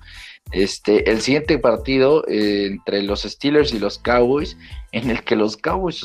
Este, 0.50 1.10
el 1.10 1.20
siguiente 1.20 1.58
partido 1.58 2.24
eh, 2.28 2.66
entre 2.66 3.02
los 3.02 3.22
Steelers 3.22 3.72
y 3.72 3.78
los 3.78 3.98
Cowboys, 3.98 4.56
en 4.92 5.10
el 5.10 5.22
que 5.24 5.36
los 5.36 5.56
Cowboys 5.56 6.04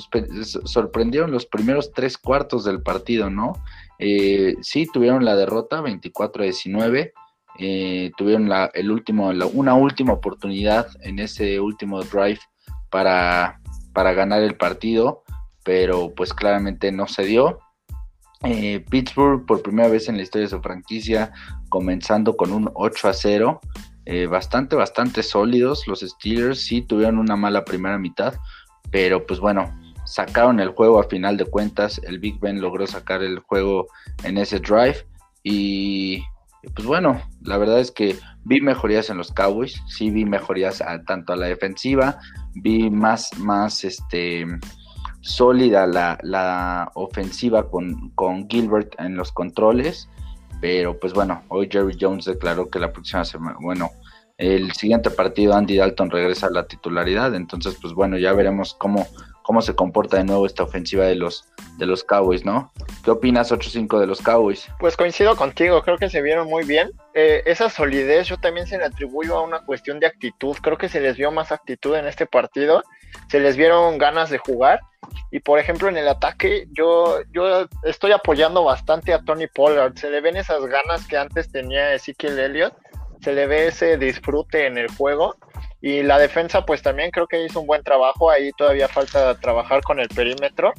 sorprendieron 0.66 1.32
los 1.32 1.46
primeros 1.46 1.92
tres 1.92 2.18
cuartos 2.18 2.64
del 2.64 2.82
partido, 2.82 3.30
¿no? 3.30 3.54
Eh, 4.00 4.56
sí, 4.62 4.88
tuvieron 4.92 5.26
la 5.26 5.36
derrota 5.36 5.82
24-19, 5.82 7.12
eh, 7.60 8.12
tuvieron 8.16 8.48
la, 8.48 8.70
el 8.74 8.92
último, 8.92 9.34
la- 9.34 9.48
una 9.48 9.74
última 9.74 10.14
oportunidad 10.14 10.88
en 11.02 11.20
ese 11.20 11.60
último 11.60 12.02
drive 12.04 12.40
para, 12.90 13.60
para 13.94 14.14
ganar 14.14 14.44
el 14.44 14.56
partido, 14.56 15.24
pero 15.66 16.14
pues 16.16 16.34
claramente 16.34 16.92
no 16.92 17.08
se 17.08 17.24
dio. 17.26 17.60
Eh, 18.44 18.86
Pittsburgh 18.90 19.46
por 19.46 19.62
primera 19.64 19.88
vez 19.90 20.08
en 20.10 20.18
la 20.18 20.24
historia 20.24 20.46
de 20.48 20.52
su 20.56 20.62
franquicia, 20.62 21.32
comenzando 21.70 22.38
con 22.38 22.52
un 22.52 22.70
8 22.76 23.10
a 23.10 23.14
0. 23.14 23.60
eh, 24.10 24.26
bastante, 24.26 24.76
bastante 24.78 25.22
sólidos. 25.22 25.86
Los 25.86 26.00
Steelers 26.00 26.62
sí 26.62 26.82
tuvieron 26.82 27.18
una 27.18 27.36
mala 27.36 27.66
primera 27.66 27.98
mitad, 27.98 28.36
pero 28.90 29.26
pues 29.26 29.42
bueno, 29.42 29.78
sacaron 30.06 30.62
el 30.62 30.70
juego 30.70 31.00
a 31.02 31.10
final 31.10 31.36
de 31.36 31.44
cuentas. 31.44 32.00
El 32.06 32.20
Big 32.20 32.40
Ben 32.40 32.62
logró 32.62 32.88
sacar 32.88 33.22
el 33.22 33.40
juego 33.40 33.88
en 34.24 34.38
ese 34.38 34.60
drive 34.60 35.06
y 35.44 36.24
pues 36.74 36.88
bueno, 36.88 37.22
la 37.42 37.58
verdad 37.58 37.80
es 37.82 37.92
que 37.92 38.16
vi 38.46 38.62
mejorías 38.62 39.10
en 39.10 39.18
los 39.18 39.32
Cowboys, 39.34 39.82
sí 39.88 40.10
vi 40.10 40.24
mejorías 40.24 40.80
a- 40.82 41.04
tanto 41.04 41.34
a 41.34 41.36
la 41.36 41.48
defensiva, 41.48 42.18
vi 42.56 42.90
más, 42.90 43.30
más 43.40 43.84
este 43.84 44.46
sólida 45.22 45.88
la, 45.88 46.18
la 46.22 46.92
ofensiva 46.96 47.70
con, 47.70 48.12
con 48.12 48.48
Gilbert 48.50 48.96
en 49.00 49.16
los 49.16 49.32
controles, 49.32 50.10
pero 50.62 51.00
pues 51.00 51.14
bueno, 51.14 51.44
hoy 51.50 51.70
Jerry 51.72 51.98
Jones 52.00 52.26
declaró 52.26 52.70
que 52.70 52.80
la 52.80 52.92
próxima 52.92 53.26
semana, 53.26 53.58
bueno, 53.62 53.90
el 54.38 54.72
siguiente 54.74 55.10
partido 55.10 55.56
Andy 55.56 55.78
Dalton 55.78 56.10
regresa 56.12 56.48
a 56.48 56.52
la 56.52 56.68
titularidad, 56.68 57.34
entonces 57.36 57.78
pues 57.82 57.94
bueno, 57.94 58.18
ya 58.18 58.34
veremos 58.34 58.76
cómo, 58.76 59.08
cómo 59.48 59.62
se 59.62 59.76
comporta 59.76 60.18
de 60.18 60.26
nuevo 60.26 60.46
esta 60.46 60.64
ofensiva 60.64 61.06
de 61.06 61.16
los, 61.16 61.46
de 61.78 61.86
los 61.86 62.04
Cowboys, 62.04 62.44
¿no? 62.44 62.70
¿Qué 63.02 63.12
opinas 63.12 63.50
8-5 63.50 63.98
de 63.98 64.06
los 64.06 64.22
Cowboys? 64.22 64.68
Pues 64.78 64.98
coincido 64.98 65.38
contigo, 65.38 65.82
creo 65.84 65.98
que 65.98 66.10
se 66.10 66.22
vieron 66.22 66.50
muy 66.50 66.66
bien. 66.66 66.92
Eh, 67.14 67.44
esa 67.46 67.70
solidez 67.70 68.28
yo 68.28 68.36
también 68.36 68.68
se 68.68 68.78
le 68.78 68.84
atribuyo 68.84 69.38
a 69.38 69.44
una 69.44 69.60
cuestión 69.60 70.02
de 70.02 70.08
actitud. 70.08 70.58
Creo 70.62 70.78
que 70.78 70.90
se 70.90 71.00
les 71.00 71.16
vio 71.16 71.32
más 71.32 71.54
actitud 71.54 71.96
en 71.96 72.08
este 72.08 72.26
partido, 72.26 72.84
se 73.30 73.40
les 73.40 73.56
vieron 73.56 73.98
ganas 73.98 74.30
de 74.30 74.38
jugar. 74.38 74.82
Y 75.32 75.40
por 75.40 75.60
ejemplo, 75.60 75.88
en 75.88 75.96
el 75.96 76.10
ataque, 76.10 76.68
yo, 76.74 77.22
yo 77.32 77.70
estoy 77.84 78.12
apoyando 78.12 78.66
bastante 78.66 79.14
a 79.14 79.22
Tony 79.22 79.48
Pollard. 79.48 79.96
Se 79.96 80.10
le 80.10 80.20
ven 80.20 80.36
esas 80.36 80.66
ganas 80.66 81.08
que 81.08 81.16
antes 81.16 81.50
tenía 81.50 81.94
Ezekiel 81.94 82.38
Elliott, 82.38 82.74
se 83.22 83.32
le 83.32 83.48
ve 83.48 83.68
ese 83.68 83.98
disfrute 83.98 84.68
en 84.68 84.78
el 84.78 84.90
juego. 84.90 85.38
Y 85.82 86.04
la 86.04 86.18
defensa, 86.18 86.66
pues 86.66 86.82
también 86.82 87.12
creo 87.12 87.28
que 87.28 87.44
hizo 87.44 87.62
un 87.62 87.68
buen 87.68 87.84
trabajo. 87.84 88.30
Ahí 88.30 88.52
todavía 88.58 88.88
falta 88.88 89.40
trabajar 89.40 89.82
con 89.84 90.00
el 90.00 90.10
perímetro. 90.10 90.74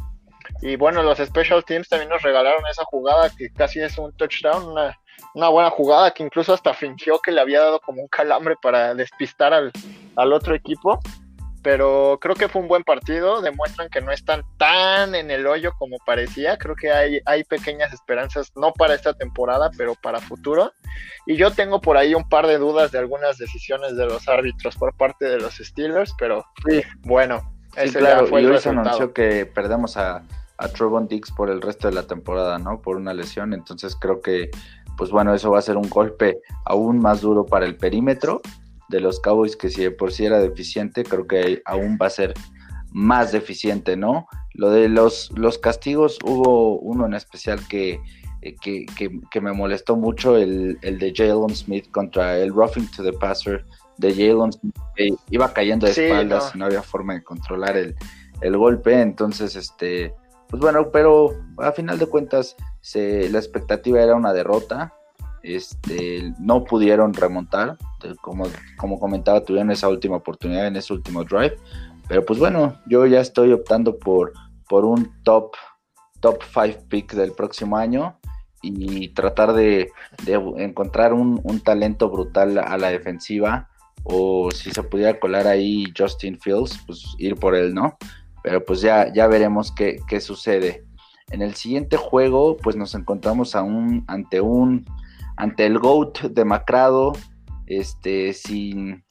Y 0.60 0.76
bueno, 0.76 1.02
los 1.02 1.18
Special 1.18 1.64
Teams 1.64 1.88
también 1.88 2.08
nos 2.08 2.22
regalaron 2.22 2.66
esa 2.70 2.84
jugada 2.84 3.30
que 3.30 3.50
casi 3.50 3.80
es 3.80 3.96
un 3.98 4.12
touchdown, 4.16 4.76
una, 5.34 5.48
buena 5.48 5.70
jugada 5.70 6.10
que 6.12 6.22
incluso 6.22 6.52
hasta 6.52 6.74
fingió 6.74 7.20
que 7.20 7.30
le 7.30 7.40
había 7.40 7.60
dado 7.60 7.80
como 7.80 8.02
un 8.02 8.08
calambre 8.08 8.56
para 8.60 8.94
despistar 8.94 9.52
al, 9.52 9.70
al 10.16 10.32
otro 10.32 10.54
equipo. 10.54 10.98
Pero 11.70 12.16
creo 12.18 12.34
que 12.34 12.48
fue 12.48 12.62
un 12.62 12.68
buen 12.68 12.82
partido, 12.82 13.42
demuestran 13.42 13.90
que 13.90 14.00
no 14.00 14.10
están 14.10 14.42
tan 14.56 15.14
en 15.14 15.30
el 15.30 15.46
hoyo 15.46 15.74
como 15.78 15.98
parecía. 15.98 16.56
Creo 16.56 16.74
que 16.74 16.90
hay, 16.90 17.20
hay 17.26 17.44
pequeñas 17.44 17.92
esperanzas, 17.92 18.50
no 18.56 18.72
para 18.72 18.94
esta 18.94 19.12
temporada, 19.12 19.70
pero 19.76 19.94
para 20.02 20.18
futuro. 20.18 20.72
Y 21.26 21.36
yo 21.36 21.50
tengo 21.50 21.82
por 21.82 21.98
ahí 21.98 22.14
un 22.14 22.26
par 22.26 22.46
de 22.46 22.56
dudas 22.56 22.90
de 22.90 23.00
algunas 23.00 23.36
decisiones 23.36 23.98
de 23.98 24.06
los 24.06 24.26
árbitros 24.30 24.76
por 24.76 24.96
parte 24.96 25.26
de 25.26 25.36
los 25.36 25.56
Steelers, 25.56 26.14
pero 26.18 26.42
Sí. 26.66 26.80
bueno, 27.00 27.42
Sí, 27.74 27.80
ese 27.82 27.98
claro, 27.98 28.26
fue 28.28 28.40
y 28.40 28.46
el 28.46 28.52
hoy 28.52 28.60
se 28.60 28.70
anunció 28.70 29.12
que 29.12 29.44
perdemos 29.44 29.98
a, 29.98 30.22
a 30.56 30.68
Trevon 30.68 31.06
Dix 31.06 31.30
por 31.30 31.50
el 31.50 31.60
resto 31.60 31.88
de 31.88 31.94
la 31.94 32.04
temporada, 32.04 32.58
¿no? 32.58 32.80
Por 32.80 32.96
una 32.96 33.12
lesión, 33.12 33.52
entonces 33.52 33.94
creo 33.94 34.22
que, 34.22 34.50
pues 34.96 35.10
bueno, 35.10 35.34
eso 35.34 35.50
va 35.50 35.58
a 35.58 35.62
ser 35.62 35.76
un 35.76 35.90
golpe 35.90 36.40
aún 36.64 36.98
más 36.98 37.20
duro 37.20 37.44
para 37.44 37.66
el 37.66 37.76
perímetro 37.76 38.40
de 38.88 39.00
los 39.00 39.20
Cowboys, 39.20 39.56
que 39.56 39.68
si 39.68 39.82
de 39.82 39.90
por 39.90 40.12
sí 40.12 40.24
era 40.26 40.38
deficiente, 40.38 41.04
creo 41.04 41.26
que 41.26 41.62
aún 41.64 41.98
va 42.00 42.06
a 42.06 42.10
ser 42.10 42.34
más 42.90 43.32
deficiente, 43.32 43.96
¿no? 43.96 44.26
Lo 44.54 44.70
de 44.70 44.88
los, 44.88 45.30
los 45.36 45.58
castigos, 45.58 46.18
hubo 46.24 46.78
uno 46.78 47.06
en 47.06 47.14
especial 47.14 47.60
que, 47.68 48.00
eh, 48.42 48.56
que, 48.60 48.86
que, 48.96 49.20
que 49.30 49.40
me 49.40 49.52
molestó 49.52 49.96
mucho, 49.96 50.36
el, 50.36 50.78
el 50.82 50.98
de 50.98 51.12
Jalen 51.14 51.54
Smith 51.54 51.90
contra 51.90 52.38
el 52.38 52.52
roughing 52.52 52.90
to 52.90 53.02
the 53.02 53.12
passer 53.12 53.64
de 53.98 54.12
Jalen 54.12 54.52
Smith, 54.52 54.76
que 54.96 55.14
iba 55.30 55.52
cayendo 55.52 55.86
de 55.86 55.92
Sí, 55.92 56.02
espaldas 56.02 56.44
no. 56.44 56.50
y 56.54 56.58
no 56.60 56.64
había 56.66 56.82
forma 56.82 57.14
de 57.14 57.22
controlar 57.22 57.76
el, 57.76 57.94
el 58.40 58.56
golpe, 58.56 59.00
entonces, 59.00 59.54
este, 59.54 60.14
pues 60.48 60.62
bueno, 60.62 60.90
pero 60.90 61.34
a 61.58 61.72
final 61.72 61.98
de 61.98 62.06
cuentas, 62.06 62.56
se, 62.80 63.28
la 63.28 63.38
expectativa 63.38 64.00
era 64.00 64.14
una 64.14 64.32
derrota, 64.32 64.94
este, 65.56 66.32
no 66.38 66.64
pudieron 66.64 67.14
remontar, 67.14 67.76
como, 68.20 68.46
como 68.76 68.98
comentaba, 68.98 69.42
tuvieron 69.42 69.70
esa 69.70 69.88
última 69.88 70.16
oportunidad 70.16 70.66
en 70.66 70.76
ese 70.76 70.92
último 70.92 71.24
drive, 71.24 71.56
pero 72.08 72.24
pues 72.24 72.38
bueno, 72.38 72.80
yo 72.86 73.06
ya 73.06 73.20
estoy 73.20 73.52
optando 73.52 73.98
por, 73.98 74.32
por 74.68 74.84
un 74.84 75.10
top 75.22 75.54
top 76.20 76.42
5 76.42 76.88
pick 76.88 77.12
del 77.14 77.32
próximo 77.32 77.76
año 77.76 78.18
y 78.60 79.08
tratar 79.10 79.52
de, 79.52 79.92
encontrar 80.56 81.12
un, 81.12 81.40
un 81.44 81.60
talento 81.60 82.10
brutal 82.10 82.58
a 82.58 82.76
la 82.76 82.88
defensiva 82.88 83.68
o 84.02 84.50
si 84.50 84.70
se 84.70 84.82
pudiera 84.82 85.18
colar 85.20 85.46
ahí 85.46 85.84
Justin 85.96 86.38
Fields, 86.40 86.78
pues 86.86 87.04
ir 87.18 87.36
por 87.36 87.54
él, 87.54 87.74
¿no? 87.74 87.96
Pero 88.42 88.64
pues 88.64 88.80
ya, 88.80 89.12
ya 89.12 89.26
veremos 89.26 89.72
qué, 89.72 90.00
qué 90.08 90.20
sucede. 90.20 90.84
En 91.30 91.42
el 91.42 91.54
siguiente 91.54 91.96
juego, 91.96 92.56
pues 92.56 92.74
nos 92.74 92.94
encontramos 92.94 93.54
aún 93.54 94.04
ante 94.08 94.40
un 94.40 94.86
ante 95.38 95.66
el 95.66 95.78
GOAT 95.78 96.22
demacrado, 96.30 97.12
este, 97.66 98.32
sin, 98.32 99.04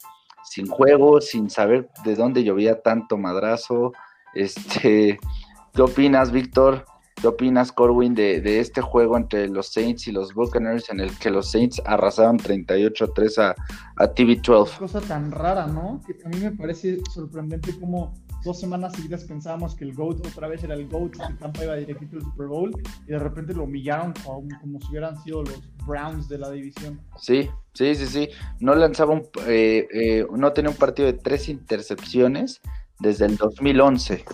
sin 0.44 0.66
juego, 0.66 1.20
sin 1.20 1.48
saber 1.48 1.88
de 2.04 2.14
dónde 2.14 2.44
llovía 2.44 2.82
tanto 2.82 3.16
madrazo. 3.16 3.92
Este, 4.34 5.18
¿qué 5.74 5.82
opinas, 5.82 6.30
Víctor? 6.30 6.84
¿Qué 7.20 7.26
opinas, 7.26 7.72
Corwin, 7.72 8.14
de, 8.14 8.40
de, 8.40 8.60
este 8.60 8.80
juego 8.80 9.16
entre 9.16 9.48
los 9.48 9.72
Saints 9.72 10.06
y 10.06 10.12
los 10.12 10.34
Buccaneers 10.34 10.90
en 10.90 11.00
el 11.00 11.18
que 11.18 11.30
los 11.30 11.50
Saints 11.50 11.82
arrasaron 11.84 12.38
38-3 12.38 13.38
a, 13.38 13.54
a 13.96 14.14
TV12? 14.14 14.78
Cosa 14.78 15.00
tan 15.00 15.32
rara, 15.32 15.66
¿no? 15.66 16.00
Que 16.06 16.14
a 16.24 16.28
mí 16.28 16.38
me 16.38 16.52
parece 16.52 17.00
sorprendente 17.10 17.76
como 17.80 18.14
dos 18.48 18.60
semanas 18.60 18.94
seguidas 18.94 19.24
pensábamos 19.24 19.74
que 19.74 19.84
el 19.84 19.92
GOAT 19.92 20.26
otra 20.26 20.48
vez 20.48 20.64
era 20.64 20.74
el 20.74 20.88
GOAT, 20.88 21.12
que 21.12 21.34
Tampa 21.34 21.64
iba 21.64 21.76
directito 21.76 22.16
al 22.16 22.22
Super 22.22 22.46
Bowl 22.46 22.82
y 23.06 23.10
de 23.10 23.18
repente 23.18 23.52
lo 23.52 23.64
humillaron 23.64 24.14
como, 24.24 24.48
como, 24.58 24.80
si 24.80 24.88
hubieran 24.88 25.22
sido 25.22 25.42
los 25.42 25.60
Browns 25.86 26.28
de 26.30 26.38
la 26.38 26.50
división. 26.50 26.98
Sí, 27.18 27.50
sí, 27.74 27.94
sí, 27.94 28.06
sí. 28.06 28.28
No 28.58 28.74
lanzaba 28.74 29.12
un, 29.12 29.28
eh, 29.46 29.86
eh, 29.92 30.26
no 30.34 30.52
tenía 30.54 30.70
un 30.70 30.76
partido 30.76 31.06
de 31.06 31.12
tres 31.12 31.50
intercepciones 31.50 32.62
desde 32.98 33.26
el 33.26 33.36
2011. 33.36 34.24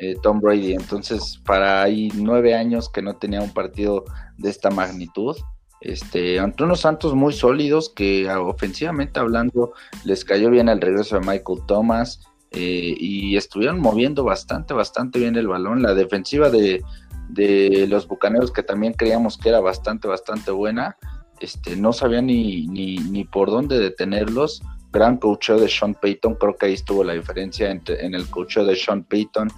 Eh, 0.00 0.16
Tom 0.20 0.40
Brady. 0.40 0.72
Entonces, 0.72 1.40
para 1.46 1.82
ahí 1.82 2.10
nueve 2.16 2.56
años 2.56 2.88
que 2.88 3.02
no 3.02 3.16
tenía 3.18 3.40
un 3.40 3.52
partido 3.54 4.04
de 4.36 4.50
esta 4.50 4.70
magnitud. 4.70 5.36
Este, 5.80 6.40
ante 6.40 6.64
unos 6.64 6.80
Santos 6.80 7.14
muy 7.14 7.32
sólidos 7.32 7.88
que 7.88 8.28
ofensivamente 8.28 9.20
hablando 9.20 9.74
les 10.04 10.24
cayó 10.24 10.50
bien 10.50 10.68
el 10.68 10.80
regreso 10.80 11.20
de 11.20 11.24
Michael 11.24 11.60
Thomas 11.68 12.20
eh, 12.50 12.94
y 12.98 13.36
estuvieron 13.36 13.80
moviendo 13.80 14.24
bastante, 14.24 14.74
bastante 14.74 15.18
bien 15.18 15.36
el 15.36 15.48
balón. 15.48 15.82
La 15.82 15.94
defensiva 15.94 16.50
de, 16.50 16.82
de, 17.28 17.86
los 17.88 18.08
Bucaneros 18.08 18.52
que 18.52 18.62
también 18.62 18.94
creíamos 18.94 19.38
que 19.38 19.50
era 19.50 19.60
bastante, 19.60 20.08
bastante 20.08 20.50
buena, 20.50 20.96
este, 21.40 21.76
no 21.76 21.92
sabía 21.92 22.22
ni, 22.22 22.66
ni, 22.66 22.96
ni 22.96 23.24
por 23.24 23.50
dónde 23.50 23.78
detenerlos. 23.78 24.62
Gran 24.90 25.18
coacheo 25.18 25.60
de 25.60 25.68
Sean 25.68 25.94
Payton, 25.94 26.36
creo 26.36 26.56
que 26.56 26.66
ahí 26.66 26.72
estuvo 26.72 27.04
la 27.04 27.12
diferencia 27.12 27.70
entre, 27.70 28.04
en 28.04 28.14
el 28.14 28.28
coacheo 28.28 28.64
de 28.64 28.74
Sean 28.74 29.04
Payton 29.04 29.48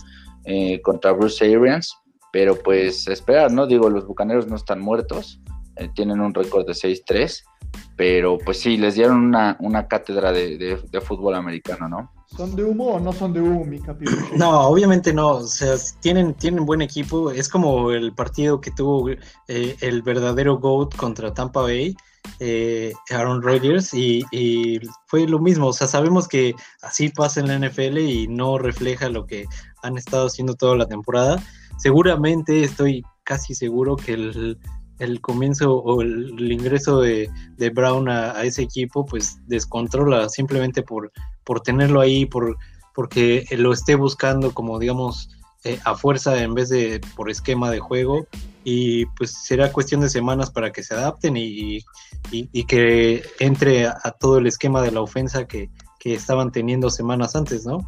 eh, 0.44 0.80
contra 0.82 1.12
Bruce 1.12 1.44
Arians, 1.44 1.96
pero 2.32 2.56
pues 2.56 3.06
esperar, 3.06 3.52
¿no? 3.52 3.66
Digo, 3.66 3.88
los 3.88 4.06
Bucaneros 4.06 4.48
no 4.48 4.56
están 4.56 4.80
muertos, 4.80 5.40
eh, 5.76 5.88
tienen 5.94 6.20
un 6.20 6.34
récord 6.34 6.66
de 6.66 6.72
6-3, 6.72 7.44
pero 7.96 8.38
pues 8.38 8.60
sí, 8.60 8.76
les 8.76 8.94
dieron 8.94 9.18
una, 9.18 9.56
una 9.60 9.86
cátedra 9.86 10.32
de, 10.32 10.56
de, 10.58 11.00
fútbol 11.00 11.34
americano, 11.34 11.88
¿no? 11.88 12.12
¿Son 12.36 12.54
de 12.54 12.64
humo 12.64 12.94
o 12.94 13.00
no 13.00 13.12
son 13.12 13.32
de 13.32 13.40
humo, 13.40 13.64
mi 13.64 13.80
capítulo? 13.80 14.16
No, 14.36 14.60
obviamente 14.68 15.12
no. 15.12 15.36
O 15.36 15.46
sea, 15.46 15.74
tienen, 16.00 16.34
tienen 16.34 16.64
buen 16.64 16.80
equipo. 16.80 17.30
Es 17.30 17.48
como 17.48 17.90
el 17.90 18.12
partido 18.12 18.60
que 18.60 18.70
tuvo 18.70 19.10
eh, 19.10 19.76
el 19.80 20.02
verdadero 20.02 20.58
GOAT 20.58 20.94
contra 20.96 21.34
Tampa 21.34 21.62
Bay, 21.62 21.96
eh, 22.38 22.92
Aaron 23.10 23.42
Rodgers, 23.42 23.92
y, 23.94 24.24
y, 24.30 24.80
fue 25.06 25.26
lo 25.26 25.38
mismo. 25.38 25.68
O 25.68 25.72
sea, 25.72 25.86
sabemos 25.86 26.28
que 26.28 26.54
así 26.82 27.08
pasa 27.08 27.40
en 27.40 27.48
la 27.48 27.68
NFL 27.68 27.98
y 27.98 28.28
no 28.28 28.58
refleja 28.58 29.08
lo 29.08 29.26
que 29.26 29.46
han 29.82 29.98
estado 29.98 30.26
haciendo 30.26 30.54
toda 30.54 30.76
la 30.76 30.86
temporada. 30.86 31.42
Seguramente 31.78 32.62
estoy 32.62 33.04
casi 33.24 33.54
seguro 33.54 33.96
que 33.96 34.12
el, 34.12 34.58
el 35.00 35.20
comienzo 35.20 35.74
o 35.74 36.02
el, 36.02 36.52
ingreso 36.52 37.00
de, 37.00 37.28
Brown 37.74 38.08
a, 38.08 38.42
ese 38.44 38.62
equipo, 38.62 39.04
pues 39.04 39.40
descontrola 39.46 40.28
simplemente 40.28 40.82
por, 40.82 41.10
por 41.44 41.60
tenerlo 41.62 42.00
ahí, 42.00 42.26
por, 42.26 42.56
porque 42.94 43.44
lo 43.56 43.72
esté 43.72 43.94
buscando 43.96 44.52
como 44.52 44.78
digamos 44.78 45.30
eh, 45.64 45.78
a 45.84 45.94
fuerza 45.94 46.42
en 46.42 46.54
vez 46.54 46.68
de 46.68 47.00
por 47.16 47.30
esquema 47.30 47.70
de 47.70 47.80
juego 47.80 48.26
y 48.64 49.06
pues 49.06 49.30
será 49.30 49.72
cuestión 49.72 50.00
de 50.00 50.08
semanas 50.08 50.50
para 50.50 50.72
que 50.72 50.82
se 50.82 50.94
adapten 50.94 51.36
y, 51.36 51.84
que 52.66 53.22
entre 53.40 53.86
a, 53.86 54.14
todo 54.18 54.38
el 54.38 54.46
esquema 54.46 54.82
de 54.82 54.92
la 54.92 55.00
ofensa 55.00 55.46
que, 55.46 55.70
estaban 56.02 56.50
teniendo 56.50 56.88
semanas 56.88 57.36
antes, 57.36 57.66
¿no? 57.66 57.78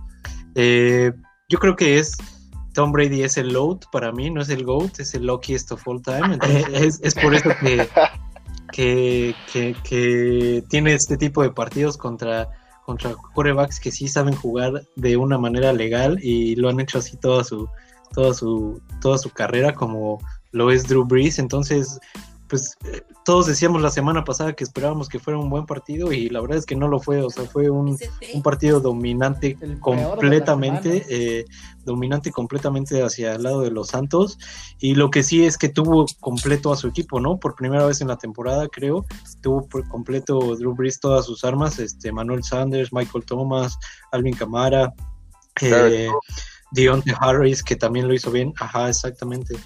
Eh, 0.54 1.12
yo 1.48 1.58
creo 1.58 1.76
que 1.76 1.98
es 1.98 2.14
Tom 2.74 2.92
Brady 2.92 3.22
es 3.22 3.36
el 3.36 3.52
load 3.52 3.80
para 3.90 4.12
mí, 4.12 4.30
no 4.30 4.40
es 4.40 4.48
el 4.48 4.64
GOAT, 4.64 5.00
es 5.00 5.14
el 5.14 5.26
luckiest 5.26 5.72
of 5.72 5.86
all 5.86 6.00
time. 6.02 6.38
es, 6.72 7.14
por 7.14 7.34
eso 7.34 7.50
que, 7.60 9.34
que, 9.82 10.64
tiene 10.68 10.94
este 10.94 11.16
tipo 11.16 11.42
de 11.42 11.50
partidos 11.50 11.96
contra, 11.96 12.48
contra 12.86 13.14
quarterbacks 13.34 13.78
que 13.78 13.90
sí 13.90 14.08
saben 14.08 14.34
jugar 14.34 14.82
de 14.96 15.16
una 15.16 15.38
manera 15.38 15.72
legal 15.72 16.18
y 16.22 16.56
lo 16.56 16.68
han 16.68 16.80
hecho 16.80 16.98
así 16.98 17.16
toda 17.16 17.44
su, 17.44 17.68
toda 18.14 18.32
su, 18.34 18.80
toda 19.00 19.18
su 19.18 19.30
carrera, 19.30 19.74
como 19.74 20.18
lo 20.52 20.70
es 20.70 20.88
Drew 20.88 21.04
Brees. 21.04 21.38
Entonces, 21.38 22.00
pues 22.52 22.76
eh, 22.84 23.00
todos 23.24 23.46
decíamos 23.46 23.80
la 23.80 23.88
semana 23.88 24.24
pasada 24.24 24.52
que 24.52 24.62
esperábamos 24.62 25.08
que 25.08 25.18
fuera 25.18 25.38
un 25.38 25.48
buen 25.48 25.64
partido 25.64 26.12
y 26.12 26.28
la 26.28 26.42
verdad 26.42 26.58
es 26.58 26.66
que 26.66 26.76
no 26.76 26.86
lo 26.86 27.00
fue, 27.00 27.22
o 27.22 27.30
sea, 27.30 27.46
fue 27.46 27.70
un, 27.70 27.98
partido 28.44 28.78
dominante 28.78 29.56
completamente, 29.80 31.06
eh, 31.08 31.46
dominante 31.86 32.30
completamente 32.30 33.02
hacia 33.02 33.36
el 33.36 33.44
lado 33.44 33.62
de 33.62 33.70
los 33.70 33.88
Santos 33.88 34.38
y 34.78 34.96
lo 34.96 35.10
que 35.10 35.22
sí 35.22 35.46
es 35.46 35.56
que 35.56 35.70
tuvo 35.70 36.04
completo 36.20 36.70
a 36.70 36.76
su 36.76 36.88
equipo, 36.88 37.20
¿no? 37.20 37.38
Por 37.38 37.54
primera 37.54 37.86
vez 37.86 38.02
en 38.02 38.08
la 38.08 38.18
temporada, 38.18 38.68
creo, 38.68 39.06
tuvo 39.40 39.66
por 39.66 39.88
completo 39.88 40.54
Drew 40.54 40.74
Brees 40.74 41.00
todas 41.00 41.24
sus 41.24 41.44
armas, 41.44 41.78
este 41.78 42.12
Manuel 42.12 42.44
Sanders, 42.44 42.92
Michael 42.92 43.24
Thomas, 43.24 43.78
Alvin 44.10 44.34
Camara, 44.34 44.92
eh, 45.62 46.10
Deontay 46.72 47.14
Harris, 47.18 47.62
que 47.62 47.76
también 47.76 48.08
lo 48.08 48.12
hizo 48.12 48.30
bien, 48.30 48.52
ajá, 48.60 48.90
exactamente. 48.90 49.56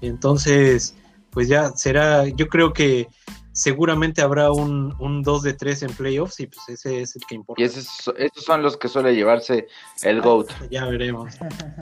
Entonces, 0.00 0.96
pues 1.34 1.48
ya 1.48 1.72
será, 1.72 2.26
yo 2.28 2.48
creo 2.48 2.72
que 2.72 3.08
seguramente 3.54 4.20
habrá 4.20 4.50
un, 4.50 4.94
un 4.98 5.22
2 5.22 5.42
de 5.42 5.54
3 5.54 5.84
en 5.84 5.92
playoffs 5.92 6.40
y 6.40 6.48
pues 6.48 6.68
ese 6.68 7.02
es 7.02 7.16
el 7.16 7.22
que 7.26 7.36
importa. 7.36 7.62
Y 7.62 7.64
esos, 7.64 7.86
son 8.34 8.62
los 8.62 8.76
que 8.76 8.88
suele 8.88 9.14
llevarse 9.14 9.68
el 10.02 10.20
GOAT. 10.20 10.50
Ya 10.70 10.86
veremos. 10.86 11.34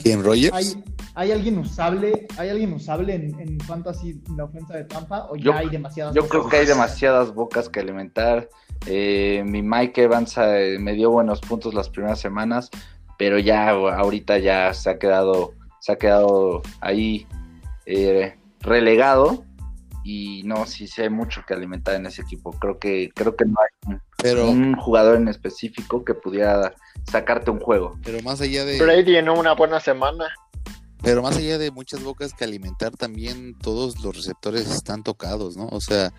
¿Quién, 0.03 0.23
Rogers? 0.23 0.53
¿Hay, 0.53 0.85
¿Hay, 1.15 1.33
alguien 1.33 1.59
usable, 1.59 2.27
¿hay 2.37 2.51
alguien 2.51 2.75
usable 2.75 3.15
en, 3.15 3.41
en 3.41 3.61
Fantasy 3.61 4.21
en 4.29 4.37
la 4.37 4.45
ofensa 4.45 4.77
de 4.77 4.85
Tampa 4.85 5.29
o 5.31 5.37
ya 5.37 5.57
hay 5.57 5.71
demasiadas 5.71 6.15
Yo 6.15 6.29
creo 6.29 6.47
que 6.49 6.59
hay 6.59 6.67
demasiadas 6.67 7.33
bocas 7.33 7.71
que 7.71 7.81
alimentar. 7.81 8.49
Eh, 8.87 9.43
mi 9.47 9.63
Mike 9.63 10.03
Evans 10.03 10.37
eh, 10.39 10.77
me 10.79 10.93
dio 10.93 11.11
buenos 11.11 11.41
puntos 11.41 11.73
las 11.73 11.89
primeras 11.89 12.21
semanas, 12.21 12.71
pero 13.17 13.39
ya 13.39 13.71
ahorita 13.71 14.39
ya 14.39 14.75
se 14.75 14.91
ha 14.91 14.99
quedado, 14.99 15.55
se 15.81 15.93
ha 15.93 15.97
quedado 15.97 16.61
ahí 16.81 17.27
eh, 17.87 18.37
relegado 18.63 19.45
y 20.05 20.43
no, 20.45 20.67
sí, 20.67 20.89
sí 20.89 21.03
hay 21.03 21.11
mucho 21.11 21.43
que 21.47 21.55
alimentar 21.55 21.95
en 21.95 22.07
ese 22.07 22.23
equipo. 22.23 22.53
Creo 22.53 22.79
que, 22.79 23.11
creo 23.15 23.37
que 23.37 23.45
no 23.45 23.57
hay 23.61 24.41
un, 24.43 24.75
jugador 24.75 25.17
en 25.17 25.29
específico 25.29 26.05
que 26.05 26.15
pudiera 26.15 26.75
sacarte 27.11 27.51
un 27.51 27.61
juego. 27.61 27.99
Pero 28.05 28.21
más 28.23 28.41
allá 28.41 28.65
de. 28.65 28.79
Brady 28.79 29.17
en 29.17 29.29
una 29.29 29.55
buena 29.55 29.81
semana. 29.81 30.27
Pero 31.03 31.23
más 31.23 31.37
allá 31.37 31.59
de 31.59 31.71
muchas 31.71 32.03
bocas 32.03 32.33
que 32.33 32.45
alimentar, 32.45 32.93
también 32.93 33.57
todos 33.59 34.01
los 34.03 34.17
receptores 34.17 34.71
están 34.71 35.03
tocados, 35.03 35.57
¿no? 35.57 35.67
O 35.73 35.81
sea, 35.81 36.13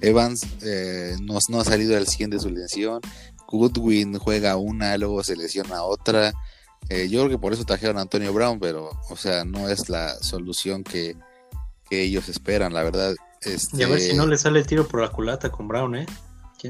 Evans 0.00 0.44
eh, 0.64 1.14
no, 1.22 1.38
no, 1.48 1.60
ha 1.60 1.64
salido 1.64 1.96
al 1.96 2.08
100 2.08 2.30
de 2.30 2.40
su 2.40 2.50
lesión. 2.50 3.00
Goodwin 3.46 4.18
juega 4.18 4.56
una, 4.56 4.98
luego 4.98 5.22
se 5.22 5.36
lesiona 5.36 5.84
otra. 5.84 6.32
Eh, 6.88 7.08
yo 7.08 7.20
creo 7.20 7.30
que 7.30 7.38
por 7.38 7.52
eso 7.52 7.64
trajeron 7.64 7.98
a 7.98 8.02
Antonio 8.02 8.32
Brown, 8.32 8.58
pero, 8.58 8.90
o 9.08 9.16
sea, 9.16 9.44
no 9.44 9.68
es 9.68 9.88
la 9.88 10.14
solución 10.22 10.82
que, 10.82 11.16
que 11.88 12.02
ellos 12.02 12.28
esperan, 12.28 12.72
la 12.72 12.82
verdad. 12.82 13.14
Este... 13.40 13.76
Y 13.76 13.82
a 13.82 13.88
ver 13.88 14.00
si 14.00 14.14
no 14.14 14.26
le 14.26 14.38
sale 14.38 14.60
el 14.60 14.66
tiro 14.66 14.86
por 14.86 15.00
la 15.00 15.08
culata 15.08 15.50
con 15.50 15.68
Brown, 15.68 15.96
¿eh? 15.96 16.06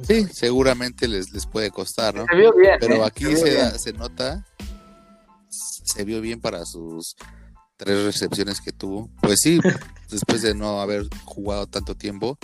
sí, 0.07 0.27
seguramente 0.33 1.09
les, 1.09 1.33
les 1.33 1.47
puede 1.47 1.71
costar, 1.71 2.15
¿no? 2.15 2.27
Se 2.31 2.37
vio 2.37 2.53
bien, 2.55 2.77
Pero 2.81 2.97
¿eh? 2.97 3.05
aquí 3.05 3.25
se, 3.37 3.79
se, 3.79 3.93
nota, 3.93 4.45
se 5.49 6.05
vio 6.05 6.21
bien 6.21 6.41
para 6.41 6.65
sus 6.65 7.17
tres 7.77 8.05
recepciones 8.05 8.61
que 8.61 8.73
tuvo. 8.73 9.11
Pues 9.23 9.41
sí, 9.41 9.61
después 10.11 10.43
de 10.43 10.55
no 10.55 10.81
haber 10.81 11.07
jugado 11.25 11.67
tanto 11.67 11.97
tiempo, 11.97 12.39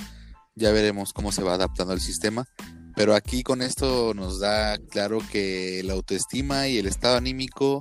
ya 0.54 0.70
veremos 0.72 1.12
cómo 1.12 1.32
se 1.32 1.42
va 1.42 1.54
adaptando 1.54 1.92
el 1.92 2.00
sistema. 2.00 2.46
Pero 2.94 3.14
aquí 3.14 3.42
con 3.42 3.62
esto 3.62 4.12
nos 4.14 4.38
da 4.38 4.76
claro 4.78 5.18
que 5.30 5.82
la 5.84 5.94
autoestima 5.94 6.68
y 6.68 6.76
el 6.76 6.86
estado 6.86 7.16
anímico 7.16 7.78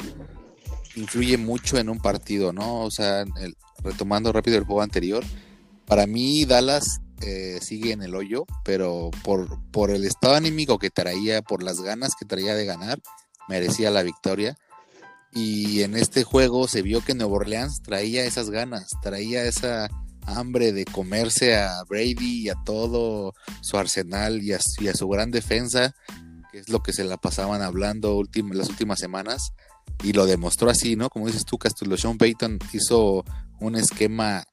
influye 0.96 1.38
mucho 1.38 1.78
en 1.78 1.90
un 1.90 2.00
partido, 2.00 2.54
¿no? 2.54 2.82
O 2.82 2.92
sea, 2.92 3.22
el, 3.22 3.56
retomando 3.84 4.32
rápido 4.32 4.58
el 4.58 4.64
juego 4.64 4.82
anterior, 4.82 5.24
para 5.86 6.08
mí 6.08 6.46
Dallas 6.46 7.02
eh, 7.22 7.60
sigue 7.62 7.92
en 7.92 8.02
el 8.02 8.16
hoyo, 8.16 8.46
pero 8.64 9.12
por, 9.24 9.60
por 9.72 9.92
el 9.92 10.06
estado 10.06 10.36
anímico 10.36 10.80
que 10.80 10.90
traía, 10.90 11.42
por 11.42 11.64
las 11.64 11.82
ganas 11.82 12.16
que 12.20 12.26
traía 12.26 12.56
de 12.56 12.66
ganar, 12.66 13.00
merecía 13.48 13.92
la 13.92 14.04
victoria. 14.04 14.58
Y 15.34 15.82
en 15.82 15.96
este 15.96 16.24
juego 16.24 16.68
se 16.68 16.82
vio 16.82 17.04
que 17.04 17.14
Nuevo 17.14 17.36
Orleans 17.36 17.82
traía 17.82 18.26
esas 18.26 18.50
ganas, 18.50 18.90
traía 19.02 19.44
esa 19.44 19.90
hambre 20.26 20.72
de 20.72 20.86
comerse 20.86 21.56
a 21.56 21.84
Brady 21.88 22.44
y 22.44 22.50
a 22.50 22.56
todo 22.66 23.34
su 23.62 23.78
arsenal 23.78 24.42
y 24.42 24.54
a, 24.54 24.60
su 24.60 25.08
gran 25.08 25.32
defensa, 25.32 25.96
que 26.52 26.60
es 26.60 26.70
lo 26.70 26.82
que 26.82 26.94
se 26.94 27.04
la 27.04 27.18
pasaban 27.18 27.62
hablando 27.62 28.22
las 28.54 28.70
últimas 28.70 29.00
semanas, 29.00 29.54
y 30.04 30.14
lo 30.14 30.26
demostró 30.26 30.70
así, 30.70 30.96
¿no? 30.96 31.10
Como 31.10 31.28
dices 31.28 31.46
tú, 31.46 31.58
Castillo, 31.58 31.98
Sean 31.98 32.18
Payton 32.18 32.60
hizo 32.74 33.24
un 33.60 33.76
esquema 33.76 34.44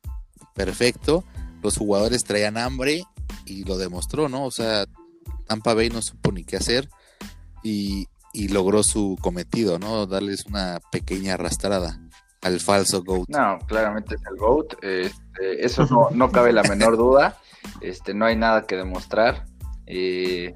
perfecto, 0.55 1.25
los 1.63 1.77
jugadores 1.77 2.25
traían 2.25 2.57
hambre 2.57 3.05
y 3.47 3.65
lo 3.65 3.79
demostró, 3.79 4.29
¿no? 4.29 4.45
O 4.45 4.51
sea, 4.51 4.87
Tampa 5.47 5.75
Bay 5.75 5.89
no 5.89 6.03
supo 6.03 6.33
ni 6.33 6.45
qué 6.45 6.57
hacer 6.57 6.89
y, 7.63 8.07
logró 8.51 8.85
su 8.85 9.19
cometido, 9.21 9.81
¿no? 9.81 10.07
Darles 10.07 10.47
una 10.47 10.79
pequeña 10.93 11.35
arrastrada 11.35 11.99
al 12.41 12.61
falso 12.61 13.03
GOAT. 13.03 13.29
No, 13.29 13.59
claramente 13.67 14.15
es 14.15 14.21
el 14.31 14.37
GOAT, 14.37 14.75
este, 14.85 15.67
eso 15.67 15.87
no, 15.87 16.11
no, 16.13 16.31
cabe 16.31 16.53
la 16.53 16.63
menor 16.63 16.97
duda, 16.97 17.37
este, 17.81 18.15
no 18.15 18.27
hay 18.27 18.37
nada 18.37 18.65
que 18.65 18.77
demostrar. 18.77 19.45
Eh, 19.87 20.55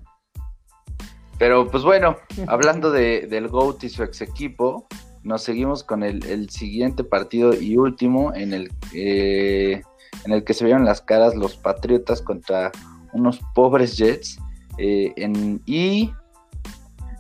pero 1.43 1.67
pues 1.67 1.83
bueno, 1.83 2.19
hablando 2.47 2.93
de, 2.93 3.27
del 3.27 3.49
GOAT 3.49 3.83
y 3.83 3.89
su 3.89 4.05
ex 4.05 4.21
equipo, 4.21 4.87
nos 5.25 5.43
seguimos 5.43 5.83
con 5.83 6.05
el, 6.05 6.49
siguiente 6.51 7.03
partido 7.03 7.53
y 7.53 7.77
último 7.77 8.33
en 8.33 8.55
el, 8.55 8.73
eh, 8.95 9.83
en 10.25 10.33
el 10.33 10.45
que 10.45 10.55
se 10.55 10.65
vieron 10.65 10.85
las 10.85 11.01
caras 11.01 11.35
los 11.35 11.57
Patriotas 11.57 12.23
contra 12.23 12.71
unos 13.13 13.41
pobres 13.57 13.97
Jets 13.97 14.39
eh, 14.79 15.13
y 15.67 16.13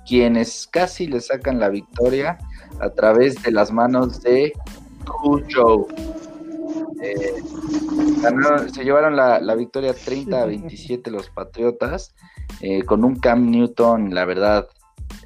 quienes 0.07 0.68
casi 0.70 1.09
le 1.09 1.20
sacan 1.20 1.59
la 1.59 1.68
victoria 1.68 2.39
a 2.79 2.91
través 2.91 3.43
de 3.43 3.51
las 3.51 3.73
manos 3.73 4.23
de 4.23 4.53
Cujo. 5.05 5.89
Eh, 7.03 7.43
se 8.73 8.85
llevaron 8.85 9.16
la, 9.16 9.41
la, 9.41 9.57
victoria 9.57 9.93
30 9.93 10.43
a 10.43 10.47
27 10.47 11.11
los 11.11 11.29
Patriotas 11.29 12.14
con 12.86 13.05
un 13.05 13.16
Cam 13.16 13.50
Newton, 13.50 14.14
la 14.14 14.24
verdad, 14.24 14.68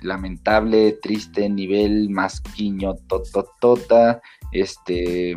lamentable, 0.03 0.93
triste, 1.03 1.49
nivel 1.49 2.11
masquiño, 2.11 2.95
tototota, 3.09 4.21
este, 4.53 5.37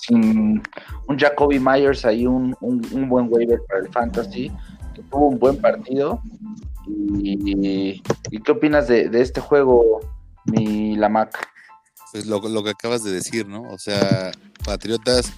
sin 0.00 0.62
un 1.08 1.18
Jacoby 1.18 1.58
Myers 1.58 2.04
ahí, 2.04 2.26
un, 2.26 2.56
un, 2.60 3.08
buen 3.08 3.28
waiver 3.30 3.60
para 3.68 3.80
el 3.80 3.88
fantasy, 3.88 4.50
que 4.94 5.02
tuvo 5.02 5.28
un 5.28 5.38
buen 5.38 5.56
partido. 5.60 6.20
¿Y, 7.18 8.02
qué 8.44 8.52
opinas 8.52 8.88
de, 8.88 9.08
este 9.12 9.40
juego, 9.40 10.00
mi 10.46 10.96
Lamac? 10.96 11.48
Pues 12.12 12.26
lo, 12.26 12.40
lo, 12.40 12.62
que 12.64 12.70
acabas 12.70 13.04
de 13.04 13.12
decir, 13.12 13.46
¿no? 13.46 13.62
O 13.62 13.78
sea, 13.78 14.32
Patriotas 14.64 15.32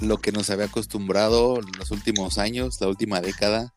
lo 0.00 0.18
que 0.18 0.32
nos 0.32 0.50
había 0.50 0.66
acostumbrado 0.66 1.60
los 1.78 1.90
últimos 1.90 2.38
años, 2.38 2.80
la 2.80 2.88
última 2.88 3.20
década, 3.20 3.74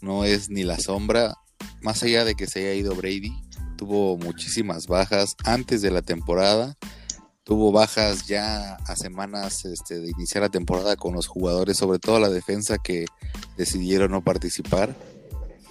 no 0.00 0.24
es 0.24 0.50
ni 0.50 0.62
la 0.62 0.78
sombra. 0.78 1.34
Más 1.82 2.02
allá 2.02 2.24
de 2.24 2.34
que 2.34 2.46
se 2.46 2.60
haya 2.60 2.74
ido 2.74 2.94
Brady, 2.94 3.32
tuvo 3.76 4.16
muchísimas 4.16 4.86
bajas 4.86 5.36
antes 5.44 5.82
de 5.82 5.90
la 5.90 6.02
temporada. 6.02 6.76
Tuvo 7.44 7.70
bajas 7.70 8.26
ya 8.26 8.74
a 8.74 8.96
semanas 8.96 9.64
este, 9.64 10.00
de 10.00 10.10
iniciar 10.10 10.42
la 10.42 10.48
temporada 10.48 10.96
con 10.96 11.14
los 11.14 11.28
jugadores, 11.28 11.76
sobre 11.76 12.00
todo 12.00 12.18
la 12.18 12.28
defensa 12.28 12.78
que 12.78 13.06
decidieron 13.56 14.10
no 14.10 14.22
participar. 14.22 14.96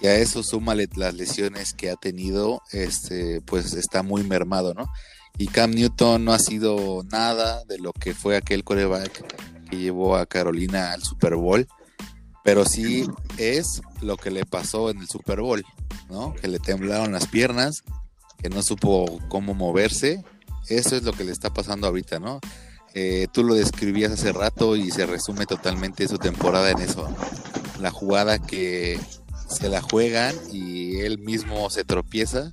Y 0.00 0.06
a 0.06 0.16
eso 0.16 0.42
súmale 0.42 0.88
las 0.96 1.14
lesiones 1.14 1.74
que 1.74 1.90
ha 1.90 1.96
tenido, 1.96 2.62
este, 2.72 3.40
pues 3.42 3.74
está 3.74 4.02
muy 4.02 4.24
mermado, 4.24 4.74
¿no? 4.74 4.86
Y 5.38 5.48
Cam 5.48 5.70
Newton 5.70 6.24
no 6.24 6.32
ha 6.32 6.38
sido 6.38 7.02
nada 7.10 7.62
de 7.64 7.78
lo 7.78 7.92
que 7.92 8.14
fue 8.14 8.36
aquel 8.36 8.64
coreback 8.64 9.68
que 9.68 9.76
llevó 9.76 10.16
a 10.16 10.26
Carolina 10.26 10.92
al 10.92 11.02
Super 11.02 11.36
Bowl, 11.36 11.66
pero 12.46 12.64
sí 12.64 13.08
es 13.38 13.82
lo 14.00 14.16
que 14.16 14.30
le 14.30 14.46
pasó 14.46 14.88
en 14.88 14.98
el 14.98 15.08
Super 15.08 15.40
Bowl, 15.40 15.66
¿no? 16.08 16.32
Que 16.32 16.46
le 16.46 16.60
temblaron 16.60 17.10
las 17.10 17.26
piernas, 17.26 17.82
que 18.40 18.48
no 18.48 18.62
supo 18.62 19.18
cómo 19.28 19.52
moverse. 19.52 20.24
Eso 20.68 20.94
es 20.94 21.02
lo 21.02 21.12
que 21.12 21.24
le 21.24 21.32
está 21.32 21.52
pasando 21.52 21.88
ahorita, 21.88 22.20
¿no? 22.20 22.38
Eh, 22.94 23.26
tú 23.32 23.42
lo 23.42 23.54
describías 23.54 24.12
hace 24.12 24.32
rato 24.32 24.76
y 24.76 24.92
se 24.92 25.06
resume 25.06 25.44
totalmente 25.44 26.06
su 26.06 26.18
temporada 26.18 26.70
en 26.70 26.78
eso. 26.78 27.08
La 27.80 27.90
jugada 27.90 28.38
que 28.38 29.00
se 29.48 29.68
la 29.68 29.82
juegan 29.82 30.36
y 30.52 31.00
él 31.00 31.18
mismo 31.18 31.68
se 31.68 31.82
tropieza 31.82 32.52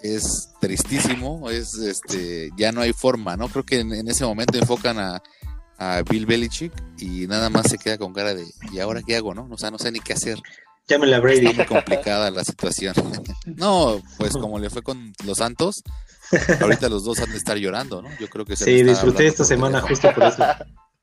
es 0.00 0.50
tristísimo, 0.60 1.50
es 1.50 1.74
este, 1.74 2.50
ya 2.56 2.72
no 2.72 2.80
hay 2.80 2.92
forma, 2.92 3.36
¿no? 3.36 3.48
Creo 3.48 3.64
que 3.64 3.78
en, 3.78 4.08
ese 4.08 4.24
momento 4.24 4.58
enfocan 4.58 4.98
a, 4.98 5.22
Bill 6.08 6.26
Belichick 6.26 6.72
y 6.98 7.26
nada 7.26 7.50
más 7.50 7.70
se 7.70 7.78
queda 7.78 7.98
con 7.98 8.12
cara 8.12 8.34
de, 8.34 8.44
¿y 8.72 8.78
ahora 8.80 9.02
qué 9.02 9.16
hago, 9.16 9.34
no? 9.34 9.48
O 9.50 9.58
sea, 9.58 9.70
no 9.70 9.78
sé 9.78 9.90
ni 9.92 10.00
qué 10.00 10.12
hacer. 10.12 10.38
Llámela 10.86 11.18
Brady. 11.18 11.46
Está 11.46 11.56
muy 11.56 11.66
complicada 11.66 12.30
la 12.30 12.44
situación. 12.44 12.94
no, 13.46 14.00
pues 14.18 14.32
como 14.34 14.58
le 14.58 14.70
fue 14.70 14.82
con 14.82 15.12
los 15.24 15.38
Santos, 15.38 15.82
ahorita 16.60 16.88
los 16.88 17.04
dos 17.04 17.20
han 17.20 17.30
de 17.30 17.38
estar 17.38 17.56
llorando, 17.56 18.02
¿no? 18.02 18.08
Yo 18.18 18.28
creo 18.28 18.44
que 18.44 18.56
se 18.56 18.64
Sí, 18.64 18.82
disfruté 18.82 19.26
esta 19.26 19.44
semana 19.44 19.80
justo 19.80 20.12
por 20.12 20.24
eso. 20.24 20.44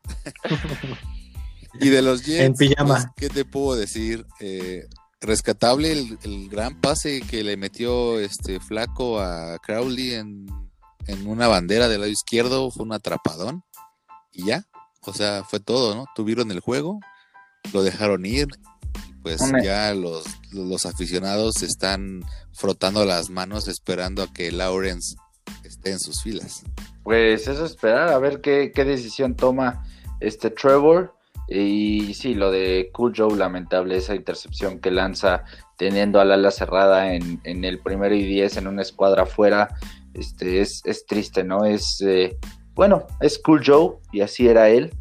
y 1.79 1.89
de 1.89 2.01
los 2.01 2.23
Jets, 2.23 2.45
en 2.45 2.53
pijama. 2.53 2.95
Pues, 2.95 3.07
¿qué 3.17 3.29
te 3.29 3.45
puedo 3.45 3.75
decir? 3.75 4.25
Eh, 4.39 4.85
rescatable 5.19 5.91
el, 5.91 6.49
gran 6.49 6.79
pase 6.79 7.21
que 7.21 7.43
le 7.43 7.55
metió 7.55 8.19
este 8.19 8.59
flaco 8.59 9.19
a 9.19 9.57
Crowley 9.59 10.13
en, 10.13 10.47
una 11.25 11.47
bandera 11.47 11.89
del 11.89 12.01
lado 12.01 12.11
izquierdo, 12.11 12.71
fue 12.71 12.85
un 12.85 12.93
atrapadón 12.93 13.63
y 14.31 14.45
ya, 14.45 14.65
o 15.01 15.13
sea, 15.13 15.43
fue 15.43 15.59
todo, 15.59 15.95
¿no? 15.95 16.05
Tuvieron 16.15 16.51
el 16.51 16.59
juego, 16.59 16.99
lo 17.73 17.83
dejaron 17.83 18.25
ir, 18.25 18.47
pues 19.23 19.41
ya 19.63 19.93
los, 19.93 20.25
los 20.51 20.85
aficionados 20.85 21.61
están 21.63 22.23
frotando 22.53 23.05
las 23.05 23.29
manos 23.29 23.67
esperando 23.67 24.23
a 24.23 24.33
que 24.33 24.51
Lawrence 24.51 25.15
esté 25.63 25.91
en 25.91 25.99
sus 25.99 26.23
filas. 26.23 26.63
Pues 27.03 27.47
eso 27.47 27.65
esperar, 27.65 28.09
a 28.09 28.17
ver 28.19 28.41
qué, 28.41 28.71
qué 28.73 28.85
decisión 28.85 29.35
toma 29.35 29.83
este 30.19 30.49
Trevor 30.49 31.15
y 31.47 32.13
sí, 32.13 32.33
lo 32.33 32.49
de 32.49 32.89
Cool 32.93 33.13
Joe, 33.15 33.35
lamentable, 33.35 33.97
esa 33.97 34.15
intercepción 34.15 34.79
que 34.79 34.89
lanza 34.89 35.43
teniendo 35.77 36.21
al 36.21 36.31
ala 36.31 36.49
cerrada 36.49 37.13
en, 37.13 37.41
el 37.43 37.79
primero 37.79 38.15
y 38.15 38.23
diez 38.23 38.55
en 38.55 38.67
una 38.67 38.83
escuadra 38.83 39.23
afuera, 39.23 39.67
este, 40.13 40.61
es, 40.61 40.81
es 40.85 41.05
triste, 41.05 41.43
¿no? 41.43 41.65
Es, 41.65 41.99
eh, 42.01 42.37
bueno, 42.75 43.07
es 43.19 43.39
Cool 43.39 43.61
Joe 43.65 43.95
y 44.11 44.21
así 44.21 44.47
era 44.47 44.69
él, 44.69 44.91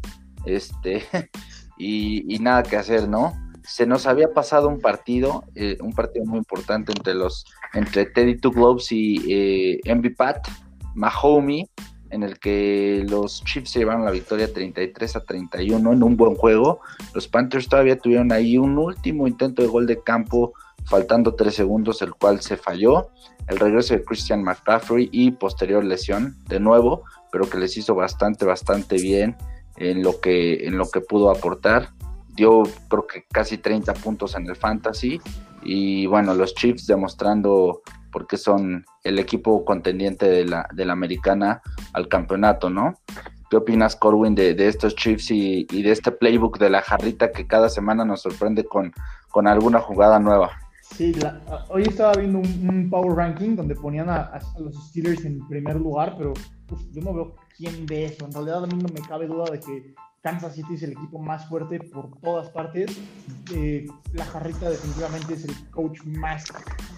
este, 0.45 1.03
y, 1.77 2.37
nada 2.39 2.63
que 2.63 2.77
hacer, 2.77 3.07
¿no? 3.07 3.33
Se 3.63 3.85
nos 3.85 4.07
había 4.07 4.33
pasado 4.33 4.67
un 4.67 4.79
partido, 4.79 5.43
eh, 5.55 5.77
un 5.81 5.93
partido 5.93 6.25
muy 6.25 6.39
importante 6.39 6.91
entre 6.91 7.13
los, 7.13 7.45
entre 7.73 8.05
Teddy 8.05 8.37
Two 8.37 8.51
Globes 8.51 8.91
y 8.91 9.23
eh, 9.29 10.13
Pat, 10.17 10.47
Mahomie, 10.95 11.69
en 12.11 12.23
el 12.23 12.39
que 12.39 13.05
los 13.07 13.43
Chiefs 13.45 13.71
se 13.71 13.79
llevaron 13.79 14.05
la 14.05 14.11
victoria 14.11 14.51
33 14.51 15.15
a 15.15 15.23
31 15.23 15.93
en 15.93 16.03
un 16.03 16.17
buen 16.17 16.35
juego. 16.35 16.81
Los 17.13 17.27
Panthers 17.27 17.69
todavía 17.69 17.97
tuvieron 17.97 18.31
ahí 18.31 18.57
un 18.57 18.77
último 18.77 19.27
intento 19.27 19.61
de 19.61 19.69
gol 19.69 19.87
de 19.87 20.01
campo, 20.03 20.53
faltando 20.85 21.35
3 21.35 21.53
segundos, 21.53 22.01
el 22.01 22.13
cual 22.13 22.41
se 22.41 22.57
falló. 22.57 23.09
El 23.47 23.59
regreso 23.59 23.93
de 23.93 24.03
Christian 24.03 24.43
McCaffrey 24.43 25.09
y 25.11 25.31
posterior 25.31 25.83
lesión 25.83 26.35
de 26.47 26.59
nuevo, 26.59 27.03
pero 27.31 27.49
que 27.49 27.57
les 27.57 27.75
hizo 27.77 27.95
bastante, 27.95 28.45
bastante 28.45 28.95
bien 28.95 29.35
en 29.77 30.03
lo 30.03 30.19
que, 30.19 30.67
en 30.67 30.77
lo 30.77 30.89
que 30.89 31.01
pudo 31.01 31.31
aportar. 31.31 31.89
Dio 32.29 32.63
creo 32.89 33.07
que 33.07 33.25
casi 33.31 33.57
30 33.57 33.93
puntos 33.95 34.35
en 34.35 34.47
el 34.47 34.55
fantasy. 34.55 35.19
Y 35.63 36.05
bueno, 36.07 36.33
los 36.33 36.55
Chiefs 36.55 36.87
demostrando 36.87 37.81
porque 38.11 38.37
son 38.37 38.85
el 39.03 39.19
equipo 39.19 39.63
contendiente 39.63 40.27
de 40.27 40.45
la, 40.45 40.67
de 40.73 40.85
la 40.85 40.93
americana 40.93 41.61
al 41.93 42.07
campeonato, 42.07 42.69
¿no? 42.69 42.95
¿Qué 43.51 43.57
opinas, 43.57 43.97
Corwin, 43.97 44.33
de, 44.33 44.55
estos 44.67 44.95
Chiefs 44.95 45.29
y, 45.29 45.65
de 45.65 45.91
este 45.91 46.11
playbook 46.13 46.57
de 46.57 46.69
la 46.69 46.81
jarrita 46.81 47.33
que 47.33 47.47
cada 47.47 47.67
semana 47.67 48.05
nos 48.05 48.21
sorprende 48.21 48.63
con, 48.63 48.93
con 49.29 49.45
alguna 49.45 49.79
jugada 49.79 50.19
nueva? 50.19 50.60
Sí, 50.95 51.13
hoy 51.69 51.83
estaba 51.83 52.13
viendo 52.13 52.39
un, 52.39 52.89
Power 52.89 53.15
Ranking 53.15 53.55
donde 53.55 53.75
ponían 53.75 54.09
a, 54.09 54.39
los 54.59 54.75
Steelers 54.89 55.23
en 55.25 55.47
primer 55.47 55.77
lugar, 55.77 56.15
pero 56.17 56.33
yo 56.91 57.01
no 57.01 57.13
veo 57.13 57.35
quién 57.55 57.85
ve 57.85 58.05
eso. 58.05 58.25
En 58.25 58.33
realidad 58.33 58.63
a 58.63 58.67
mí 58.67 58.75
no 58.75 58.89
me 58.93 59.01
cabe 59.07 59.27
duda 59.27 59.45
de 59.51 59.59
que 59.59 59.95
Kansas 60.21 60.53
City 60.55 60.75
es 60.75 60.83
el 60.83 60.91
equipo 60.91 61.19
más 61.19 61.47
fuerte 61.47 61.79
por 61.79 62.19
todas 62.19 62.49
partes. 62.49 62.99
Eh, 63.53 63.87
la 64.13 64.25
Jarrita 64.25 64.69
definitivamente 64.69 65.33
es 65.33 65.45
el 65.45 65.69
coach 65.71 66.03
más 66.05 66.45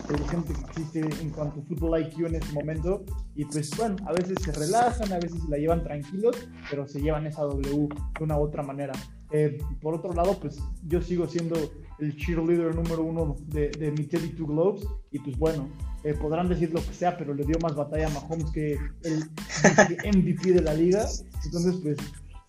inteligente 0.01 0.53
que 0.53 0.61
existe 0.61 0.99
en 1.21 1.29
cuanto 1.29 1.61
a 1.61 1.63
fútbol 1.63 2.01
IQ 2.01 2.25
en 2.25 2.35
este 2.35 2.51
momento. 2.53 3.05
Y 3.35 3.45
pues 3.45 3.71
bueno, 3.77 3.95
a 4.05 4.11
veces 4.11 4.37
se 4.41 4.51
relajan, 4.51 5.13
a 5.13 5.19
veces 5.19 5.41
se 5.41 5.49
la 5.49 5.57
llevan 5.57 5.83
tranquilos, 5.83 6.49
pero 6.69 6.87
se 6.87 6.99
llevan 6.99 7.27
esa 7.27 7.43
W 7.43 7.87
de 8.17 8.23
una 8.23 8.37
u 8.37 8.41
otra 8.41 8.63
manera. 8.63 8.93
Eh, 9.33 9.57
por 9.81 9.95
otro 9.95 10.13
lado, 10.13 10.37
pues 10.39 10.59
yo 10.87 11.01
sigo 11.01 11.27
siendo 11.27 11.55
el 11.99 12.15
cheerleader 12.15 12.75
número 12.75 13.03
uno 13.03 13.35
de, 13.47 13.69
de 13.69 13.91
mi 13.91 14.05
Teddy 14.05 14.29
Two 14.29 14.47
Globes. 14.47 14.85
Y 15.11 15.19
pues 15.19 15.37
bueno, 15.37 15.67
eh, 16.03 16.13
podrán 16.13 16.47
decir 16.47 16.71
lo 16.71 16.79
que 16.85 16.93
sea, 16.93 17.17
pero 17.17 17.33
le 17.33 17.43
dio 17.43 17.57
más 17.59 17.75
batalla 17.75 18.07
a 18.07 18.11
Mahomes 18.11 18.51
que 18.51 18.77
el 19.03 20.17
MVP 20.17 20.53
de 20.53 20.61
la 20.61 20.73
liga. 20.73 21.05
Entonces, 21.43 21.75
pues 21.81 21.97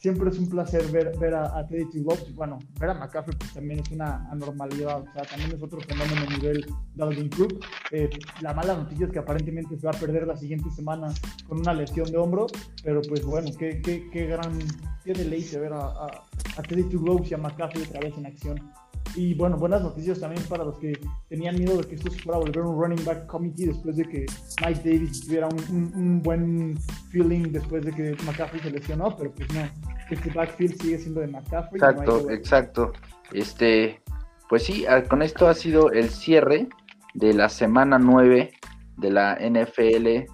siempre 0.04 0.28
es 0.28 0.38
un 0.38 0.50
placer 0.50 0.86
ver, 0.88 1.16
ver 1.18 1.32
a, 1.32 1.58
a 1.58 1.66
Teddy 1.66 2.00
Lopes. 2.00 2.34
Bueno, 2.34 2.58
ver 2.78 2.90
a 2.90 2.94
McCaffrey 2.94 3.34
pues, 3.38 3.54
también 3.54 3.80
es 3.80 3.90
una 3.90 4.30
anormalidad, 4.30 5.00
o 5.00 5.12
sea, 5.14 5.22
también 5.22 5.52
es 5.52 5.62
otro 5.62 5.80
fenómeno 5.80 6.26
nivel 6.28 6.66
Dalvin 6.94 7.30
Cook. 7.30 7.64
Eh, 7.90 8.10
la 8.42 8.52
mala 8.52 8.74
noticia 8.74 9.06
es 9.06 9.12
que 9.12 9.20
aparentemente 9.20 9.78
se 9.78 9.86
va 9.86 9.92
a 9.92 9.98
perder 9.98 10.26
la 10.26 10.36
siguiente 10.36 10.70
semana 10.72 11.08
con 11.48 11.60
una 11.60 11.72
lesión 11.72 12.10
de 12.12 12.18
hombro, 12.18 12.48
pero 12.82 13.00
pues 13.00 13.24
bueno, 13.24 13.50
qué, 13.58 13.80
qué, 13.80 14.10
qué 14.12 14.26
gran, 14.26 14.58
qué 15.06 15.14
deleite 15.14 15.58
ver 15.58 15.72
a, 15.72 15.86
a, 15.86 16.24
a 16.56 16.62
Teddy 16.62 16.84
Lopes 16.92 17.30
y 17.30 17.34
a 17.34 17.38
McCaffrey 17.38 17.82
otra 17.82 18.00
vez 18.00 18.16
en 18.16 18.26
acción. 18.26 18.72
Y 19.16 19.34
bueno, 19.34 19.56
buenas 19.56 19.82
noticias 19.82 20.18
también 20.18 20.42
para 20.44 20.64
los 20.64 20.78
que 20.78 20.98
tenían 21.28 21.56
miedo 21.56 21.76
de 21.76 21.84
que 21.84 21.94
esto 21.94 22.10
se 22.10 22.18
fuera 22.18 22.38
a 22.38 22.40
volver 22.40 22.62
un 22.62 22.80
running 22.80 23.04
back 23.04 23.26
committee 23.26 23.66
después 23.66 23.96
de 23.96 24.04
que 24.04 24.26
Mike 24.64 24.80
Davis 24.84 25.20
tuviera 25.24 25.48
un, 25.48 25.92
un, 25.94 26.22
buen 26.22 26.76
feeling 27.10 27.52
después 27.52 27.84
de 27.84 27.92
que 27.92 28.16
McCaffrey 28.24 28.60
se 28.60 28.70
lesionó, 28.70 29.16
pero 29.16 29.32
pues 29.32 29.52
no, 29.52 29.68
este 30.10 30.30
backfield 30.30 30.80
sigue 30.80 30.98
siendo 30.98 31.20
de 31.20 31.28
McCaffrey. 31.28 31.80
Exacto, 31.80 32.30
exacto. 32.30 32.92
Este, 33.32 34.02
pues 34.48 34.64
sí, 34.64 34.84
con 35.08 35.22
esto 35.22 35.46
ha 35.48 35.54
sido 35.54 35.92
el 35.92 36.10
cierre 36.10 36.68
de 37.14 37.34
la 37.34 37.48
semana 37.48 37.98
9 37.98 38.52
de 38.96 39.10
la 39.10 39.38
NFL 39.38 40.30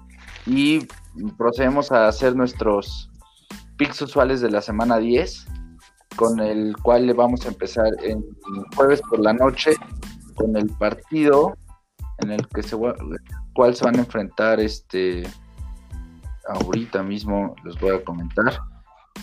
y 0.47 0.87
procedemos 1.37 1.93
a 1.93 2.09
hacer 2.09 2.35
nuestros 2.35 3.11
picks 3.77 4.01
usuales 4.03 4.41
de 4.41 4.51
la 4.51 4.63
semana 4.63 4.99
10 4.99 5.47
con 6.21 6.39
el 6.39 6.77
cual 6.77 7.07
le 7.07 7.15
vamos 7.15 7.47
a 7.47 7.49
empezar 7.49 7.89
en 8.03 8.23
jueves 8.77 9.01
por 9.09 9.21
la 9.21 9.33
noche 9.33 9.73
con 10.35 10.55
el 10.55 10.69
partido 10.69 11.57
en 12.19 12.31
el 12.33 12.47
que 12.49 12.63
se 12.63 12.77
cual 13.55 13.75
se 13.75 13.87
van 13.87 13.97
a 13.97 14.01
enfrentar 14.01 14.61
este 14.61 15.23
ahorita 16.47 17.03
mismo 17.03 17.57
les 17.65 17.81
voy 17.81 17.97
a 17.97 18.05
comentar 18.05 18.61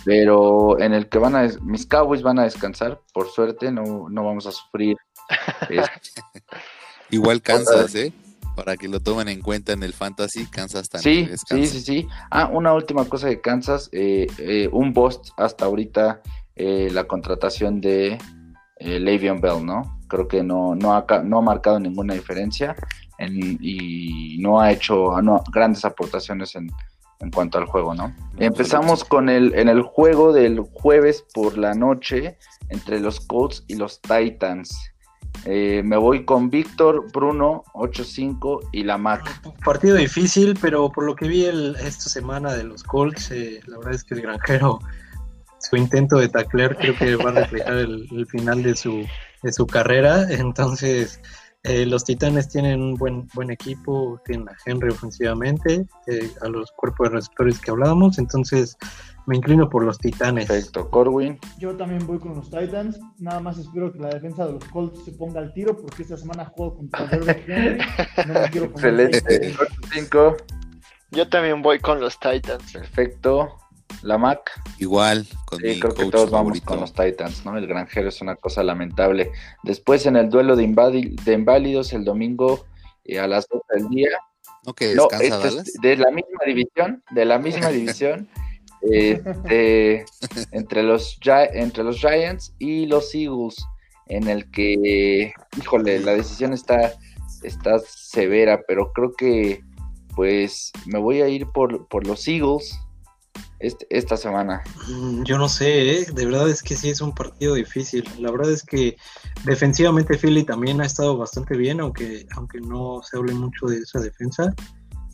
pero 0.04 0.80
en 0.80 0.92
el 0.92 1.08
que 1.08 1.18
van 1.18 1.36
a 1.36 1.48
mis 1.62 1.86
Cowboys 1.86 2.22
van 2.22 2.40
a 2.40 2.42
descansar 2.42 3.00
por 3.14 3.28
suerte 3.28 3.70
no, 3.70 4.08
no 4.10 4.24
vamos 4.24 4.48
a 4.48 4.50
sufrir. 4.50 4.96
Igual 7.10 7.42
Kansas 7.42 7.94
eh 7.94 8.12
para 8.56 8.76
que 8.76 8.88
lo 8.88 8.98
tomen 8.98 9.28
en 9.28 9.40
cuenta 9.40 9.72
en 9.72 9.84
el 9.84 9.92
fantasy 9.92 10.46
Kansas 10.46 10.88
también 10.88 11.38
sí 11.38 11.46
sí 11.48 11.66
sí 11.68 11.80
sí. 11.80 12.08
Ah 12.28 12.50
una 12.52 12.74
última 12.74 13.04
cosa 13.04 13.28
de 13.28 13.40
Kansas 13.40 13.88
eh, 13.92 14.26
eh, 14.38 14.68
un 14.72 14.92
bust 14.92 15.28
hasta 15.36 15.66
ahorita 15.66 16.22
eh, 16.58 16.88
la 16.92 17.04
contratación 17.04 17.80
de 17.80 18.18
eh, 18.76 19.00
Le'Veon 19.00 19.40
Bell, 19.40 19.64
¿no? 19.64 19.98
Creo 20.08 20.28
que 20.28 20.42
no, 20.42 20.74
no, 20.74 20.94
ha, 20.94 21.06
no 21.22 21.38
ha 21.38 21.42
marcado 21.42 21.78
ninguna 21.78 22.14
diferencia 22.14 22.74
y 23.20 24.38
no 24.40 24.60
ha 24.60 24.70
hecho 24.70 25.10
grandes 25.52 25.84
aportaciones 25.84 26.54
en, 26.54 26.70
en 27.20 27.30
cuanto 27.30 27.58
al 27.58 27.66
juego, 27.66 27.94
¿no? 27.94 28.14
Empezamos 28.38 29.04
con 29.04 29.28
el, 29.28 29.54
en 29.54 29.68
el 29.68 29.82
juego 29.82 30.32
del 30.32 30.60
jueves 30.60 31.24
por 31.34 31.58
la 31.58 31.74
noche 31.74 32.38
entre 32.68 33.00
los 33.00 33.20
Colts 33.20 33.64
y 33.66 33.74
los 33.74 34.00
Titans. 34.00 34.76
Eh, 35.44 35.82
me 35.84 35.96
voy 35.96 36.24
con 36.24 36.50
Víctor, 36.50 37.10
Bruno, 37.12 37.64
8-5 37.74 38.68
y 38.72 38.84
la 38.84 38.98
Mac. 38.98 39.42
Partido 39.64 39.96
difícil, 39.96 40.58
pero 40.60 40.90
por 40.90 41.04
lo 41.04 41.14
que 41.14 41.28
vi 41.28 41.44
el, 41.44 41.76
esta 41.76 42.08
semana 42.08 42.52
de 42.52 42.64
los 42.64 42.82
Colts, 42.82 43.30
eh, 43.30 43.60
la 43.66 43.78
verdad 43.78 43.94
es 43.94 44.04
que 44.04 44.14
el 44.14 44.22
granjero, 44.22 44.78
su 45.58 45.76
intento 45.76 46.18
de 46.18 46.28
taclear 46.28 46.76
creo 46.76 46.96
que 46.96 47.16
va 47.16 47.30
a 47.30 47.34
reflejar 47.34 47.74
el, 47.74 48.06
el 48.10 48.26
final 48.26 48.62
de 48.62 48.76
su, 48.76 49.04
de 49.42 49.52
su 49.52 49.66
carrera. 49.66 50.26
Entonces, 50.30 51.20
eh, 51.64 51.84
los 51.84 52.04
Titanes 52.04 52.48
tienen 52.48 52.80
un 52.80 52.94
buen, 52.94 53.28
buen 53.34 53.50
equipo, 53.50 54.20
tienen 54.24 54.48
a 54.48 54.56
Henry 54.64 54.90
ofensivamente, 54.90 55.86
eh, 56.06 56.30
a 56.40 56.48
los 56.48 56.70
cuerpos 56.72 57.10
de 57.10 57.16
receptores 57.16 57.58
que 57.58 57.70
hablábamos, 57.72 58.18
entonces 58.18 58.76
me 59.26 59.36
inclino 59.36 59.68
por 59.68 59.84
los 59.84 59.98
Titanes. 59.98 60.46
Perfecto, 60.46 60.88
Corwin. 60.88 61.38
Yo 61.58 61.76
también 61.76 62.06
voy 62.06 62.18
con 62.20 62.34
los 62.36 62.48
Titans. 62.48 62.98
Nada 63.18 63.40
más 63.40 63.58
espero 63.58 63.92
que 63.92 63.98
la 63.98 64.08
defensa 64.08 64.46
de 64.46 64.52
los 64.52 64.64
Colts 64.66 65.04
se 65.04 65.12
ponga 65.12 65.40
al 65.40 65.52
tiro 65.52 65.76
porque 65.76 66.02
esta 66.02 66.16
semana 66.16 66.46
juego 66.46 66.76
contra 66.76 67.06
Derrick 67.06 67.48
Henry. 67.48 67.84
No 68.26 68.34
me 68.34 68.50
quiero 68.50 68.66
Excelente. 68.68 69.54
8-5. 69.54 70.36
Yo 71.10 71.28
también 71.28 71.60
voy 71.60 71.80
con 71.80 72.00
los 72.00 72.18
Titans. 72.20 72.72
Perfecto. 72.72 73.58
La 74.02 74.18
Mac. 74.18 74.50
Igual, 74.78 75.26
con 75.44 75.60
Sí, 75.60 75.80
creo 75.80 75.94
que 75.94 76.06
todos 76.06 76.30
vamos 76.30 76.60
con 76.60 76.80
los 76.80 76.92
Titans, 76.92 77.44
¿no? 77.44 77.56
El 77.56 77.66
granjero 77.66 78.08
es 78.08 78.20
una 78.20 78.36
cosa 78.36 78.62
lamentable. 78.62 79.32
Después 79.62 80.06
en 80.06 80.16
el 80.16 80.30
duelo 80.30 80.56
de, 80.56 80.64
inválidos 80.64 81.92
el 81.92 82.04
domingo 82.04 82.64
eh, 83.04 83.18
a 83.18 83.26
las 83.26 83.48
12 83.48 83.64
del 83.74 83.88
día. 83.88 84.08
¿No 84.64 84.74
que 84.74 84.94
No, 84.94 85.08
este 85.10 85.48
es 85.48 85.72
de 85.80 85.96
la 85.96 86.10
misma 86.10 86.40
división, 86.46 87.02
de 87.10 87.24
la 87.24 87.38
misma 87.38 87.68
división, 87.68 88.28
este, 88.82 90.04
entre, 90.52 90.82
los, 90.82 91.18
entre 91.24 91.84
los 91.84 91.98
Giants 91.98 92.54
y 92.58 92.86
los 92.86 93.14
Eagles, 93.14 93.56
en 94.06 94.28
el 94.28 94.50
que, 94.50 95.32
híjole, 95.56 96.00
la 96.00 96.12
decisión 96.12 96.52
está, 96.52 96.92
está 97.42 97.78
severa, 97.78 98.62
pero 98.66 98.92
creo 98.92 99.12
que 99.12 99.62
pues 100.14 100.72
me 100.86 100.98
voy 100.98 101.22
a 101.22 101.28
ir 101.28 101.46
por, 101.46 101.86
por 101.86 102.04
los 102.04 102.26
Eagles 102.26 102.76
este- 103.60 103.86
esta 103.90 104.16
semana. 104.16 104.62
Mm, 104.88 105.22
Yo 105.24 105.38
no 105.38 105.48
sé, 105.48 106.00
¿eh? 106.00 106.06
de 106.12 106.24
verdad 106.26 106.48
es 106.48 106.62
que 106.62 106.76
sí 106.76 106.90
es 106.90 107.00
un 107.00 107.14
partido 107.14 107.54
difícil. 107.54 108.04
La 108.18 108.30
verdad 108.30 108.52
es 108.52 108.62
que 108.62 108.96
defensivamente 109.44 110.16
Philly 110.16 110.44
también 110.44 110.80
ha 110.80 110.86
estado 110.86 111.16
bastante 111.16 111.56
bien, 111.56 111.80
aunque, 111.80 112.26
aunque 112.36 112.60
no 112.60 113.00
se 113.02 113.16
hable 113.16 113.34
mucho 113.34 113.66
de 113.66 113.78
esa 113.78 114.00
defensa. 114.00 114.54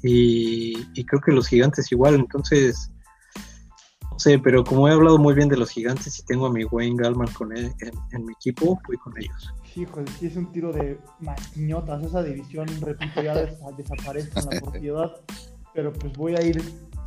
Y, 0.03 0.75
y 0.95 1.05
creo 1.07 1.21
que 1.23 1.33
los 1.33 1.49
gigantes 1.49 1.91
igual, 1.91 2.15
entonces, 2.17 2.91
no 4.11 4.19
sé, 4.19 4.39
pero 4.39 4.63
como 4.63 4.87
he 4.87 4.93
hablado 4.93 5.17
muy 5.19 5.33
bien 5.35 5.49
de 5.49 5.57
los 5.57 5.71
gigantes 5.71 6.19
y 6.19 6.25
tengo 6.25 6.47
a 6.47 6.53
mi 6.53 6.65
Wayne 6.65 6.97
Gallman 7.03 7.33
con 7.33 7.57
él 7.57 7.73
en, 7.81 7.93
en 8.13 8.27
mi 8.27 8.33
equipo, 8.35 8.79
voy 8.87 8.97
con 8.99 9.15
ellos. 9.19 9.55
Híjole, 9.75 10.07
sí 10.21 10.27
es 10.27 10.37
un 10.37 10.53
tiro 10.53 10.73
de 10.73 10.99
maquiñotas. 11.21 12.05
Esa 12.05 12.23
división, 12.23 12.69
repito, 12.83 13.23
ya 13.23 13.35
des- 13.35 13.57
desaparece 13.77 14.31
en 14.39 14.45
la 14.45 14.61
propiedad. 14.61 15.13
Pero 15.75 15.93
pues 15.93 16.13
voy 16.13 16.37
a 16.37 16.43
ir 16.43 16.63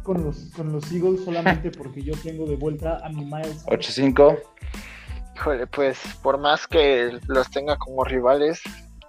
con 0.08 0.24
los, 0.24 0.38
con 0.55 0.72
los 0.72 0.89
Eagles 0.89 1.26
solamente 1.26 1.70
porque 1.78 2.01
yo 2.01 2.14
tengo 2.24 2.47
de 2.47 2.55
vuelta 2.55 3.05
a 3.05 3.10
mi 3.10 3.26
Miles. 3.26 3.66
8-5. 3.66 4.39
Híjole, 5.36 5.68
pues 5.68 5.99
por 6.24 6.39
más 6.39 6.66
que 6.66 7.20
los 7.28 7.51
tenga 7.51 7.78
como 7.78 8.05
rivales 8.05 8.62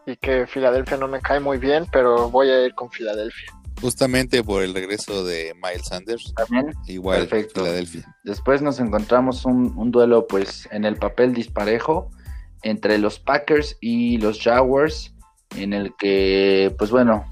y 0.07 0.17
que 0.17 0.47
Filadelfia 0.49 0.97
no 0.97 1.07
me 1.07 1.21
cae 1.21 1.39
muy 1.39 1.57
bien, 1.59 1.87
pero 1.93 2.29
voy 2.31 2.51
a 2.51 2.67
ir 2.67 2.75
con 2.75 2.91
Filadelfia. 2.91 3.53
Justamente 3.81 4.43
por 4.43 4.65
el 4.65 4.75
regreso 4.75 5.25
de 5.25 5.55
Miles 5.55 5.87
Sanders, 5.87 6.35
También. 6.35 6.75
igual 6.89 7.29
Perfecto. 7.29 7.61
Filadelfia. 7.61 8.17
Después 8.25 8.61
nos 8.61 8.81
encontramos 8.81 9.45
un, 9.45 9.73
un 9.79 9.93
duelo, 9.93 10.27
pues, 10.27 10.69
en 10.73 10.85
el 10.85 10.97
papel 10.97 11.33
disparejo 11.33 12.11
entre 12.63 12.99
los 12.99 13.21
Packers 13.21 13.77
y 13.81 14.19
los 14.19 14.41
Jaguars, 14.41 15.15
en 15.57 15.73
el 15.73 15.95
que, 15.97 16.75
pues 16.77 16.91
bueno, 16.91 17.25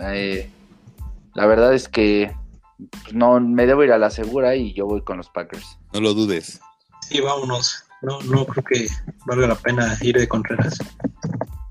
eh, 0.00 0.48
la 1.34 1.46
verdad 1.46 1.74
es 1.74 1.88
que 1.88 2.32
pues, 3.02 3.14
no 3.14 3.40
me 3.40 3.66
debo 3.66 3.84
ir 3.84 3.92
a 3.92 3.98
la 3.98 4.10
segura 4.10 4.54
y 4.56 4.72
yo 4.74 4.86
voy 4.86 5.02
con 5.02 5.16
los 5.18 5.28
Packers. 5.30 5.78
No 5.92 6.00
lo 6.00 6.14
dudes. 6.14 6.60
Sí, 7.08 7.20
vámonos. 7.20 7.84
No, 8.02 8.20
no 8.22 8.46
creo 8.46 8.64
que 8.64 8.86
valga 9.26 9.48
la 9.48 9.54
pena 9.56 9.96
ir 10.02 10.16
de 10.16 10.28
Contreras. 10.28 10.78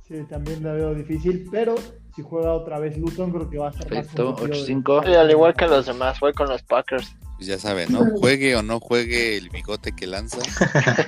Sí, 0.08 0.16
también 0.30 0.64
la 0.64 0.74
veo 0.74 0.94
difícil, 0.94 1.48
pero 1.52 1.76
si 2.16 2.22
juega 2.22 2.54
otra 2.54 2.80
vez 2.80 2.98
Luton, 2.98 3.32
creo 3.32 3.50
que 3.50 3.58
va 3.58 3.70
a 3.70 3.74
ser 3.74 3.92
más 3.94 4.08
Perfecto, 4.08 4.34
de- 4.34 4.54
8-5. 4.54 5.10
Y 5.10 5.14
al 5.16 5.30
igual 5.32 5.54
que 5.54 5.68
los 5.68 5.86
demás, 5.86 6.20
voy 6.20 6.34
con 6.34 6.50
los 6.50 6.64
Packers. 6.64 7.16
Pues 7.36 7.48
ya 7.48 7.60
saben, 7.60 7.92
¿no? 7.94 8.04
Juegue 8.20 8.56
o 8.56 8.64
no 8.64 8.80
juegue 8.80 9.38
el 9.38 9.50
bigote 9.50 9.92
que 9.94 10.08
lanza. 10.08 10.40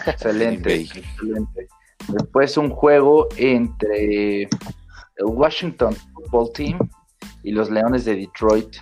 Excelente, 0.05 0.75
excelente. 0.75 1.67
Después 2.07 2.55
un 2.57 2.69
juego 2.69 3.27
entre 3.37 4.43
el 4.43 4.49
Washington 5.25 5.95
Football 6.13 6.51
Team 6.53 6.89
y 7.43 7.51
los 7.51 7.69
Leones 7.69 8.05
de 8.05 8.15
Detroit. 8.15 8.77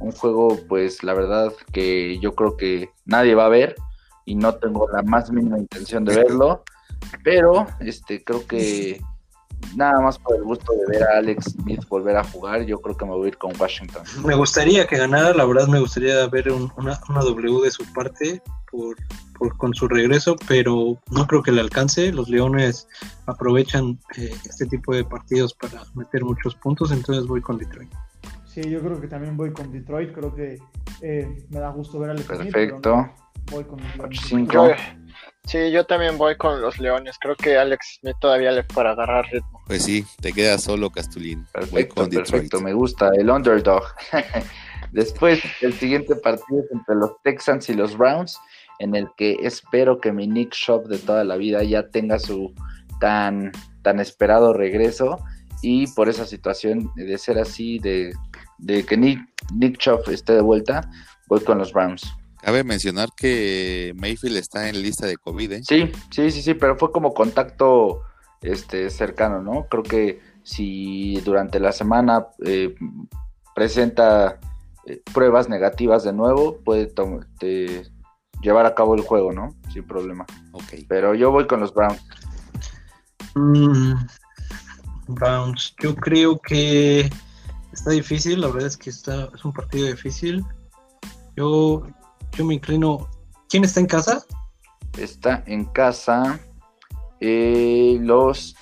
Un 0.00 0.12
juego, 0.12 0.58
pues 0.68 1.02
la 1.02 1.14
verdad 1.14 1.52
que 1.72 2.18
yo 2.20 2.34
creo 2.34 2.56
que 2.56 2.90
nadie 3.04 3.34
va 3.34 3.46
a 3.46 3.50
ver 3.50 3.76
y 4.24 4.34
no 4.34 4.54
tengo 4.54 4.88
la 4.90 5.02
más 5.02 5.30
mínima 5.30 5.58
intención 5.58 6.04
de 6.04 6.16
verlo, 6.16 6.64
pero 7.24 7.66
este 7.80 8.22
creo 8.22 8.46
que 8.46 9.00
nada 9.74 10.00
más 10.00 10.18
por 10.18 10.36
el 10.36 10.42
gusto 10.44 10.72
de 10.72 10.86
ver 10.86 11.02
a 11.04 11.18
Alex 11.18 11.52
Smith 11.52 11.86
volver 11.88 12.16
a 12.16 12.24
jugar, 12.24 12.62
yo 12.66 12.80
creo 12.80 12.96
que 12.96 13.04
me 13.04 13.12
voy 13.12 13.26
a 13.26 13.28
ir 13.28 13.38
con 13.38 13.52
Washington. 13.58 14.02
Me 14.24 14.34
gustaría 14.34 14.86
que 14.86 14.96
ganara, 14.96 15.32
la 15.34 15.44
verdad 15.44 15.66
me 15.68 15.80
gustaría 15.80 16.26
ver 16.28 16.50
un- 16.52 16.70
una, 16.76 16.98
una 17.08 17.20
W 17.20 17.60
de 17.62 17.70
su 17.70 17.84
parte 17.92 18.42
por, 18.70 18.96
con 19.56 19.72
su 19.74 19.88
regreso, 19.88 20.36
pero 20.48 20.98
no 21.10 21.26
creo 21.26 21.42
que 21.42 21.52
le 21.52 21.60
alcance. 21.60 22.12
Los 22.12 22.28
Leones 22.28 22.86
aprovechan 23.26 23.98
eh, 24.16 24.34
este 24.44 24.66
tipo 24.66 24.94
de 24.94 25.04
partidos 25.04 25.54
para 25.54 25.82
meter 25.94 26.24
muchos 26.24 26.54
puntos, 26.56 26.90
entonces 26.92 27.26
voy 27.26 27.40
con 27.40 27.58
Detroit. 27.58 27.90
Sí, 28.56 28.70
yo 28.70 28.80
creo 28.80 28.98
que 28.98 29.06
también 29.06 29.36
voy 29.36 29.52
con 29.52 29.70
Detroit. 29.70 30.14
Creo 30.14 30.34
que 30.34 30.58
eh, 31.02 31.28
me 31.50 31.60
da 31.60 31.68
gusto 31.68 31.98
ver 31.98 32.08
al 32.08 32.22
Perfecto. 32.22 33.06
Voy 33.50 33.64
con 33.64 33.78
los 33.82 33.96
Leones. 33.96 34.32
8-5. 34.32 34.50
Yo- 34.50 34.74
sí, 35.44 35.70
yo 35.70 35.84
también 35.84 36.16
voy 36.16 36.38
con 36.38 36.62
los 36.62 36.78
Leones. 36.78 37.18
Creo 37.20 37.36
que 37.36 37.58
Alex 37.58 37.98
Smith 38.00 38.16
todavía 38.18 38.52
le 38.52 38.64
para 38.64 38.92
agarrar 38.92 39.26
ritmo. 39.30 39.60
Pues 39.66 39.82
sí, 39.82 40.06
te 40.22 40.32
quedas 40.32 40.62
solo, 40.62 40.88
Castulín. 40.88 41.40
Voy 41.40 41.52
Perfecto, 41.52 41.94
con 41.96 42.04
Detroit. 42.08 42.30
perfecto, 42.30 42.60
me 42.62 42.72
gusta 42.72 43.10
el 43.14 43.28
underdog. 43.28 43.82
Después, 44.90 45.42
el 45.60 45.74
siguiente 45.74 46.16
partido 46.16 46.60
es 46.60 46.72
entre 46.72 46.94
los 46.94 47.10
Texans 47.24 47.68
y 47.68 47.74
los 47.74 47.94
Browns, 47.98 48.40
en 48.78 48.94
el 48.94 49.06
que 49.18 49.36
espero 49.42 50.00
que 50.00 50.12
mi 50.12 50.26
Nick 50.26 50.54
Shop 50.54 50.86
de 50.86 50.96
toda 50.96 51.24
la 51.24 51.36
vida 51.36 51.62
ya 51.62 51.90
tenga 51.90 52.18
su 52.18 52.54
tan, 53.00 53.52
tan 53.82 54.00
esperado 54.00 54.54
regreso. 54.54 55.18
Y 55.62 55.86
por 55.88 56.08
esa 56.08 56.26
situación 56.26 56.90
de 56.96 57.16
ser 57.18 57.38
así, 57.38 57.78
de, 57.78 58.12
de 58.58 58.84
que 58.84 58.96
Nick, 58.96 59.20
Nick 59.54 59.78
Chubb 59.78 60.08
esté 60.10 60.34
de 60.34 60.40
vuelta, 60.40 60.88
voy 61.28 61.40
con 61.40 61.58
los 61.58 61.72
Browns. 61.72 62.02
Cabe 62.42 62.62
mencionar 62.62 63.08
que 63.16 63.92
Mayfield 63.96 64.36
está 64.36 64.68
en 64.68 64.80
lista 64.82 65.06
de 65.06 65.16
COVID, 65.16 65.52
¿eh? 65.52 65.62
Sí, 65.64 65.90
sí, 66.10 66.30
sí, 66.30 66.42
sí, 66.42 66.54
pero 66.54 66.76
fue 66.76 66.92
como 66.92 67.12
contacto 67.12 68.02
este, 68.40 68.88
cercano, 68.90 69.42
¿no? 69.42 69.66
Creo 69.68 69.82
que 69.82 70.20
si 70.44 71.20
durante 71.24 71.58
la 71.58 71.72
semana 71.72 72.26
eh, 72.44 72.74
presenta 73.54 74.38
eh, 74.86 75.02
pruebas 75.12 75.48
negativas 75.48 76.04
de 76.04 76.12
nuevo, 76.12 76.58
puede 76.58 76.86
te- 77.40 77.82
llevar 78.42 78.66
a 78.66 78.74
cabo 78.76 78.94
el 78.94 79.00
juego, 79.00 79.32
¿no? 79.32 79.56
Sin 79.72 79.84
problema. 79.84 80.24
Ok. 80.52 80.84
Pero 80.88 81.14
yo 81.14 81.32
voy 81.32 81.48
con 81.48 81.58
los 81.58 81.74
Browns. 81.74 82.00
Mm, 83.34 83.94
Browns, 85.08 85.74
yo 85.82 85.96
creo 85.96 86.38
que 86.38 87.10
está 87.76 87.90
difícil, 87.90 88.40
la 88.40 88.48
verdad 88.48 88.66
es 88.66 88.76
que 88.76 88.90
está, 88.90 89.28
es 89.34 89.44
un 89.44 89.52
partido 89.52 89.86
difícil. 89.86 90.44
Yo, 91.36 91.86
yo 92.32 92.44
me 92.44 92.54
inclino. 92.54 93.08
¿Quién 93.48 93.64
está 93.64 93.80
en 93.80 93.86
casa? 93.86 94.24
Está 94.98 95.44
en 95.46 95.66
casa 95.66 96.40
eh, 97.20 97.98
los, 98.00 98.56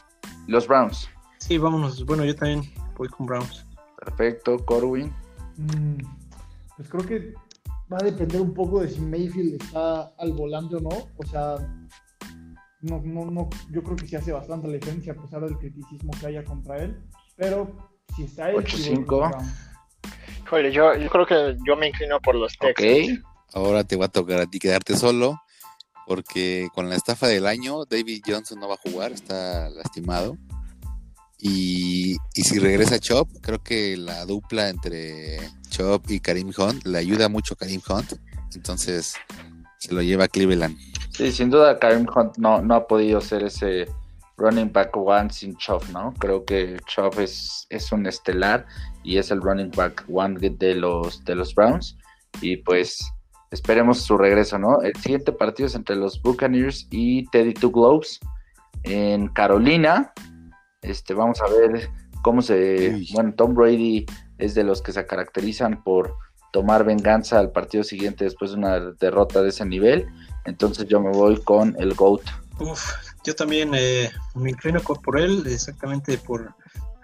los 0.48 0.66
Browns. 0.66 1.08
Sí, 1.38 1.58
vámonos. 1.58 2.04
Bueno, 2.04 2.24
yo 2.24 2.34
también 2.34 2.70
voy 2.96 3.08
con 3.08 3.26
Browns. 3.26 3.64
Perfecto, 4.04 4.58
Corwin. 4.64 5.12
Mm, 5.56 5.98
pues 6.76 6.88
creo 6.88 7.06
que 7.06 7.34
va 7.90 7.98
a 8.00 8.04
depender 8.04 8.40
un 8.40 8.52
poco 8.52 8.80
de 8.80 8.90
si 8.90 9.00
Mayfield 9.00 9.62
está 9.62 10.12
al 10.18 10.32
volante 10.32 10.76
o 10.76 10.80
no. 10.80 11.08
O 11.16 11.24
sea, 11.24 11.56
no, 12.80 13.00
no, 13.00 13.30
no, 13.30 13.48
yo 13.70 13.82
creo 13.82 13.96
que 13.96 14.08
sí 14.08 14.16
hace 14.16 14.32
bastante 14.32 14.66
la 14.66 14.74
diferencia 14.74 15.12
a 15.12 15.22
pesar 15.22 15.42
del 15.42 15.56
criticismo 15.56 16.10
que 16.20 16.26
haya 16.26 16.44
contra 16.44 16.78
él. 16.78 17.00
Pero 17.36 17.93
si 18.16 18.24
está 18.24 18.50
él, 18.50 18.64
sí 18.66 18.94
voy 18.94 19.04
con 19.04 19.20
8-5. 19.20 19.20
los 19.20 19.30
Browns. 19.30 19.52
Híjole, 20.44 20.72
yo, 20.72 20.94
yo 20.96 21.08
creo 21.08 21.26
que 21.26 21.56
yo 21.66 21.76
me 21.76 21.88
inclino 21.88 22.20
por 22.20 22.34
los 22.34 22.52
Ok. 22.54 22.76
Texans. 22.76 23.22
Ahora 23.52 23.84
te 23.84 23.96
va 23.96 24.06
a 24.06 24.08
tocar 24.08 24.40
a 24.40 24.46
ti 24.46 24.58
quedarte 24.58 24.96
solo, 24.96 25.40
porque 26.06 26.68
con 26.74 26.88
la 26.88 26.96
estafa 26.96 27.28
del 27.28 27.46
año, 27.46 27.84
David 27.86 28.22
Johnson 28.26 28.58
no 28.60 28.68
va 28.68 28.74
a 28.74 28.90
jugar, 28.90 29.12
está 29.12 29.68
lastimado. 29.70 30.36
Y, 31.38 32.16
y 32.34 32.42
si 32.42 32.58
regresa 32.58 32.98
Chop, 32.98 33.28
creo 33.42 33.62
que 33.62 33.96
la 33.96 34.24
dupla 34.24 34.68
entre 34.70 35.38
Chop 35.68 36.10
y 36.10 36.20
Karim 36.20 36.52
Hunt 36.56 36.86
le 36.86 36.98
ayuda 36.98 37.28
mucho 37.28 37.54
a 37.54 37.56
Karim 37.58 37.82
Hunt. 37.86 38.14
Entonces 38.54 39.14
se 39.78 39.92
lo 39.92 40.00
lleva 40.02 40.24
a 40.24 40.28
Cleveland. 40.28 40.76
Sí, 41.10 41.30
sin 41.32 41.50
duda 41.50 41.78
Karim 41.78 42.06
Hunt 42.14 42.38
no, 42.38 42.62
no 42.62 42.74
ha 42.74 42.86
podido 42.86 43.20
ser 43.20 43.42
ese 43.44 43.86
running 44.36 44.72
back 44.72 44.96
one 44.96 45.30
sin 45.30 45.56
Chop, 45.56 45.84
¿no? 45.92 46.12
Creo 46.18 46.44
que 46.44 46.76
Chop 46.86 47.18
es, 47.18 47.66
es 47.70 47.92
un 47.92 48.06
estelar 48.06 48.66
y 49.02 49.18
es 49.18 49.30
el 49.30 49.40
running 49.40 49.70
back 49.70 50.04
one 50.12 50.38
de 50.38 50.74
los, 50.74 51.24
de 51.24 51.34
los 51.34 51.54
Browns. 51.54 51.96
Y 52.40 52.56
pues 52.58 53.04
esperemos 53.50 54.02
su 54.02 54.18
regreso, 54.18 54.58
¿no? 54.58 54.80
El 54.82 54.96
siguiente 54.96 55.32
partido 55.32 55.66
es 55.66 55.74
entre 55.74 55.96
los 55.96 56.20
Buccaneers 56.20 56.88
y 56.90 57.26
Teddy 57.30 57.54
Two 57.54 57.70
Globes 57.70 58.20
en 58.82 59.28
Carolina. 59.28 60.12
Este, 60.82 61.14
vamos 61.14 61.40
a 61.40 61.46
ver 61.48 61.88
cómo 62.22 62.42
se. 62.42 62.94
Uy. 62.94 63.08
Bueno, 63.14 63.32
Tom 63.36 63.54
Brady 63.54 64.06
es 64.38 64.54
de 64.54 64.64
los 64.64 64.82
que 64.82 64.92
se 64.92 65.06
caracterizan 65.06 65.82
por 65.82 66.16
tomar 66.52 66.84
venganza 66.84 67.38
al 67.38 67.50
partido 67.50 67.82
siguiente 67.82 68.24
después 68.24 68.52
de 68.52 68.58
una 68.58 68.78
derrota 68.78 69.42
de 69.42 69.48
ese 69.48 69.64
nivel. 69.64 70.06
Entonces 70.44 70.86
yo 70.86 71.00
me 71.00 71.10
voy 71.10 71.40
con 71.42 71.74
el 71.78 71.94
GOAT. 71.94 72.22
Uf, 72.60 72.92
yo 73.24 73.34
también 73.34 73.70
eh, 73.74 74.10
me 74.34 74.50
inclino 74.50 74.80
por 74.80 75.18
él, 75.18 75.44
exactamente 75.46 76.18
por 76.18 76.54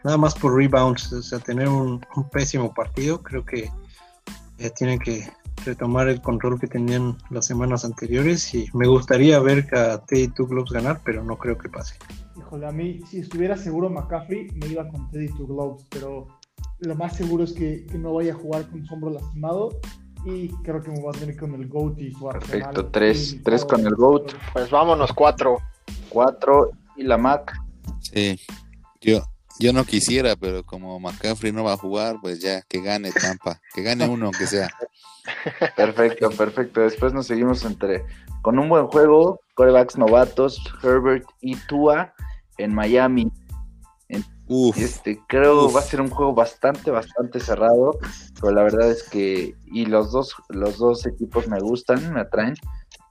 nada 0.05 0.17
más 0.17 0.35
por 0.35 0.55
rebounds, 0.57 1.13
o 1.13 1.23
sea, 1.23 1.39
tener 1.39 1.69
un, 1.69 2.05
un 2.17 2.29
pésimo 2.31 2.73
partido, 2.73 3.23
creo 3.23 3.45
que 3.45 3.71
eh, 4.59 4.71
tienen 4.77 4.99
que 4.99 5.29
retomar 5.65 6.09
el 6.09 6.23
control 6.23 6.59
que 6.59 6.67
tenían 6.67 7.19
las 7.31 7.47
semanas 7.47 7.85
anteriores 7.85 8.55
y 8.55 8.67
me 8.73 8.87
gustaría 8.87 9.39
ver 9.41 9.75
a 9.77 10.03
Teddy 10.05 10.29
Two 10.29 10.47
Globes 10.47 10.73
ganar, 10.73 11.01
pero 11.05 11.23
no 11.23 11.37
creo 11.37 11.59
que 11.59 11.69
pase. 11.69 11.97
Híjole, 12.39 12.67
a 12.67 12.73
mí, 12.73 13.01
si 13.11 13.19
estuviera 13.21 13.57
seguro 13.57 13.91
McCaffrey, 13.91 14.49
me 14.55 14.69
iba 14.69 14.89
con 14.89 15.11
Teddy 15.11 15.29
Two 15.29 15.47
Gloves, 15.47 15.87
pero 15.91 16.29
lo 16.79 16.95
más 16.95 17.15
seguro 17.17 17.45
es 17.45 17.53
que, 17.53 17.85
que 17.87 17.99
no 17.99 18.15
vaya 18.15 18.33
a 18.33 18.37
jugar 18.37 18.67
con 18.71 18.85
su 18.87 18.95
hombro 18.95 19.11
lastimado 19.11 19.79
y 20.25 20.49
creo 20.63 20.83
que 20.83 20.91
me 20.91 21.01
voy 21.01 21.15
a 21.15 21.19
tener 21.19 21.37
con 21.37 21.55
el 21.55 21.69
GOAT 21.69 21.99
y 22.01 22.13
su 22.13 22.29
Perfecto, 22.29 22.69
arsenal 22.69 22.91
tres- 22.91 23.39
tres 23.45 23.65
con 23.67 23.87
el 23.87 23.95
GOAT. 23.95 24.33
Pues 24.55 24.71
vámonos 24.71 25.13
cuatro. 25.13 25.59
4 26.09 26.71
y 26.97 27.03
la 27.05 27.17
Mac. 27.19 27.53
Sí. 28.01 28.41
Yo, 29.01 29.23
yo 29.59 29.73
no 29.73 29.85
quisiera, 29.85 30.37
pero 30.37 30.65
como 30.65 30.99
McCaffrey 31.01 31.53
no 31.53 31.65
va 31.65 31.75
a 31.75 31.79
jugar, 31.79 32.17
pues 32.21 32.41
ya 32.41 32.63
que 32.63 32.81
gane 32.81 33.13
Tampa. 33.13 33.61
Que 33.75 33.83
gane 33.83 34.07
uno, 34.09 34.27
aunque 34.27 34.47
sea. 34.47 34.69
Perfecto, 35.77 36.31
perfecto. 36.31 36.81
Después 36.81 37.13
nos 37.13 37.27
seguimos 37.27 37.65
entre 37.65 38.05
con 38.43 38.59
un 38.59 38.69
buen 38.69 38.87
juego, 38.87 39.41
corebacks 39.55 39.99
novatos, 39.99 40.61
Herbert 40.83 41.27
y 41.41 41.57
Tua 41.57 42.15
en 42.59 42.75
Miami. 42.75 43.31
Uf, 44.53 44.77
Este, 44.79 45.21
creo 45.29 45.67
Uf. 45.67 45.77
va 45.77 45.81
a 45.81 45.85
ser 45.85 46.01
un 46.01 46.11
juego 46.11 46.35
bastante, 46.35 46.91
bastante 46.91 47.39
cerrado, 47.39 47.97
pero 48.41 48.53
la 48.53 48.65
verdad 48.65 48.91
es 48.91 49.05
que 49.05 49.55
y 49.67 49.87
los 49.87 50.11
dos, 50.11 50.35
los 50.49 50.79
dos 50.79 51.07
equipos 51.07 51.47
me 51.47 51.61
gustan, 51.61 52.13
me 52.13 52.21
atraen, 52.21 52.55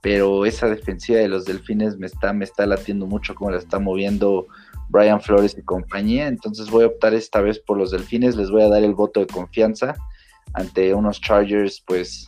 pero 0.02 0.46
esa 0.46 0.68
defensiva 0.68 1.20
de 1.20 1.28
los 1.28 1.46
Delfines 1.46 1.98
me 1.98 2.08
está, 2.08 2.34
me 2.34 2.46
está 2.46 2.66
latiendo 2.66 3.06
mucho 3.06 3.36
como 3.36 3.52
la 3.52 3.58
está 3.58 3.80
moviendo 3.80 4.48
Brian 4.90 5.22
Flores 5.22 5.56
y 5.58 5.62
compañía, 5.62 6.28
entonces 6.28 6.70
voy 6.70 6.84
a 6.84 6.88
optar 6.88 7.14
esta 7.14 7.42
vez 7.42 7.60
por 7.60 7.78
los 7.78 7.92
Delfines, 7.92 8.36
les 8.36 8.50
voy 8.50 8.64
a 8.64 8.70
dar 8.70 8.84
el 8.84 8.94
voto 8.94 9.20
de 9.20 9.28
confianza 9.28 9.96
ante 10.54 10.94
unos 10.94 11.22
Chargers, 11.22 11.84
pues, 11.86 12.28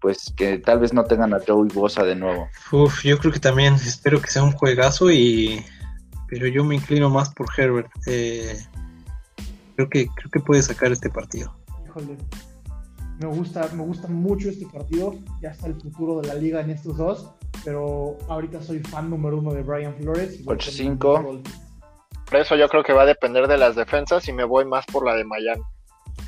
pues 0.00 0.32
que 0.36 0.58
tal 0.58 0.78
vez 0.78 0.92
no 0.92 1.04
tengan 1.04 1.34
a 1.34 1.40
Joey 1.46 1.70
Bosa 1.72 2.04
de 2.04 2.14
nuevo. 2.14 2.48
Uf, 2.72 3.02
yo 3.04 3.18
creo 3.18 3.32
que 3.32 3.40
también 3.40 3.74
espero 3.74 4.20
que 4.22 4.30
sea 4.30 4.42
un 4.42 4.52
juegazo 4.52 5.10
y 5.10 5.64
pero 6.28 6.46
yo 6.46 6.62
me 6.62 6.76
inclino 6.76 7.10
más 7.10 7.30
por 7.34 7.46
Herbert. 7.56 7.90
Eh, 8.06 8.58
creo 9.76 9.88
que 9.88 10.06
creo 10.08 10.30
que 10.30 10.40
puede 10.40 10.62
sacar 10.62 10.92
este 10.92 11.10
partido. 11.10 11.54
Híjole, 11.86 12.16
me 13.18 13.26
gusta, 13.26 13.68
me 13.74 13.82
gusta 13.82 14.08
mucho 14.08 14.48
este 14.48 14.66
partido, 14.66 15.14
ya 15.42 15.50
está 15.50 15.66
el 15.66 15.74
futuro 15.80 16.20
de 16.20 16.28
la 16.28 16.34
liga 16.34 16.60
en 16.60 16.70
estos 16.70 16.96
dos, 16.96 17.30
pero 17.64 18.16
ahorita 18.28 18.62
soy 18.62 18.78
fan 18.80 19.10
número 19.10 19.38
uno 19.38 19.52
de 19.52 19.62
Brian 19.62 19.94
Flores. 19.96 20.40
y 20.40 20.42
voy 20.44 20.56
con 20.56 20.58
8-5. 20.58 20.98
los 20.98 21.24
Dolphins. 21.24 21.60
Por 22.26 22.36
eso 22.40 22.56
yo 22.56 22.68
creo 22.68 22.82
que 22.82 22.92
va 22.92 23.02
a 23.02 23.06
depender 23.06 23.46
de 23.48 23.56
las 23.58 23.74
defensas 23.74 24.28
y 24.28 24.32
me 24.32 24.44
voy 24.44 24.64
más 24.66 24.84
por 24.86 25.04
la 25.06 25.14
de 25.14 25.24
Miami. 25.24 25.62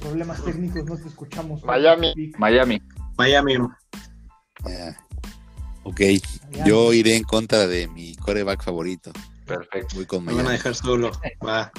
Problemas 0.01 0.43
técnicos, 0.45 0.85
no 0.87 0.97
te 0.97 1.09
escuchamos. 1.09 1.63
Miami. 1.65 2.15
Miami. 2.39 2.81
Miami. 3.19 3.59
ya. 4.67 4.97
Ok, 5.85 6.01
yo 6.65 6.93
iré 6.93 7.17
en 7.17 7.25
contra 7.25 7.67
de 7.67 7.89
mi 7.89 8.15
coreback 8.17 8.63
favorito. 8.63 9.13
Perfecto. 9.47 9.97
Voy 9.97 10.07
con 10.07 10.25
Me 10.25 10.33
van 10.33 10.41
a 10.41 10.43
Miami. 10.45 10.57
dejar 10.59 10.75
solo. 10.75 11.11
Va. 11.47 11.71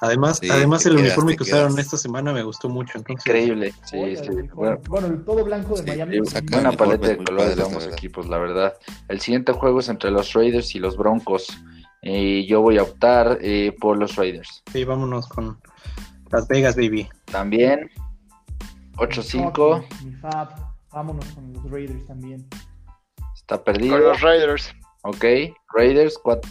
Además, 0.00 0.38
Sí, 0.40 0.48
además 0.50 0.86
el 0.86 0.92
quedas, 0.92 1.06
uniforme 1.06 1.36
que 1.36 1.42
usaron 1.42 1.78
esta 1.78 1.96
semana 1.96 2.32
me 2.32 2.42
gustó 2.42 2.68
mucho. 2.68 2.98
Entonces, 2.98 3.26
Increíble. 3.26 3.74
Sí, 3.84 3.96
Órale, 3.98 4.16
sí. 4.16 4.48
Bueno, 4.54 4.78
Bueno, 4.88 5.06
el 5.08 5.24
todo 5.24 5.44
blanco 5.44 5.74
de 5.74 5.82
Sí, 5.82 5.88
Miami. 5.88 6.18
Buena 6.50 6.72
paleta 6.72 7.08
de 7.08 7.16
colores 7.24 7.56
de 7.56 7.62
ambos 7.62 7.86
equipos, 7.86 8.28
la 8.28 8.38
verdad. 8.38 8.74
El 9.08 9.20
siguiente 9.20 9.52
juego 9.52 9.80
es 9.80 9.88
entre 9.88 10.10
los 10.10 10.32
Raiders 10.34 10.74
y 10.74 10.78
los 10.78 10.96
Broncos. 10.96 11.46
Y 12.00 12.46
yo 12.46 12.60
voy 12.62 12.78
a 12.78 12.82
optar 12.84 13.38
eh, 13.40 13.74
por 13.80 13.96
los 13.98 14.14
Raiders. 14.16 14.62
sí, 14.72 14.84
vámonos 14.84 15.28
con 15.28 15.58
Las 16.30 16.46
Vegas, 16.46 16.76
baby. 16.76 17.08
También 17.24 17.90
8-5 18.96 19.84
Mi 20.04 20.12
Fab, 20.12 20.48
vámonos 20.92 21.24
con 21.26 21.52
los 21.52 21.70
Raiders 21.70 22.04
también. 22.06 22.46
está 23.34 23.56
Con 23.56 23.64
perdido. 23.64 23.98
los 23.98 24.20
Raiders. 24.20 24.72
Ok, 25.02 25.24
Raiders 25.72 26.18
4 26.22 26.50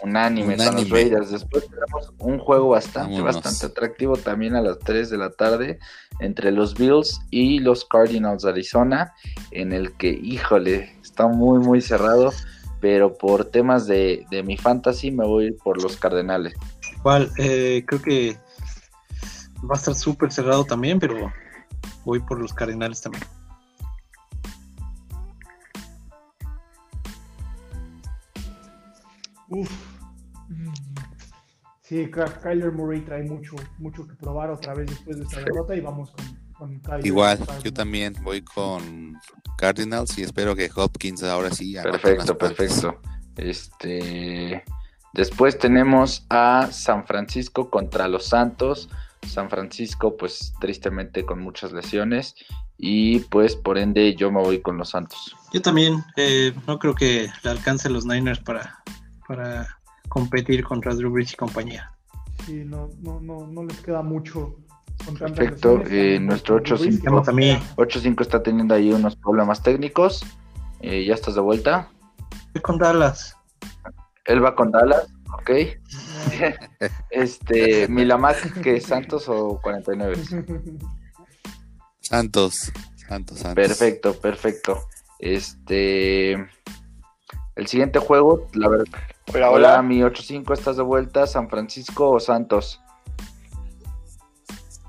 Unánime, 0.00 0.56
con 0.56 0.76
los. 0.76 0.90
Raiders. 0.90 1.30
Después 1.30 1.64
tenemos 1.68 2.12
un 2.18 2.38
juego 2.38 2.68
bastante, 2.70 3.14
Vámonos. 3.14 3.34
bastante 3.34 3.66
atractivo 3.66 4.16
también 4.16 4.54
a 4.54 4.60
las 4.60 4.78
3 4.78 5.10
de 5.10 5.18
la 5.18 5.30
tarde 5.30 5.78
entre 6.20 6.52
los 6.52 6.74
Bills 6.74 7.20
y 7.30 7.58
los 7.58 7.84
Cardinals 7.84 8.42
de 8.42 8.50
Arizona, 8.50 9.12
en 9.50 9.72
el 9.72 9.92
que, 9.94 10.10
híjole, 10.10 10.96
está 11.02 11.26
muy, 11.26 11.58
muy 11.58 11.80
cerrado, 11.80 12.32
pero 12.80 13.14
por 13.14 13.46
temas 13.46 13.86
de, 13.86 14.24
de 14.30 14.42
mi 14.42 14.56
fantasy 14.56 15.10
me 15.10 15.26
voy 15.26 15.52
por 15.52 15.82
los 15.82 15.96
Cardenales. 15.96 16.54
Igual, 16.96 17.30
eh, 17.38 17.84
creo 17.86 18.02
que 18.02 18.38
va 19.64 19.74
a 19.74 19.78
estar 19.78 19.94
súper 19.94 20.30
cerrado 20.30 20.64
también, 20.64 21.00
pero 21.00 21.32
voy 22.04 22.20
por 22.20 22.40
los 22.40 22.54
Cardenales 22.54 23.00
también. 23.00 23.24
Uf. 29.48 29.70
Sí, 31.82 32.10
Ky- 32.10 32.40
Kyler 32.42 32.72
Murray 32.72 33.00
trae 33.00 33.22
mucho, 33.22 33.56
mucho 33.78 34.06
que 34.06 34.14
probar 34.14 34.50
otra 34.50 34.74
vez 34.74 34.90
después 34.90 35.16
de 35.16 35.24
esta 35.24 35.40
derrota 35.40 35.74
y 35.74 35.80
vamos 35.80 36.10
con, 36.10 36.26
con 36.52 36.80
Kyler. 36.80 37.06
Igual, 37.06 37.38
Cardinals. 37.38 37.64
yo 37.64 37.72
también 37.72 38.14
voy 38.22 38.42
con 38.42 39.16
Cardinals 39.56 40.18
y 40.18 40.22
espero 40.22 40.54
que 40.54 40.70
Hopkins 40.74 41.22
ahora 41.22 41.50
sí 41.50 41.74
Perfecto, 41.82 42.36
perfecto. 42.36 43.00
Este, 43.36 44.64
después 45.14 45.58
tenemos 45.58 46.26
a 46.28 46.68
San 46.70 47.06
Francisco 47.06 47.70
contra 47.70 48.06
los 48.08 48.26
Santos. 48.26 48.88
San 49.26 49.50
Francisco, 49.50 50.16
pues 50.16 50.52
tristemente 50.60 51.24
con 51.24 51.40
muchas 51.40 51.72
lesiones 51.72 52.34
y 52.76 53.18
pues 53.20 53.56
por 53.56 53.76
ende 53.76 54.14
yo 54.14 54.30
me 54.30 54.40
voy 54.40 54.60
con 54.60 54.76
los 54.78 54.90
Santos. 54.90 55.34
Yo 55.52 55.60
también 55.60 56.04
eh, 56.16 56.52
no 56.66 56.78
creo 56.78 56.94
que 56.94 57.28
le 57.42 57.50
alcance 57.50 57.90
los 57.90 58.06
Niners 58.06 58.38
para, 58.38 58.78
para 59.28 59.68
competir 60.08 60.64
contra 60.64 60.94
Drew 60.94 61.12
Brees 61.12 61.34
y 61.34 61.36
compañía. 61.36 61.92
Sí, 62.46 62.64
no, 62.64 62.88
no, 63.02 63.20
no, 63.20 63.46
no 63.46 63.64
les 63.64 63.78
queda 63.80 64.02
mucho. 64.02 64.56
Perfecto, 65.18 65.80
eh, 65.88 66.18
nuestro 66.18 66.56
con 66.56 66.64
Drew 66.64 66.78
Brees, 66.78 66.96
8-5 66.96 67.02
que 67.02 67.10
no 67.10 67.22
también. 67.22 67.58
queda. 67.60 67.76
8-5 67.76 68.20
está 68.22 68.42
teniendo 68.42 68.74
ahí 68.74 68.90
unos 68.92 69.14
problemas 69.14 69.62
técnicos. 69.62 70.24
Eh, 70.80 71.04
¿Ya 71.04 71.14
estás 71.14 71.34
de 71.34 71.40
vuelta? 71.40 71.90
Voy 72.54 72.62
con 72.62 72.78
Dallas. 72.78 73.36
Él 74.24 74.44
va 74.44 74.54
con 74.54 74.70
Dallas, 74.70 75.06
ok. 75.32 75.50
Este, 77.10 77.88
Milamac, 77.88 78.60
que 78.60 78.80
Santos 78.80 79.28
o 79.28 79.60
49. 79.62 80.16
Santos, 82.00 82.72
Santos, 82.96 83.38
Santos. 83.38 83.54
Perfecto, 83.54 84.14
perfecto. 84.14 84.80
Este. 85.18 86.32
El 87.56 87.66
siguiente 87.66 87.98
juego, 87.98 88.46
la 88.54 88.68
verdad. 88.68 88.86
Hola, 89.34 89.50
Hola, 89.50 89.68
hola. 89.74 89.82
mi 89.82 90.00
8-5, 90.00 90.52
¿estás 90.54 90.76
de 90.76 90.82
vuelta? 90.82 91.26
¿San 91.26 91.48
Francisco 91.48 92.10
o 92.10 92.20
Santos? 92.20 92.80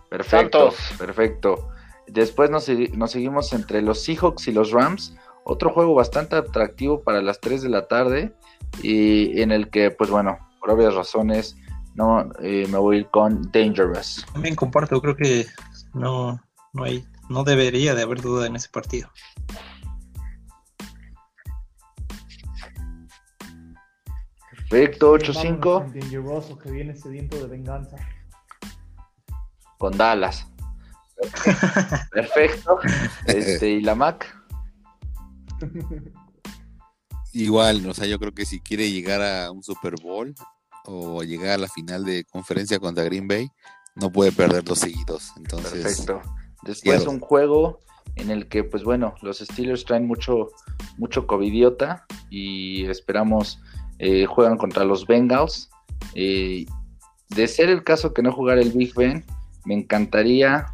Perfecto, 0.09 0.71
Santos. 0.71 0.97
perfecto. 0.97 1.69
Después 2.07 2.49
nos, 2.49 2.67
segui- 2.67 2.91
nos 2.93 3.11
seguimos 3.11 3.53
entre 3.53 3.81
los 3.81 4.01
Seahawks 4.03 4.47
y 4.47 4.51
los 4.51 4.71
Rams. 4.71 5.15
Otro 5.43 5.71
juego 5.71 5.93
bastante 5.93 6.35
atractivo 6.35 7.01
para 7.03 7.21
las 7.21 7.39
3 7.39 7.61
de 7.61 7.69
la 7.69 7.87
tarde. 7.87 8.33
Y 8.81 9.41
en 9.41 9.51
el 9.51 9.69
que, 9.69 9.91
pues 9.91 10.09
bueno, 10.09 10.37
por 10.59 10.71
obvias 10.71 10.93
razones, 10.95 11.57
no 11.95 12.29
eh, 12.41 12.65
me 12.71 12.77
voy 12.77 12.97
a 12.97 12.99
ir 12.99 13.07
con 13.07 13.51
Dangerous. 13.51 14.25
También 14.33 14.55
comparto, 14.55 15.01
creo 15.01 15.15
que 15.15 15.45
no, 15.93 16.39
no 16.73 16.83
hay, 16.83 17.05
no 17.29 17.43
debería 17.43 17.93
de 17.93 18.03
haber 18.03 18.21
duda 18.21 18.47
en 18.47 18.55
ese 18.55 18.69
partido. 18.69 19.09
Perfecto, 24.69 25.11
Vámonos 25.13 25.37
8-5 25.37 25.59
con 25.61 25.99
Dangeroso, 25.99 26.57
que 26.59 26.71
viene 26.71 26.95
sediento 26.95 27.37
de 27.37 27.47
venganza. 27.47 27.95
con 29.77 29.97
Dallas. 29.97 30.45
Perfecto. 32.11 32.79
Este, 33.25 33.71
y 33.71 33.81
la 33.81 33.95
Mac. 33.95 34.35
Igual, 37.33 37.85
o 37.87 37.93
sea, 37.93 38.05
yo 38.05 38.19
creo 38.19 38.33
que 38.33 38.45
si 38.45 38.59
quiere 38.59 38.91
llegar 38.91 39.21
a 39.21 39.51
un 39.51 39.63
Super 39.63 39.95
Bowl 40.01 40.33
o 40.85 41.23
llegar 41.23 41.51
a 41.51 41.57
la 41.57 41.67
final 41.67 42.05
de 42.05 42.23
conferencia 42.25 42.79
contra 42.79 43.03
Green 43.03 43.27
Bay, 43.27 43.49
no 43.95 44.11
puede 44.11 44.31
perder 44.31 44.63
dos 44.63 44.79
seguidos. 44.79 45.31
Entonces, 45.37 45.83
Perfecto. 45.83 46.21
Después 46.63 47.05
un 47.07 47.19
juego 47.19 47.79
en 48.15 48.31
el 48.31 48.47
que, 48.47 48.63
pues 48.63 48.83
bueno, 48.83 49.15
los 49.21 49.39
Steelers 49.39 49.85
traen 49.85 50.07
mucho, 50.07 50.49
mucho 50.97 51.27
covidiota 51.27 52.05
y 52.29 52.85
esperamos 52.85 53.59
eh, 53.99 54.25
juegan 54.25 54.57
contra 54.57 54.83
los 54.83 55.05
Bengals. 55.05 55.69
Eh, 56.15 56.65
de 57.29 57.47
ser 57.47 57.69
el 57.69 57.83
caso 57.83 58.13
que 58.13 58.23
no 58.23 58.31
jugara 58.31 58.61
el 58.61 58.71
Big 58.71 58.93
Ben, 58.95 59.23
me 59.65 59.75
encantaría 59.75 60.65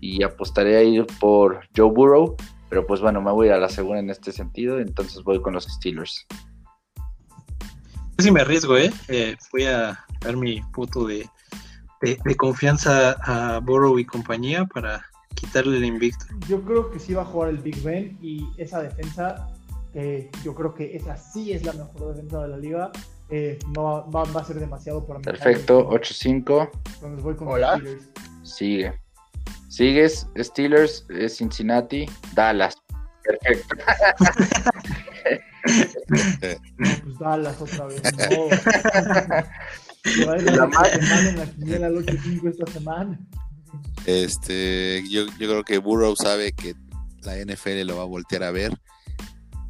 y 0.00 0.22
apostaría 0.22 0.78
a 0.78 0.82
ir 0.82 1.06
por 1.20 1.60
Joe 1.76 1.90
Burrow, 1.90 2.36
pero 2.70 2.86
pues 2.86 3.00
bueno, 3.00 3.20
me 3.20 3.32
voy 3.32 3.48
a 3.48 3.50
ir 3.50 3.54
a 3.56 3.58
la 3.58 3.68
segunda 3.68 4.00
en 4.00 4.10
este 4.10 4.32
sentido, 4.32 4.78
entonces 4.80 5.22
voy 5.22 5.40
con 5.42 5.52
los 5.52 5.64
Steelers. 5.64 6.26
Sí 8.18 8.30
me 8.30 8.40
arriesgo, 8.40 8.76
¿eh? 8.76 8.92
Eh, 9.08 9.36
Voy 9.52 9.64
a 9.64 9.98
dar 10.20 10.36
mi 10.36 10.62
voto 10.74 11.04
de, 11.04 11.28
de, 12.00 12.18
de 12.24 12.36
confianza 12.36 13.16
a 13.22 13.58
Burrow 13.58 13.98
y 13.98 14.04
compañía 14.04 14.64
para 14.66 15.04
quitarle 15.34 15.78
el 15.78 15.84
invicto. 15.84 16.24
Yo 16.48 16.62
creo 16.62 16.90
que 16.90 16.98
sí 16.98 17.14
va 17.14 17.22
a 17.22 17.24
jugar 17.24 17.50
el 17.50 17.58
Big 17.58 17.82
Ben 17.82 18.16
y 18.22 18.46
esa 18.56 18.82
defensa, 18.82 19.48
eh, 19.94 20.30
yo 20.44 20.54
creo 20.54 20.74
que 20.74 20.96
esa 20.96 21.16
sí 21.16 21.52
es 21.52 21.64
la 21.64 21.72
mejor 21.72 22.14
defensa 22.14 22.42
de 22.42 22.48
la 22.48 22.56
liga. 22.56 22.90
eh, 23.30 23.58
no 23.74 24.08
va, 24.10 24.22
a 24.22 24.44
ser 24.44 24.60
demasiado 24.60 25.06
para 25.06 25.18
mí. 25.18 25.24
Perfecto, 25.24 25.88
8-5, 25.88 26.70
Entonces 26.94 27.22
voy 27.22 27.34
con 27.36 27.48
Hola. 27.48 27.76
Steelers. 27.78 28.10
sigue. 28.42 29.00
Sigues, 29.68 30.28
Steelers, 30.38 31.04
eh, 31.10 31.28
Cincinnati, 31.28 32.06
Dallas. 32.34 32.76
Perfecto. 33.24 33.76
Pues 35.64 37.18
Dallas 37.18 37.60
otra 37.60 37.86
vez. 37.86 38.02
No. 38.02 38.48
La 40.26 40.36
la 40.36 40.66
ma- 40.66 40.84
semana 40.84 41.28
en 41.30 41.38
la 41.38 41.46
quiniela 41.46 41.86
al 41.86 41.94
8-5 42.04 42.50
esta 42.50 42.70
semana. 42.70 43.18
este, 44.04 45.02
yo, 45.08 45.24
yo 45.38 45.48
creo 45.48 45.64
que 45.64 45.78
Burrow 45.78 46.14
sabe 46.14 46.52
que 46.52 46.74
la 47.22 47.36
NFL 47.38 47.86
lo 47.86 47.96
va 47.96 48.02
a 48.02 48.06
voltear 48.06 48.42
a 48.42 48.50
ver 48.50 48.70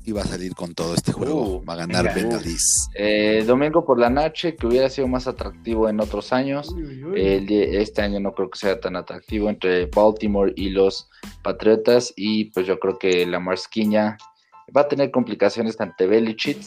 y 0.07 0.13
va 0.13 0.23
a 0.23 0.27
salir 0.27 0.55
con 0.55 0.75
todo 0.75 0.95
este 0.95 1.13
juego. 1.13 1.59
Uh, 1.59 1.65
va 1.65 1.75
a 1.75 1.77
ganar 1.77 2.05
venga. 2.15 2.29
Bengalis. 2.37 2.89
Eh, 2.95 3.43
domingo 3.47 3.85
por 3.85 3.99
la 3.99 4.11
noche, 4.11 4.55
que 4.55 4.67
hubiera 4.67 4.91
sido 4.91 5.09
más 5.09 5.27
atractivo 5.27 5.89
en 5.89 6.01
otros 6.01 6.33
años. 6.33 6.69
Uy, 6.71 7.03
uy, 7.05 7.47
este 7.73 8.03
año 8.03 8.21
no 8.21 8.33
creo 8.35 8.51
que 8.51 8.59
sea 8.59 8.79
tan 8.79 8.97
atractivo 8.97 9.49
entre 9.49 9.87
Baltimore 9.87 10.53
y 10.57 10.71
los 10.71 11.09
Patriotas. 11.43 12.13
Y 12.17 12.47
pues 12.47 12.67
yo 12.67 12.79
creo 12.79 12.99
que 12.99 13.25
la 13.27 13.41
Marsquiña 13.41 14.19
va 14.77 14.83
a 14.83 14.89
tener 14.89 15.11
complicaciones 15.11 15.81
ante 15.81 16.07
Belichick, 16.07 16.59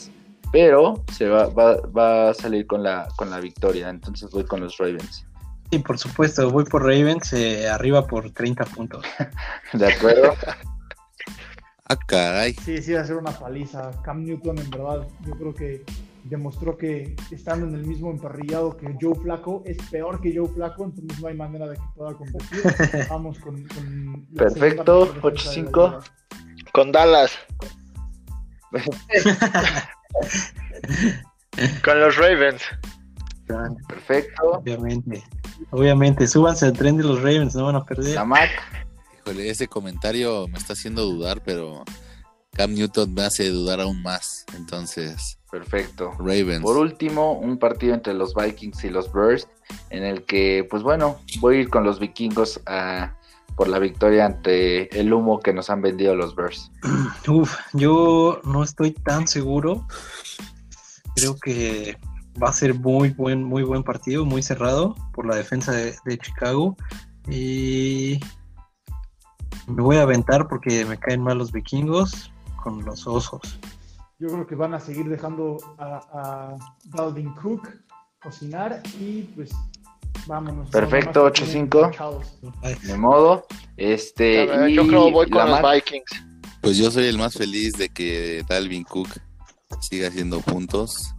pero 0.51 1.03
se 1.11 1.27
va, 1.27 1.47
va- 1.47 1.81
va 1.95 2.29
a 2.29 2.33
salir 2.33 2.65
con 2.65 2.81
la, 2.83 3.07
con 3.17 3.29
la 3.29 3.39
victoria. 3.39 3.89
Entonces 3.89 4.31
voy 4.31 4.45
con 4.45 4.61
los 4.61 4.77
Ravens. 4.77 5.25
Y 5.69 5.79
por 5.79 5.97
supuesto, 5.99 6.49
voy 6.49 6.63
por 6.63 6.81
Ravens 6.83 7.33
eh, 7.33 7.67
arriba 7.67 8.07
por 8.07 8.31
30 8.31 8.63
puntos. 8.65 9.03
¿De 9.73 9.93
acuerdo? 9.93 10.33
Ah, 11.89 11.95
caray. 11.95 12.53
Sí, 12.53 12.81
sí, 12.81 12.93
va 12.93 13.01
a 13.01 13.05
ser 13.05 13.15
una 13.15 13.31
paliza. 13.31 13.91
Cam 14.03 14.23
Newton, 14.23 14.57
en 14.59 14.69
verdad, 14.69 15.07
yo 15.25 15.33
creo 15.33 15.53
que 15.53 15.83
demostró 16.25 16.77
que 16.77 17.15
estando 17.31 17.65
en 17.67 17.75
el 17.75 17.85
mismo 17.85 18.11
emparrillado 18.11 18.75
que 18.75 18.93
Joe 18.99 19.15
Flaco, 19.15 19.63
es 19.65 19.77
peor 19.89 20.19
que 20.19 20.35
Joe 20.35 20.49
Flaco, 20.49 20.83
entonces 20.83 21.19
no 21.21 21.29
hay 21.29 21.35
manera 21.35 21.67
de 21.67 21.75
que 21.75 21.83
pueda 21.95 22.13
competir. 22.13 22.63
Vamos 23.09 23.39
con. 23.39 23.65
con 23.67 24.25
Perfecto, 24.35 25.05
segunda 25.05 25.15
mejor 25.15 25.33
defensa 25.33 25.53
de 25.53 25.61
la 25.63 25.71
8-5. 25.71 25.87
liga. 25.87 25.99
Con 26.73 26.91
Dallas. 26.91 27.31
Con 31.83 31.99
los 31.99 32.15
Ravens. 32.17 32.61
Perfecto. 33.87 34.51
Obviamente. 34.51 35.23
Obviamente, 35.71 36.27
súbanse 36.27 36.65
al 36.65 36.73
tren 36.73 36.97
de 36.97 37.03
los 37.03 37.17
Ravens, 37.19 37.55
no 37.55 37.65
van 37.65 37.77
a 37.77 37.85
perder. 37.85 38.13
La 38.13 38.25
Mac. 38.25 38.49
Híjole, 39.27 39.49
ese 39.49 39.67
comentario 39.67 40.47
me 40.47 40.57
está 40.57 40.71
haciendo 40.71 41.03
dudar, 41.03 41.43
pero 41.43 41.83
Cam 42.53 42.73
Newton 42.73 43.13
me 43.13 43.23
hace 43.23 43.49
dudar 43.49 43.81
aún 43.81 44.01
más. 44.01 44.45
Entonces, 44.55 45.37
Perfecto. 45.51 46.13
Ravens. 46.17 46.61
Por 46.61 46.77
último, 46.77 47.33
un 47.33 47.57
partido 47.57 47.93
entre 47.93 48.13
los 48.13 48.33
Vikings 48.33 48.85
y 48.85 48.89
los 48.89 49.11
Bears, 49.11 49.49
en 49.89 50.05
el 50.05 50.23
que, 50.23 50.65
pues 50.69 50.81
bueno, 50.81 51.19
voy 51.41 51.57
a 51.57 51.59
ir 51.59 51.69
con 51.69 51.83
los 51.83 51.99
vikingos 51.99 52.61
a- 52.67 53.17
por 53.57 53.67
la 53.67 53.79
victoria 53.79 54.25
ante 54.25 54.97
el 54.97 55.11
humo 55.11 55.41
que 55.41 55.51
nos 55.51 55.69
han 55.69 55.81
vendido 55.81 56.15
los 56.15 56.33
Bears. 56.33 56.71
Uf, 57.27 57.53
yo 57.73 58.39
no 58.45 58.63
estoy 58.63 58.91
tan 58.91 59.27
seguro. 59.27 59.85
Creo 61.15 61.35
que 61.35 61.97
va 62.41 62.47
a 62.49 62.53
ser 62.53 62.75
muy 62.75 63.09
buen, 63.09 63.43
muy 63.43 63.63
buen 63.63 63.83
partido, 63.83 64.23
muy 64.23 64.41
cerrado 64.41 64.95
por 65.13 65.25
la 65.27 65.35
defensa 65.35 65.73
de, 65.73 65.95
de 66.05 66.17
Chicago. 66.17 66.77
Y 67.29 68.21
me 69.67 69.81
voy 69.81 69.97
a 69.97 70.03
aventar 70.03 70.47
porque 70.47 70.85
me 70.85 70.97
caen 70.97 71.21
mal 71.21 71.37
los 71.37 71.51
vikingos 71.51 72.31
con 72.63 72.83
los 72.85 73.05
osos. 73.07 73.59
Yo 74.19 74.29
creo 74.29 74.47
que 74.47 74.55
van 74.55 74.73
a 74.73 74.79
seguir 74.79 75.07
dejando 75.09 75.57
a, 75.77 76.01
a 76.11 76.55
Dalvin 76.85 77.33
Cook 77.35 77.69
cocinar 78.21 78.81
y 78.99 79.23
pues 79.35 79.51
vámonos. 80.25 80.69
Perfecto, 80.69 81.19
Nada 81.19 81.29
más 81.29 81.39
que 81.39 81.45
tienen 81.45 81.69
8-5. 81.69 81.91
cachados. 81.91 82.39
De 82.83 82.97
modo, 82.97 83.45
este. 83.77 84.45
Ver, 84.47 84.69
y 84.69 84.75
Yo 84.75 84.87
creo 84.87 85.11
voy 85.11 85.27
la 85.29 85.41
con 85.43 85.51
los 85.63 85.73
Vikings. 85.73 86.23
Pues 86.61 86.77
yo 86.77 86.89
soy 86.91 87.05
el 87.05 87.17
más 87.17 87.35
feliz 87.35 87.73
de 87.73 87.89
que 87.89 88.43
Dalvin 88.49 88.83
Cook 88.83 89.09
siga 89.81 90.07
haciendo 90.07 90.41
puntos. 90.41 91.13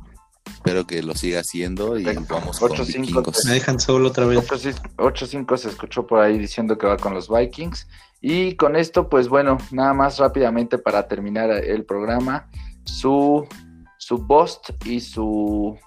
Espero 0.53 0.87
que 0.87 1.03
lo 1.03 1.15
siga 1.15 1.41
haciendo 1.41 1.99
y 1.99 2.05
Perfecto. 2.05 2.35
vamos 2.35 2.59
con 2.59 2.71
8-5. 2.73 3.01
vikingos. 3.01 3.45
Me 3.45 3.53
dejan 3.53 3.79
solo 3.79 4.09
otra 4.09 4.27
vez. 4.27 4.41
8-5 4.41 5.57
se 5.57 5.69
escuchó 5.69 6.07
por 6.07 6.21
ahí 6.21 6.37
diciendo 6.39 6.77
que 6.77 6.87
va 6.87 6.97
con 6.97 7.15
los 7.15 7.29
Vikings. 7.29 7.87
Y 8.21 8.57
con 8.57 8.77
esto, 8.77 9.09
pues 9.09 9.29
bueno, 9.29 9.59
nada 9.71 9.95
más 9.95 10.19
rápidamente 10.19 10.79
para 10.79 11.07
terminar 11.07 11.51
el 11.51 11.85
programa, 11.85 12.49
su, 12.85 13.47
su 13.99 14.19
bust 14.19 14.71
y 14.85 15.01
su 15.01 15.79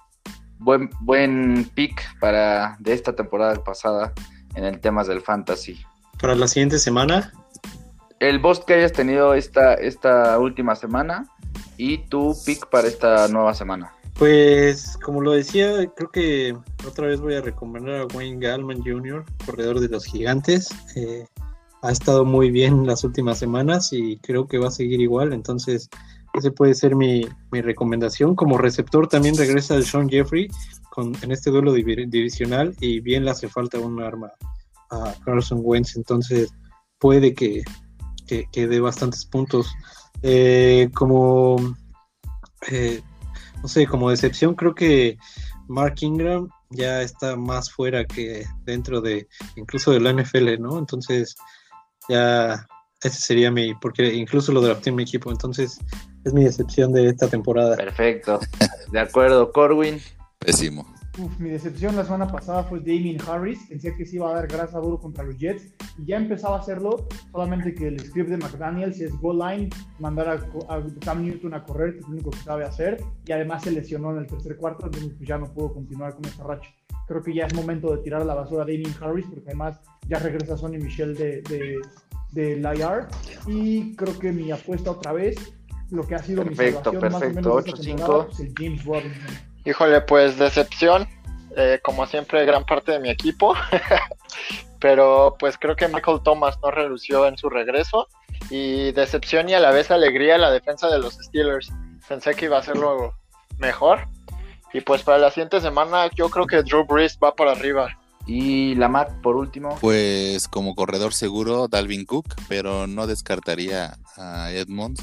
buen, 0.58 0.88
buen 1.00 1.70
pick 1.74 2.00
para 2.20 2.76
de 2.78 2.94
esta 2.94 3.14
temporada 3.14 3.62
pasada 3.62 4.12
en 4.54 4.64
el 4.64 4.80
temas 4.80 5.06
del 5.08 5.20
fantasy. 5.20 5.78
Para 6.20 6.34
la 6.34 6.46
siguiente 6.46 6.78
semana, 6.78 7.32
El 8.20 8.38
bust 8.38 8.64
que 8.64 8.74
hayas 8.74 8.92
tenido 8.92 9.34
esta, 9.34 9.74
esta 9.74 10.38
última 10.38 10.76
semana 10.76 11.26
y 11.76 11.98
tu 12.06 12.36
pick 12.46 12.68
para 12.68 12.86
esta 12.86 13.26
nueva 13.28 13.52
semana. 13.54 13.92
Pues, 14.18 14.96
como 15.02 15.20
lo 15.20 15.32
decía, 15.32 15.72
creo 15.96 16.10
que 16.10 16.56
otra 16.86 17.08
vez 17.08 17.20
voy 17.20 17.34
a 17.34 17.40
recomendar 17.40 18.02
a 18.02 18.06
Wayne 18.14 18.46
Gallman 18.46 18.82
Jr., 18.84 19.24
corredor 19.44 19.80
de 19.80 19.88
los 19.88 20.04
gigantes. 20.04 20.68
Eh, 20.94 21.26
ha 21.82 21.90
estado 21.90 22.24
muy 22.24 22.50
bien 22.50 22.86
las 22.86 23.04
últimas 23.04 23.38
semanas 23.38 23.92
y 23.92 24.16
creo 24.18 24.46
que 24.46 24.58
va 24.58 24.68
a 24.68 24.72
seguir 24.72 25.00
igual. 25.00 25.32
Entonces, 25.32 25.88
ese 26.32 26.50
puede 26.50 26.74
ser 26.74 26.94
mi, 26.96 27.26
mi 27.50 27.60
recomendación. 27.60 28.34
Como 28.34 28.56
receptor 28.56 29.08
también 29.08 29.36
regresa 29.36 29.74
el 29.74 29.84
Sean 29.84 30.08
Jeffrey 30.08 30.48
con, 30.90 31.12
en 31.22 31.32
este 31.32 31.50
duelo 31.50 31.74
divi- 31.76 32.08
divisional 32.08 32.74
y 32.80 33.00
bien 33.00 33.24
le 33.24 33.32
hace 33.32 33.48
falta 33.48 33.78
un 33.78 34.00
arma 34.00 34.30
a 34.90 35.14
Carson 35.24 35.60
Wentz. 35.62 35.96
Entonces, 35.96 36.54
puede 36.98 37.34
que, 37.34 37.62
que, 38.26 38.46
que 38.52 38.66
dé 38.68 38.80
bastantes 38.80 39.24
puntos. 39.26 39.66
Eh, 40.22 40.88
como 40.94 41.56
eh, 42.70 43.02
no 43.60 43.68
sé, 43.68 43.86
como 43.88 44.10
decepción 44.10 44.54
creo 44.54 44.72
que 44.74 45.16
Mark 45.66 45.96
Ingram 46.00 46.48
ya 46.70 47.02
está 47.02 47.36
más 47.36 47.70
fuera 47.72 48.04
que 48.04 48.46
dentro 48.64 49.00
de 49.00 49.26
incluso 49.56 49.90
de 49.90 50.00
la 50.00 50.12
NFL, 50.12 50.60
¿no? 50.60 50.78
Entonces 50.78 51.34
ya 52.08 52.66
ese 53.02 53.20
sería 53.20 53.50
mi, 53.50 53.74
porque 53.74 54.14
incluso 54.14 54.52
lo 54.52 54.60
drafté 54.60 54.90
en 54.90 54.96
mi 54.96 55.02
equipo, 55.02 55.30
entonces 55.30 55.78
es 56.24 56.32
mi 56.32 56.44
decepción 56.44 56.92
de 56.92 57.08
esta 57.08 57.28
temporada. 57.28 57.76
Perfecto. 57.76 58.40
De 58.92 59.00
acuerdo, 59.00 59.52
Corwin. 59.52 60.00
Pésimo. 60.38 60.86
Uf, 61.18 61.38
mi 61.38 61.50
decepción 61.50 61.94
la 61.94 62.04
semana 62.04 62.26
pasada 62.26 62.64
fue 62.64 62.78
Damien 62.80 63.18
Harris. 63.28 63.66
Pensé 63.68 63.94
que 63.94 64.06
sí 64.06 64.16
iba 64.16 64.30
a 64.30 64.34
dar 64.34 64.46
grasa 64.46 64.78
duro 64.78 64.98
contra 64.98 65.22
los 65.24 65.36
Jets 65.36 65.74
y 65.98 66.06
ya 66.06 66.16
empezaba 66.16 66.56
a 66.56 66.60
hacerlo. 66.60 67.06
Solamente 67.32 67.74
que 67.74 67.88
el 67.88 68.00
script 68.00 68.30
de 68.30 68.38
McDaniel, 68.38 68.94
si 68.94 69.04
es 69.04 69.12
goal 69.20 69.38
line, 69.40 69.68
mandar 69.98 70.28
a, 70.28 70.74
a 70.74 70.82
Cam 71.04 71.22
Newton 71.22 71.52
a 71.52 71.64
correr, 71.64 71.92
que 71.92 71.98
es 71.98 72.06
lo 72.06 72.12
único 72.12 72.30
que 72.30 72.38
sabe 72.38 72.64
hacer. 72.64 73.04
Y 73.26 73.32
además 73.32 73.62
se 73.62 73.72
lesionó 73.72 74.10
en 74.12 74.18
el 74.18 74.26
tercer 74.26 74.56
cuarto, 74.56 74.86
entonces 74.86 75.12
pues 75.16 75.28
ya 75.28 75.36
no 75.36 75.52
pudo 75.52 75.74
continuar 75.74 76.14
con 76.14 76.24
esa 76.24 76.44
racha. 76.44 76.70
Creo 77.06 77.22
que 77.22 77.34
ya 77.34 77.44
es 77.46 77.52
momento 77.54 77.94
de 77.94 78.02
tirar 78.02 78.22
a 78.22 78.24
la 78.24 78.34
basura 78.34 78.62
a 78.62 78.66
Damien 78.66 78.94
Harris, 78.98 79.26
porque 79.26 79.48
además 79.48 79.80
ya 80.08 80.18
regresa 80.18 80.56
Sonny 80.56 80.78
Michel 80.78 81.14
de, 81.14 81.42
de, 81.42 81.78
de 82.32 82.56
la 82.56 82.74
IR. 82.74 83.06
Y 83.46 83.94
creo 83.96 84.18
que 84.18 84.32
mi 84.32 84.50
apuesta 84.50 84.92
otra 84.92 85.12
vez, 85.12 85.36
lo 85.90 86.06
que 86.06 86.14
ha 86.14 86.20
sido 86.20 86.42
Perfecto, 86.42 86.90
mi 86.90 87.00
salvación 87.00 87.12
más 87.12 87.14
o 87.14 87.18
perfecto, 87.20 87.50
menos 87.50 87.64
de 87.64 87.70
esta 87.70 87.82
8-5. 87.82 87.84
temporada, 87.84 88.26
pues 88.28 88.40
el 88.40 88.54
James 88.56 88.84
Robinson. 88.86 89.51
Híjole, 89.64 90.00
pues 90.00 90.38
decepción, 90.38 91.08
eh, 91.56 91.80
como 91.82 92.06
siempre, 92.06 92.44
gran 92.44 92.64
parte 92.64 92.92
de 92.92 93.00
mi 93.00 93.10
equipo. 93.10 93.54
Pero 94.80 95.36
pues 95.38 95.56
creo 95.58 95.76
que 95.76 95.86
Michael 95.86 96.20
Thomas 96.24 96.58
no 96.62 96.70
relució 96.70 97.26
en 97.26 97.38
su 97.38 97.48
regreso. 97.48 98.08
Y 98.50 98.90
decepción 98.92 99.48
y 99.48 99.54
a 99.54 99.60
la 99.60 99.70
vez 99.70 99.90
alegría 99.90 100.38
la 100.38 100.50
defensa 100.50 100.88
de 100.88 100.98
los 100.98 101.14
Steelers. 101.14 101.72
Pensé 102.08 102.34
que 102.34 102.46
iba 102.46 102.58
a 102.58 102.62
serlo 102.62 103.14
mejor. 103.58 104.08
Y 104.72 104.80
pues 104.80 105.02
para 105.02 105.18
la 105.18 105.30
siguiente 105.30 105.60
semana 105.60 106.10
yo 106.16 106.28
creo 106.30 106.46
que 106.46 106.62
Drew 106.62 106.84
Brees 106.84 107.18
va 107.22 107.34
por 107.34 107.48
arriba. 107.48 107.96
Y 108.26 108.74
la 108.76 108.88
Mac, 108.88 109.12
por 109.20 109.36
último. 109.36 109.76
Pues 109.80 110.48
como 110.48 110.74
corredor 110.74 111.12
seguro, 111.12 111.68
Dalvin 111.68 112.04
Cook, 112.04 112.34
pero 112.48 112.86
no 112.86 113.06
descartaría 113.06 113.96
a 114.16 114.50
Edmonds, 114.52 115.02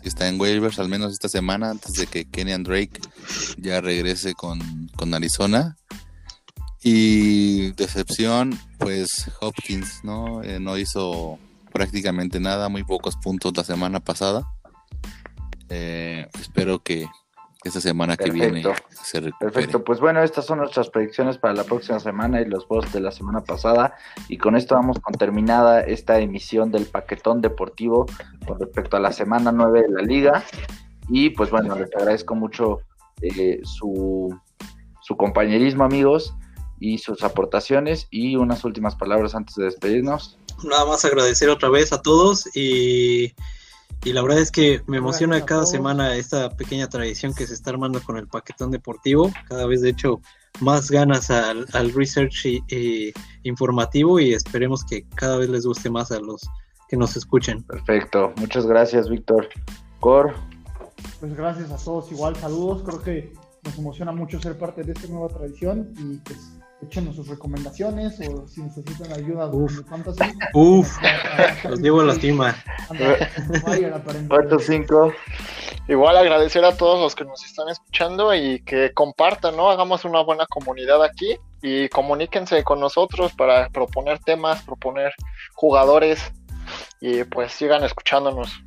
que 0.00 0.08
está 0.08 0.28
en 0.28 0.40
waivers 0.40 0.78
al 0.78 0.88
menos 0.88 1.12
esta 1.12 1.28
semana, 1.28 1.70
antes 1.70 1.94
de 1.94 2.06
que 2.06 2.24
Kenyan 2.24 2.62
Drake 2.62 3.00
ya 3.56 3.80
regrese 3.80 4.34
con, 4.34 4.88
con 4.96 5.14
Arizona. 5.14 5.76
Y 6.84 7.72
decepción, 7.72 8.58
pues 8.78 9.30
Hopkins, 9.40 10.02
¿no? 10.02 10.42
Eh, 10.42 10.58
no 10.58 10.76
hizo 10.76 11.38
prácticamente 11.72 12.40
nada, 12.40 12.68
muy 12.68 12.82
pocos 12.82 13.16
puntos 13.16 13.56
la 13.56 13.62
semana 13.62 14.00
pasada. 14.00 14.48
Eh, 15.68 16.28
espero 16.40 16.82
que 16.82 17.06
esta 17.64 17.80
semana 17.80 18.16
que 18.16 18.30
viene 18.30 18.62
se 18.90 19.20
recupere. 19.20 19.52
Perfecto, 19.52 19.84
pues 19.84 20.00
bueno, 20.00 20.22
estas 20.22 20.44
son 20.44 20.58
nuestras 20.58 20.90
predicciones 20.90 21.38
para 21.38 21.54
la 21.54 21.64
próxima 21.64 22.00
semana 22.00 22.40
y 22.40 22.44
los 22.44 22.64
posts 22.64 22.92
de 22.92 23.00
la 23.00 23.12
semana 23.12 23.42
pasada. 23.42 23.94
Y 24.28 24.38
con 24.38 24.56
esto 24.56 24.74
vamos 24.74 24.98
con 24.98 25.14
terminada 25.14 25.80
esta 25.80 26.18
emisión 26.18 26.72
del 26.72 26.86
paquetón 26.86 27.40
deportivo 27.40 28.06
con 28.46 28.58
respecto 28.58 28.96
a 28.96 29.00
la 29.00 29.12
semana 29.12 29.52
9 29.52 29.82
de 29.82 29.88
la 29.88 30.02
liga. 30.02 30.44
Y 31.08 31.30
pues 31.30 31.50
bueno, 31.50 31.76
les 31.76 31.94
agradezco 31.94 32.34
mucho 32.34 32.80
eh, 33.22 33.60
su, 33.64 34.34
su 35.00 35.16
compañerismo, 35.16 35.84
amigos, 35.84 36.34
y 36.80 36.98
sus 36.98 37.22
aportaciones. 37.22 38.08
Y 38.10 38.36
unas 38.36 38.64
últimas 38.64 38.96
palabras 38.96 39.34
antes 39.34 39.54
de 39.56 39.64
despedirnos. 39.64 40.38
Nada 40.64 40.84
más 40.84 41.04
agradecer 41.04 41.48
otra 41.48 41.68
vez 41.68 41.92
a 41.92 42.02
todos 42.02 42.48
y 42.56 43.34
y 44.04 44.12
la 44.12 44.22
verdad 44.22 44.40
es 44.40 44.50
que 44.50 44.82
me 44.86 44.96
emociona 44.96 45.44
cada 45.44 45.64
semana 45.64 46.16
esta 46.16 46.50
pequeña 46.50 46.88
tradición 46.88 47.32
que 47.34 47.46
se 47.46 47.54
está 47.54 47.70
armando 47.70 48.02
con 48.02 48.16
el 48.16 48.26
paquetón 48.26 48.72
deportivo. 48.72 49.30
Cada 49.48 49.66
vez, 49.66 49.80
de 49.80 49.90
hecho, 49.90 50.20
más 50.60 50.90
ganas 50.90 51.30
al, 51.30 51.92
research 51.94 52.46
y, 52.46 53.12
informativo 53.44 54.18
y 54.18 54.32
esperemos 54.32 54.84
que 54.84 55.06
cada 55.14 55.38
vez 55.38 55.48
les 55.50 55.64
guste 55.64 55.88
más 55.88 56.10
a 56.10 56.18
los 56.18 56.42
que 56.88 56.96
nos 56.96 57.16
escuchen. 57.16 57.62
Perfecto. 57.62 58.32
Muchas 58.36 58.66
gracias, 58.66 59.08
Víctor. 59.08 59.48
Cor. 60.00 60.34
Pues 61.20 61.36
gracias 61.36 61.70
a 61.70 61.76
todos. 61.76 62.10
Igual, 62.12 62.36
saludos. 62.36 62.82
Creo 62.82 63.02
que 63.02 63.32
nos 63.64 63.78
emociona 63.78 64.12
mucho 64.12 64.40
ser 64.40 64.58
parte 64.58 64.82
de 64.82 64.92
esta 64.92 65.06
nueva 65.08 65.28
tradición 65.28 65.92
y 65.96 66.16
pues 66.18 66.38
échenos 66.82 67.14
sus 67.14 67.28
recomendaciones 67.28 68.18
o 68.28 68.46
si 68.48 68.60
necesitan 68.60 69.12
ayuda 69.12 69.46
Uf. 69.46 69.78
de 69.78 69.84
fantasy. 69.84 70.18
Uf, 70.54 70.96
los 71.68 71.80
llevo 71.80 72.00
a 72.00 72.04
la 72.04 72.12
estima. 72.12 72.56
5 74.58 75.12
Igual 75.88 76.16
agradecer 76.16 76.64
a 76.64 76.76
todos 76.76 77.00
los 77.00 77.14
que 77.14 77.24
nos 77.24 77.44
están 77.44 77.68
escuchando 77.68 78.34
y 78.34 78.62
que 78.64 78.92
compartan, 78.92 79.56
¿no? 79.56 79.70
Hagamos 79.70 80.04
una 80.04 80.22
buena 80.22 80.46
comunidad 80.46 81.02
aquí 81.02 81.36
y 81.60 81.88
comuníquense 81.88 82.62
con 82.64 82.80
nosotros 82.80 83.32
para 83.32 83.68
proponer 83.68 84.18
temas, 84.20 84.62
proponer 84.62 85.12
jugadores 85.54 86.32
y 87.00 87.24
pues 87.24 87.52
sigan 87.52 87.84
escuchándonos. 87.84 88.62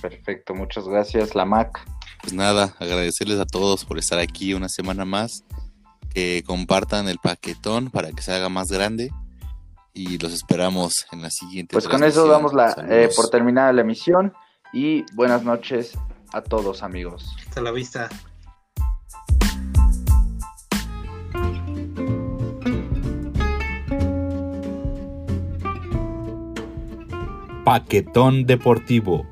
Perfecto, 0.00 0.54
muchas 0.54 0.86
gracias, 0.88 1.34
la 1.34 1.44
Mac. 1.44 1.80
Pues 2.22 2.32
nada, 2.32 2.74
agradecerles 2.78 3.38
a 3.38 3.46
todos 3.46 3.84
por 3.84 3.98
estar 3.98 4.18
aquí 4.18 4.54
una 4.54 4.68
semana 4.68 5.04
más 5.04 5.44
que 6.12 6.42
compartan 6.46 7.08
el 7.08 7.18
paquetón 7.18 7.90
para 7.90 8.12
que 8.12 8.22
se 8.22 8.32
haga 8.32 8.48
más 8.48 8.68
grande 8.68 9.10
y 9.92 10.18
los 10.18 10.32
esperamos 10.32 11.06
en 11.12 11.22
la 11.22 11.30
siguiente. 11.30 11.72
Pues 11.72 11.88
con 11.88 12.04
eso 12.04 12.26
damos 12.26 12.54
la, 12.54 12.74
eh, 12.88 13.10
por 13.14 13.30
terminada 13.30 13.72
la 13.72 13.82
emisión 13.82 14.32
y 14.72 15.04
buenas 15.14 15.42
noches 15.44 15.98
a 16.32 16.42
todos 16.42 16.82
amigos. 16.82 17.34
Hasta 17.46 17.60
la 17.60 17.72
vista. 17.72 18.08
Paquetón 27.64 28.46
Deportivo. 28.46 29.26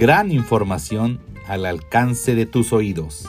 Gran 0.00 0.32
información 0.32 1.20
al 1.46 1.66
alcance 1.66 2.34
de 2.34 2.46
tus 2.46 2.72
oídos. 2.72 3.26